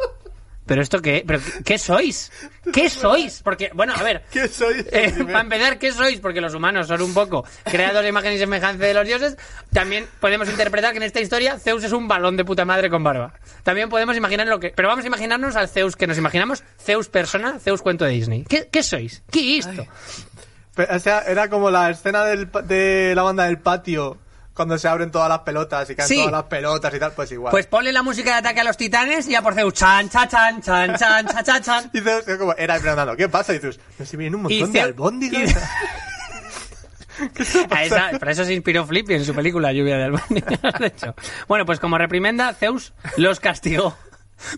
¿Pero 0.67 0.81
esto 0.81 1.01
qué? 1.01 1.23
¿Pero 1.25 1.39
qué- 1.65 1.77
sois? 1.77 2.31
¿Qué 2.73 2.89
sois? 2.91 3.41
Porque, 3.43 3.71
bueno, 3.73 3.93
a 3.95 4.03
ver, 4.03 4.23
¿Qué 4.31 4.47
soy? 4.47 4.85
eh, 4.91 5.13
para 5.25 5.41
empezar, 5.41 5.79
¿qué 5.79 5.91
sois? 5.91 6.19
Porque 6.19 6.41
los 6.41 6.53
humanos 6.53 6.87
son 6.87 7.01
un 7.01 7.13
poco 7.13 7.45
creados 7.63 8.03
de 8.03 8.09
imagen 8.09 8.33
y 8.33 8.37
semejanza 8.37 8.83
de 8.85 8.93
los 8.93 9.07
dioses. 9.07 9.37
También 9.73 10.05
podemos 10.19 10.49
interpretar 10.49 10.91
que 10.91 10.97
en 10.97 11.03
esta 11.03 11.19
historia 11.21 11.57
Zeus 11.57 11.83
es 11.83 11.91
un 11.93 12.07
balón 12.07 12.37
de 12.37 12.45
puta 12.45 12.65
madre 12.65 12.89
con 12.89 13.03
barba. 13.03 13.33
También 13.63 13.89
podemos 13.89 14.15
imaginar 14.17 14.45
lo 14.47 14.59
que... 14.59 14.69
Pero 14.75 14.87
vamos 14.89 15.03
a 15.05 15.07
imaginarnos 15.07 15.55
al 15.55 15.69
Zeus 15.69 15.95
que 15.95 16.05
nos 16.07 16.17
imaginamos. 16.17 16.63
Zeus 16.79 17.07
persona, 17.09 17.59
Zeus 17.59 17.81
cuento 17.81 18.05
de 18.05 18.11
Disney. 18.11 18.43
¿Qué, 18.47 18.67
qué 18.71 18.83
sois? 18.83 19.23
¿Qué 19.31 19.57
es 19.59 19.65
esto? 19.67 19.85
O 20.93 20.99
sea, 20.99 21.21
era 21.21 21.49
como 21.49 21.71
la 21.71 21.89
escena 21.89 22.23
del, 22.25 22.49
de 22.65 23.13
la 23.15 23.23
banda 23.23 23.45
del 23.45 23.57
patio, 23.57 24.17
cuando 24.57 24.77
se 24.77 24.89
abren 24.89 25.09
todas 25.11 25.29
las 25.29 25.39
pelotas 25.39 25.89
y 25.89 25.95
caen 25.95 26.09
Sí. 26.09 26.15
todas 26.17 26.31
las 26.33 26.43
pelotas 26.43 26.93
y 26.93 26.99
tal, 26.99 27.13
pues 27.13 27.31
igual. 27.31 27.51
Pues 27.51 27.65
ponle 27.67 27.93
la 27.93 28.03
música 28.03 28.31
de 28.31 28.37
ataque 28.39 28.59
a 28.59 28.63
los 28.65 28.75
titanes 28.75 29.25
y 29.27 29.31
ya 29.31 29.41
por 29.41 29.53
Zeus. 29.53 29.73
Chan, 29.73 30.09
chan, 30.09 30.27
chan, 30.27 30.61
chan, 30.61 30.95
chan, 30.97 31.27
chan, 31.27 31.43
chan, 31.45 31.61
chan. 31.63 31.91
Y 31.93 32.01
Zeus, 32.01 32.25
como, 32.37 32.53
era 32.57 32.77
preguntando, 32.79 33.15
¿qué 33.15 33.29
pasa? 33.29 33.53
Y 33.53 33.59
dices, 33.59 33.79
no 33.97 34.05
si 34.05 34.17
vienen 34.17 34.35
un 34.35 34.41
montón 34.43 34.73
de 34.73 34.79
Zeus- 34.81 34.83
albóndigas. 34.83 35.55
A 37.71 37.83
esa, 37.83 38.11
para 38.19 38.31
eso 38.31 38.45
se 38.45 38.53
inspiró 38.53 38.85
Flippy 38.85 39.15
en 39.15 39.25
su 39.25 39.33
película 39.33 39.71
Lluvia 39.73 39.97
de 39.97 40.03
albóndigas, 40.03 40.59
de 40.79 40.87
hecho. 40.87 41.15
Bueno, 41.47 41.65
pues 41.65 41.79
como 41.79 41.97
reprimenda, 41.97 42.53
Zeus 42.53 42.93
los 43.17 43.39
castigó. 43.39 43.97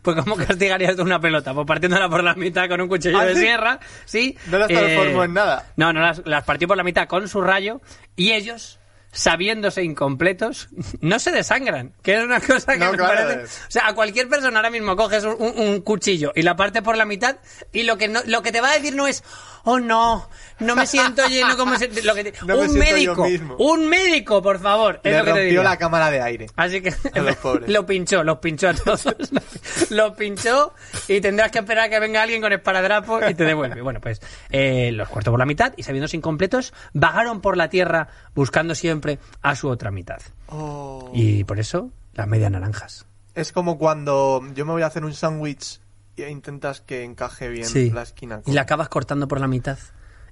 Pues 0.01 0.17
¿cómo 0.17 0.35
castigarías 0.35 0.97
tú 0.97 1.03
una 1.03 1.21
pelota? 1.21 1.53
Pues 1.53 1.65
partiéndola 1.65 2.09
por 2.09 2.21
la 2.21 2.33
mitad 2.35 2.67
con 2.67 2.81
un 2.81 2.89
cuchillo 2.89 3.17
¿Ah, 3.17 3.23
de 3.25 3.33
sí? 3.35 3.39
sierra, 3.41 3.79
¿sí? 4.03 4.35
Eh, 4.37 4.41
No 4.47 4.57
las 4.57 4.67
transformó 4.67 5.23
en 5.23 5.33
nada. 5.33 5.67
No, 5.77 5.93
no, 5.93 6.01
las, 6.01 6.21
las 6.25 6.43
partió 6.43 6.67
por 6.67 6.75
la 6.75 6.83
mitad 6.83 7.07
con 7.07 7.29
su 7.29 7.39
rayo 7.39 7.79
y 8.17 8.33
ellos, 8.33 8.78
sabiéndose 9.11 9.83
incompletos, 9.83 10.69
no 11.01 11.19
se 11.19 11.31
desangran, 11.31 11.93
que 12.03 12.15
es 12.17 12.23
una 12.23 12.39
cosa 12.39 12.73
que 12.73 12.79
No, 12.79 12.91
me 12.91 12.97
claro, 12.97 13.15
parece... 13.27 13.43
es- 13.43 13.61
O 13.67 13.71
sea, 13.71 13.87
a 13.87 13.95
cualquier 13.95 14.29
persona 14.29 14.57
ahora 14.59 14.69
mismo 14.69 14.95
coges 14.95 15.23
un, 15.23 15.35
un- 15.39 15.59
un 15.59 15.81
cuchillo 15.81 16.31
y 16.35 16.43
la 16.43 16.55
parte 16.55 16.81
por 16.81 16.95
la 16.97 17.05
mitad 17.05 17.37
y 17.71 17.83
lo 17.83 17.97
que 17.97 18.07
no, 18.07 18.21
lo 18.25 18.41
que 18.43 18.51
te 18.51 18.61
va 18.61 18.71
a 18.71 18.73
decir 18.75 18.95
no 18.95 19.07
es, 19.07 19.23
oh 19.71 19.79
no, 19.79 20.29
no 20.59 20.75
me 20.75 20.85
siento 20.87 21.25
lleno 21.27 21.55
como 21.57 21.75
se... 21.77 21.87
Lo 22.03 22.15
que 22.15 22.31
te- 22.31 22.45
No 22.45 22.57
un 22.59 22.73
médico, 22.77 23.25
un 23.59 23.87
médico, 23.87 24.41
por 24.41 24.59
favor, 24.59 24.99
es 25.03 25.11
Le 25.11 25.19
lo 25.19 25.25
que 25.25 25.33
te 25.33 25.39
diría. 25.41 25.63
la 25.63 25.77
cámara 25.77 26.09
de 26.11 26.21
aire. 26.21 26.47
Así 26.55 26.81
que 26.81 26.93
A 27.13 27.19
los 27.19 27.35
pobres. 27.37 27.69
lo 27.73 27.85
pinchó, 27.85 28.23
los 28.23 28.39
pinchó 28.39 28.69
a 28.69 28.73
todos. 28.73 29.05
los 29.89 30.15
pinchó 30.15 30.73
y 31.07 31.21
tendrás 31.21 31.51
que 31.51 31.59
esperar 31.59 31.85
a 31.85 31.89
que 31.89 31.99
venga 31.99 32.21
alguien 32.21 32.41
con 32.41 32.51
esparadrapo 32.53 33.19
y 33.27 33.33
te 33.33 33.43
devuelve. 33.45 33.81
Bueno, 33.81 33.99
pues 34.01 34.21
eh, 34.49 34.91
los 34.91 35.07
cortó 35.09 35.31
por 35.31 35.39
la 35.39 35.45
mitad 35.45 35.73
y 35.77 35.83
sabiéndose 35.83 36.17
incompletos, 36.17 36.73
vagaron 36.93 37.41
por 37.41 37.57
la 37.57 37.69
tierra 37.69 38.07
buscando 38.35 38.75
siempre 38.75 39.19
a 39.41 39.55
su 39.55 39.67
otra 39.69 39.91
mitad. 39.91 40.19
Oh. 40.47 41.11
Y 41.13 41.43
por 41.43 41.59
eso 41.59 41.91
las 42.13 42.27
medias 42.27 42.51
naranjas. 42.51 43.05
Es 43.35 43.51
como 43.51 43.77
cuando 43.77 44.41
yo 44.53 44.65
me 44.65 44.73
voy 44.73 44.81
a 44.81 44.87
hacer 44.87 45.05
un 45.05 45.13
sándwich 45.13 45.79
intentas 46.27 46.81
que 46.81 47.03
encaje 47.03 47.47
bien 47.47 47.65
Sí. 47.67 47.91
la 47.91 48.01
esquina. 48.01 48.41
con- 48.41 48.51
Y 48.51 48.55
la 48.55 48.61
acabas 48.63 48.89
cortando 48.89 49.27
por 49.27 49.39
la 49.39 49.47
mitad. 49.47 49.77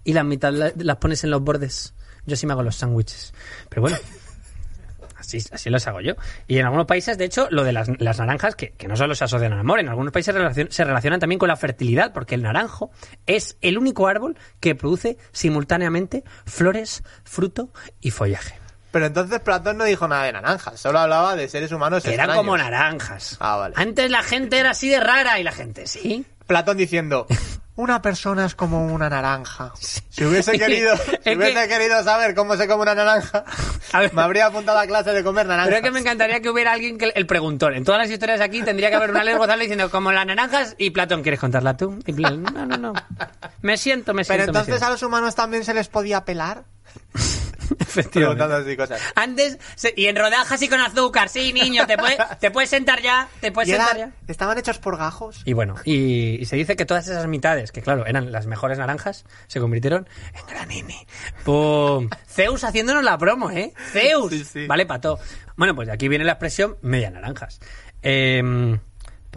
Y 0.04 0.14
la 0.14 0.24
mitad 0.24 0.52
la- 0.52 0.74
las 0.76 0.98
pones 0.98 1.24
en 1.24 1.30
los 1.30 1.42
bordes. 1.42 1.94
Yo 2.26 2.36
sí 2.36 2.46
me 2.48 2.54
hago 2.54 2.64
los 2.64 2.76
sándwiches. 2.76 3.34
Pero 3.70 3.84
bueno. 3.84 3.98
Así, 5.20 5.40
así 5.52 5.72
los 5.72 5.86
hago 5.88 6.00
yo. 6.00 6.14
Y 6.48 6.60
en 6.60 6.66
algunos 6.66 6.86
países, 6.86 7.18
de 7.18 7.26
hecho, 7.26 7.48
lo 7.50 7.64
de 7.64 7.74
las, 7.74 7.90
las 8.00 8.20
naranjas, 8.20 8.56
que, 8.56 8.74
que 8.74 8.88
no 8.88 8.96
solo 8.96 9.16
se 9.16 9.24
asocian 9.24 9.52
al 9.52 9.60
amor, 9.60 9.80
en 9.80 9.90
algunos 9.90 10.14
países 10.14 10.34
relacion- 10.34 10.70
se 10.70 10.84
relacionan 10.84 11.20
también 11.20 11.40
con 11.40 11.48
la 11.48 11.56
fertilidad, 11.58 12.14
porque 12.14 12.36
el 12.36 12.44
naranjo 12.44 12.92
es 13.26 13.58
el 13.62 13.80
único 13.80 14.08
árbol 14.08 14.38
que 14.60 14.76
produce 14.76 15.18
simultáneamente 15.32 16.24
flores, 16.46 17.04
fruto 17.24 17.72
y 18.00 18.12
follaje. 18.12 18.60
Pero 18.98 19.06
entonces 19.06 19.40
Platón 19.42 19.78
no 19.78 19.84
dijo 19.84 20.08
nada 20.08 20.24
de 20.24 20.32
naranjas, 20.34 20.80
solo 20.80 20.98
hablaba 20.98 21.36
de 21.36 21.48
seres 21.48 21.72
humanos 21.72 22.02
Que 22.02 22.16
eran 22.16 22.32
extraños. 22.32 22.40
como 22.40 22.58
naranjas. 22.58 23.38
Ah, 23.40 23.56
vale. 23.58 23.76
Antes 23.78 24.10
la 24.10 24.24
gente 24.24 24.58
era 24.58 24.72
así 24.72 24.90
de 24.90 25.00
rara 25.00 25.40
y 25.40 25.44
la 25.44 25.52
gente, 25.52 25.86
sí. 25.86 26.26
Platón 26.48 26.78
diciendo, 26.78 27.28
una 27.76 28.02
persona 28.02 28.48
es 28.48 28.56
como 28.56 28.88
una 28.88 29.08
naranja. 29.08 29.72
Si 29.80 30.26
hubiese 30.26 30.54
querido, 30.58 30.98
si 30.98 31.12
Es 31.30 31.38
hubiese 31.38 31.62
que- 31.62 31.68
querido 31.68 32.04
saber 32.04 32.34
cómo 32.34 32.58
se 32.58 32.68
come 32.68 32.82
una 32.82 32.96
naranja, 32.96 33.44
A 33.92 34.00
ver. 34.00 34.12
me 34.16 34.22
habría 34.24 34.48
apuntado 34.48 34.80
a 34.80 34.88
clase 34.88 35.12
de 35.12 35.24
comer 35.24 35.46
naranjas. 35.46 35.68
Pero 35.68 35.78
es 35.78 35.84
que 35.84 35.92
me 35.92 36.00
encantaría 36.00 36.40
que 36.40 36.50
hubiera 36.50 36.72
alguien 36.72 36.98
que 36.98 37.12
el 37.14 37.28
preguntón. 37.28 37.76
En 37.76 37.84
todas 37.84 38.02
las 38.02 38.10
historias 38.10 38.42
aquí 38.42 38.64
tendría 38.64 38.90
que 38.90 38.96
haber 38.96 39.12
una 39.12 39.20
Alex 39.22 39.38
González 39.38 39.66
diciendo 39.68 39.92
como 39.92 40.12
las 40.12 40.26
naranjas 40.26 40.74
y 40.80 40.90
Platón, 40.90 41.22
¿quieres 41.22 41.40
contarla 41.40 41.78
tú? 41.78 42.00
Y 42.08 42.14
Platón, 42.14 42.42
no, 42.52 42.66
no, 42.66 42.78
no. 42.78 42.94
Me 43.62 43.78
siento, 43.78 44.16
me 44.16 44.24
Pero 44.26 44.38
siento. 44.46 44.54
me 44.54 44.60
entonces 44.60 44.74
a 44.74 44.78
siento. 44.88 44.92
los 44.94 45.04
humanos 45.04 45.36
también 45.36 45.64
se 45.64 45.76
les 45.76 45.88
podía 45.88 46.26
pelar. 46.26 46.64
Efectivamente. 47.80 48.12
Preguntando 48.20 48.56
así 48.56 48.78
cosas. 48.78 49.02
Antes, 49.16 49.58
se- 49.76 49.94
y 49.96 50.08
en 50.08 50.16
rodajas 50.16 50.62
y 50.62 50.68
con 50.70 50.80
azúcar, 50.80 51.30
sí, 51.30 51.54
niño, 51.54 51.86
te, 51.88 51.98
puede- 51.98 52.18
te 52.40 52.52
puedes 52.52 52.70
sentar 52.70 53.02
ya, 53.02 53.28
te 53.42 53.52
puedes 53.52 53.70
Y 53.70 53.74
sentar 53.74 53.98
ya. 53.98 54.12
estaban 54.28 54.58
hechos 54.58 54.78
por 54.80 54.98
gajos. 54.98 55.42
Y 55.46 55.54
bueno, 55.54 55.76
y, 55.84 56.42
y 56.42 56.46
se 56.46 56.56
dice 56.56 56.76
que 56.76 56.86
todas 56.86 57.08
esas 57.08 57.28
mitades, 57.28 57.72
que 57.72 57.82
claro, 57.82 58.06
eran 58.06 58.32
las 58.32 58.46
mejores 58.48 58.78
naranjas, 58.78 59.26
se 59.48 59.60
convirtieron 59.60 60.08
en 60.34 60.46
granini. 60.48 61.06
¡Pum! 61.44 62.10
Zeus 62.28 62.64
haciéndonos 62.64 63.04
la 63.04 63.18
promo, 63.18 63.52
¿eh? 63.52 63.74
Zeus. 63.92 64.32
Sí, 64.32 64.44
sí. 64.46 64.68
Vale, 64.68 64.86
pato. 64.86 65.20
Bueno, 65.56 65.76
pues 65.76 65.88
de 65.88 65.94
aquí 65.94 66.08
viene 66.08 66.26
la 66.26 66.34
expresión 66.34 66.78
media 66.82 67.10
naranjas. 67.10 67.60
Eh, 68.04 68.78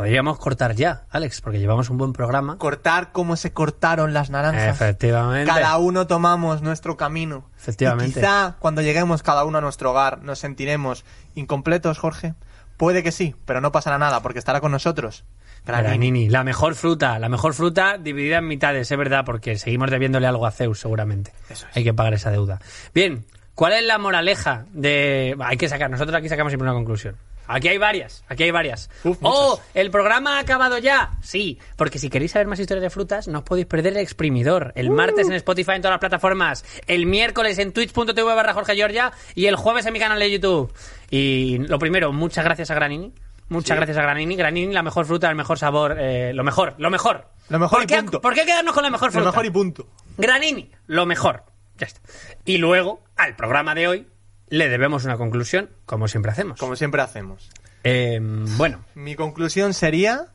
Podríamos 0.01 0.39
cortar 0.39 0.75
ya, 0.77 1.05
Alex, 1.11 1.43
porque 1.43 1.59
llevamos 1.59 1.91
un 1.91 1.99
buen 1.99 2.15
programa. 2.15 2.57
Cortar 2.57 3.13
como 3.13 3.37
se 3.37 3.53
cortaron 3.53 4.15
las 4.15 4.31
naranjas. 4.31 4.75
Efectivamente. 4.75 5.53
Cada 5.53 5.77
uno 5.77 6.07
tomamos 6.07 6.63
nuestro 6.63 6.97
camino. 6.97 7.51
Efectivamente. 7.59 8.13
Y 8.13 8.15
quizá 8.15 8.57
cuando 8.61 8.81
lleguemos 8.81 9.23
cada 9.23 9.45
uno 9.45 9.59
a 9.59 9.61
nuestro 9.61 9.91
hogar 9.91 10.23
nos 10.23 10.39
sentiremos 10.39 11.05
incompletos, 11.35 11.99
Jorge. 11.99 12.33
Puede 12.79 13.03
que 13.03 13.13
sí, 13.13 13.37
pero 13.45 13.61
no 13.61 13.73
pasará 13.73 13.99
nada 13.99 14.23
porque 14.23 14.39
estará 14.39 14.63
con 14.63 14.73
nosotros. 14.73 15.27
Granini. 15.67 16.31
La 16.31 16.45
mejor 16.45 16.77
fruta, 16.77 17.19
la 17.19 17.29
mejor 17.29 17.53
fruta 17.53 17.99
dividida 17.99 18.39
en 18.39 18.49
mitades, 18.49 18.91
es 18.91 18.97
verdad, 18.97 19.27
porque 19.27 19.59
seguimos 19.59 19.91
debiéndole 19.91 20.27
algo 20.27 20.47
a 20.47 20.51
Zeus, 20.51 20.81
seguramente. 20.81 21.35
Eso 21.51 21.67
es. 21.69 21.77
Hay 21.77 21.85
que 21.85 21.93
pagar 21.93 22.15
esa 22.15 22.31
deuda. 22.31 22.59
Bien, 22.95 23.27
¿cuál 23.55 23.75
es 23.75 23.85
la 23.85 23.99
moraleja 23.99 24.65
de...? 24.73 25.37
Hay 25.41 25.59
que 25.59 25.69
sacar, 25.69 25.91
nosotros 25.91 26.17
aquí 26.17 26.31
sacamos 26.31 26.53
siempre 26.53 26.71
una 26.71 26.75
conclusión. 26.75 27.17
Aquí 27.53 27.67
hay 27.69 27.79
varias, 27.79 28.23
aquí 28.29 28.45
hay 28.45 28.51
varias. 28.53 28.89
Uf, 29.03 29.19
¡Oh! 29.23 29.61
¿El 29.75 29.91
programa 29.91 30.37
ha 30.37 30.41
acabado 30.41 30.79
ya? 30.79 31.11
Sí, 31.23 31.59
porque 31.77 31.99
si 31.99 32.09
queréis 32.09 32.31
saber 32.31 32.47
más 32.47 32.61
historias 32.61 32.83
de 32.83 32.91
frutas, 32.91 33.27
no 33.27 33.39
os 33.41 33.45
podéis 33.45 33.67
perder 33.67 33.95
el 33.95 33.99
exprimidor. 34.01 34.73
El 34.77 34.91
martes 34.91 35.27
en 35.27 35.33
Spotify 35.35 35.73
en 35.73 35.83
todas 35.83 35.95
las 35.95 36.01
plataformas, 36.01 36.65
el 36.87 37.07
miércoles 37.07 37.59
en 37.59 37.73
twitch.tv 37.73 38.23
barra 38.23 38.55
Jorge 38.55 38.77
Giorgia 38.77 39.13
y 39.35 39.47
el 39.47 39.57
jueves 39.57 39.85
en 39.87 39.93
mi 39.93 39.99
canal 39.99 40.19
de 40.21 40.31
YouTube. 40.31 40.73
Y 41.11 41.59
lo 41.59 41.79
primero, 41.81 42.13
muchas 42.13 42.45
gracias 42.45 42.71
a 42.71 42.75
Granini. 42.75 43.13
Muchas 43.49 43.77
gracias 43.77 43.99
a 43.99 44.03
Granini. 44.03 44.37
Granini, 44.37 44.73
la 44.73 44.85
mejor 44.85 45.07
fruta, 45.07 45.29
el 45.29 45.35
mejor 45.35 45.59
sabor, 45.59 45.97
eh, 45.99 46.33
lo 46.33 46.45
mejor, 46.45 46.77
lo 46.79 46.89
mejor. 46.89 47.27
Lo 47.49 47.59
mejor 47.59 47.79
¿Por 47.79 47.83
y 47.83 47.87
qué, 47.89 47.97
punto. 47.97 48.21
¿Por 48.21 48.35
qué 48.35 48.45
quedarnos 48.45 48.73
con 48.75 48.85
la 48.85 48.91
mejor 48.91 49.09
Lo 49.09 49.13
fruta? 49.13 49.31
mejor 49.31 49.47
y 49.47 49.51
punto. 49.51 49.87
Granini, 50.17 50.71
lo 50.87 51.05
mejor. 51.05 51.43
Ya 51.79 51.89
está. 51.89 52.01
Y 52.45 52.59
luego, 52.59 53.03
al 53.17 53.35
programa 53.35 53.75
de 53.75 53.89
hoy, 53.89 54.07
le 54.51 54.69
debemos 54.69 55.05
una 55.05 55.17
conclusión, 55.17 55.71
como 55.87 56.09
siempre 56.09 56.33
hacemos. 56.33 56.59
Como 56.59 56.77
siempre 56.77 57.01
hacemos. 57.01 57.49
Eh, 57.85 58.19
bueno, 58.21 58.85
Mi 58.95 59.15
conclusión 59.15 59.73
sería 59.73 60.27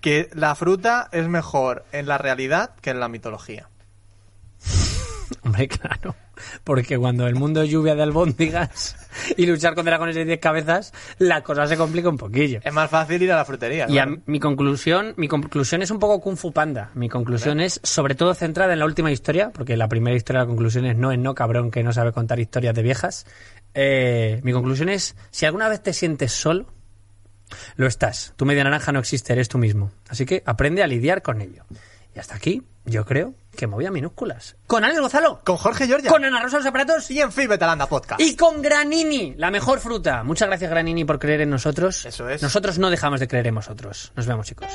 que 0.00 0.28
la 0.34 0.54
fruta 0.54 1.08
es 1.12 1.28
mejor 1.28 1.84
en 1.92 2.06
la 2.06 2.18
realidad 2.18 2.74
que 2.80 2.90
en 2.90 3.00
la 3.00 3.08
mitología. 3.08 3.68
hombre, 5.42 5.68
claro. 5.68 6.14
Porque 6.64 6.98
cuando 6.98 7.26
el 7.26 7.34
mundo 7.34 7.62
es 7.62 7.70
lluvia 7.70 7.94
de 7.94 8.02
albóndigas 8.02 8.96
y 9.36 9.46
luchar 9.46 9.74
con 9.74 9.84
dragones 9.84 10.14
de 10.16 10.24
10 10.24 10.40
cabezas, 10.40 10.92
la 11.18 11.42
cosa 11.42 11.66
se 11.66 11.76
complica 11.76 12.08
un 12.08 12.16
poquillo. 12.16 12.60
Es 12.62 12.72
más 12.72 12.90
fácil 12.90 13.22
ir 13.22 13.32
a 13.32 13.36
la 13.36 13.44
frutería. 13.44 13.86
Y 13.88 13.98
a- 13.98 14.06
mi 14.26 14.40
conclusión, 14.40 15.14
mi 15.16 15.28
conclusión 15.28 15.82
es 15.82 15.90
un 15.90 15.98
poco 15.98 16.20
Kung 16.20 16.36
Fu 16.36 16.52
Panda. 16.52 16.90
Mi 16.94 17.08
conclusión 17.08 17.60
es 17.60 17.80
sobre 17.82 18.14
todo 18.14 18.34
centrada 18.34 18.72
en 18.72 18.78
la 18.78 18.84
última 18.86 19.10
historia, 19.12 19.50
porque 19.50 19.76
la 19.76 19.88
primera 19.88 20.16
historia 20.16 20.40
de 20.40 20.46
la 20.46 20.48
conclusión 20.48 20.84
es 20.86 20.96
no 20.96 21.12
es 21.12 21.18
no 21.18 21.34
cabrón 21.34 21.70
que 21.70 21.82
no 21.82 21.92
sabe 21.92 22.12
contar 22.12 22.40
historias 22.40 22.74
de 22.74 22.82
viejas. 22.82 23.26
Eh, 23.74 24.40
mi 24.42 24.52
conclusión 24.52 24.88
es 24.88 25.16
si 25.30 25.46
alguna 25.46 25.68
vez 25.68 25.82
te 25.82 25.92
sientes 25.92 26.32
solo, 26.32 26.66
lo 27.76 27.86
estás. 27.86 28.32
Tu 28.36 28.44
media 28.46 28.64
naranja 28.64 28.92
no 28.92 28.98
existe, 28.98 29.32
eres 29.32 29.48
tú 29.48 29.58
mismo. 29.58 29.90
Así 30.08 30.24
que 30.26 30.42
aprende 30.46 30.82
a 30.82 30.86
lidiar 30.86 31.22
con 31.22 31.40
ello. 31.40 31.64
Y 32.14 32.18
hasta 32.18 32.34
aquí, 32.34 32.62
yo 32.84 33.04
creo 33.04 33.34
que 33.56 33.66
me 33.66 33.74
voy 33.74 33.86
a 33.86 33.90
minúsculas. 33.90 34.56
Con 34.66 34.82
Alex 34.84 35.00
Gonzalo, 35.00 35.40
Con 35.44 35.56
Jorge 35.56 35.86
Giorgia. 35.86 36.10
con 36.10 36.24
Ana 36.24 36.42
Rosa 36.42 36.56
los 36.58 36.66
aparatos 36.66 37.10
Y 37.10 37.20
en 37.20 37.30
Fin 37.32 37.48
Betalanda 37.48 37.86
Podcast. 37.86 38.20
y 38.20 38.34
con 38.36 38.62
Granini, 38.62 39.34
la 39.36 39.50
mejor 39.50 39.78
fruta. 39.80 40.22
Muchas 40.24 40.48
gracias, 40.48 40.70
Granini, 40.70 41.04
por 41.04 41.18
creer 41.18 41.42
en 41.42 41.50
nosotros. 41.50 42.04
Eso 42.06 42.28
es. 42.28 42.42
Nosotros 42.42 42.78
no 42.78 42.90
dejamos 42.90 43.20
de 43.20 43.28
creer 43.28 43.46
en 43.48 43.54
vosotros. 43.56 44.12
Nos 44.16 44.26
vemos, 44.26 44.46
chicos. 44.46 44.68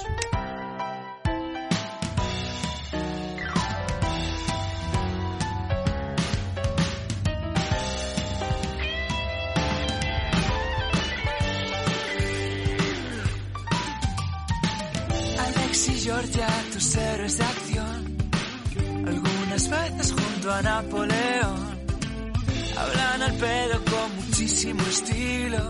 Georgia, 16.08 16.47
tus 16.72 16.95
héroes 16.95 17.38
de 17.38 17.43
acción. 17.43 18.18
Algunas 19.08 19.70
veces 19.70 20.14
junto 20.14 20.53
a 20.53 20.62
Napoleón. 20.62 21.80
Hablan 22.78 23.22
al 23.24 23.34
pedo 23.34 23.84
con 23.84 24.16
muchísimo 24.16 24.82
estilo. 24.84 25.70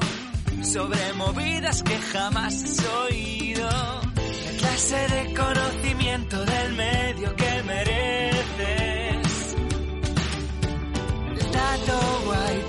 Sobre 0.62 1.14
movidas 1.14 1.82
que 1.82 1.98
jamás 1.98 2.54
has 2.64 2.86
oído. 3.10 3.68
La 3.68 4.52
clase 4.60 5.08
de 5.16 5.34
conocimiento 5.34 6.46
del 6.46 6.74
medio 6.76 7.36
que 7.36 7.64
mereces. 7.64 9.56
El 11.32 11.52
dato 11.52 12.22
guay 12.26 12.67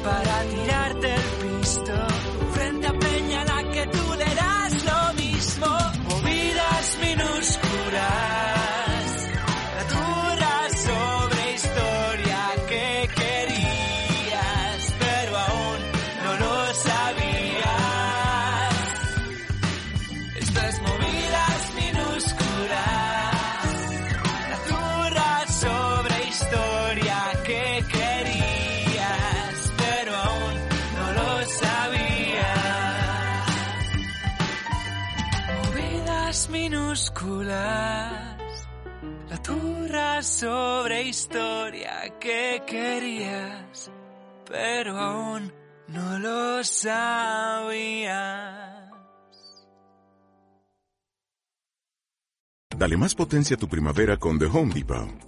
sobre 40.38 41.02
historia 41.02 42.14
que 42.20 42.62
querías, 42.64 43.90
pero 44.46 44.96
aún 44.96 45.52
no 45.88 46.18
lo 46.20 46.62
sabías. 46.62 48.12
Dale 52.76 52.96
más 52.96 53.16
potencia 53.16 53.56
a 53.56 53.58
tu 53.58 53.68
primavera 53.68 54.16
con 54.16 54.38
The 54.38 54.46
Home 54.46 54.72
Depot. 54.72 55.27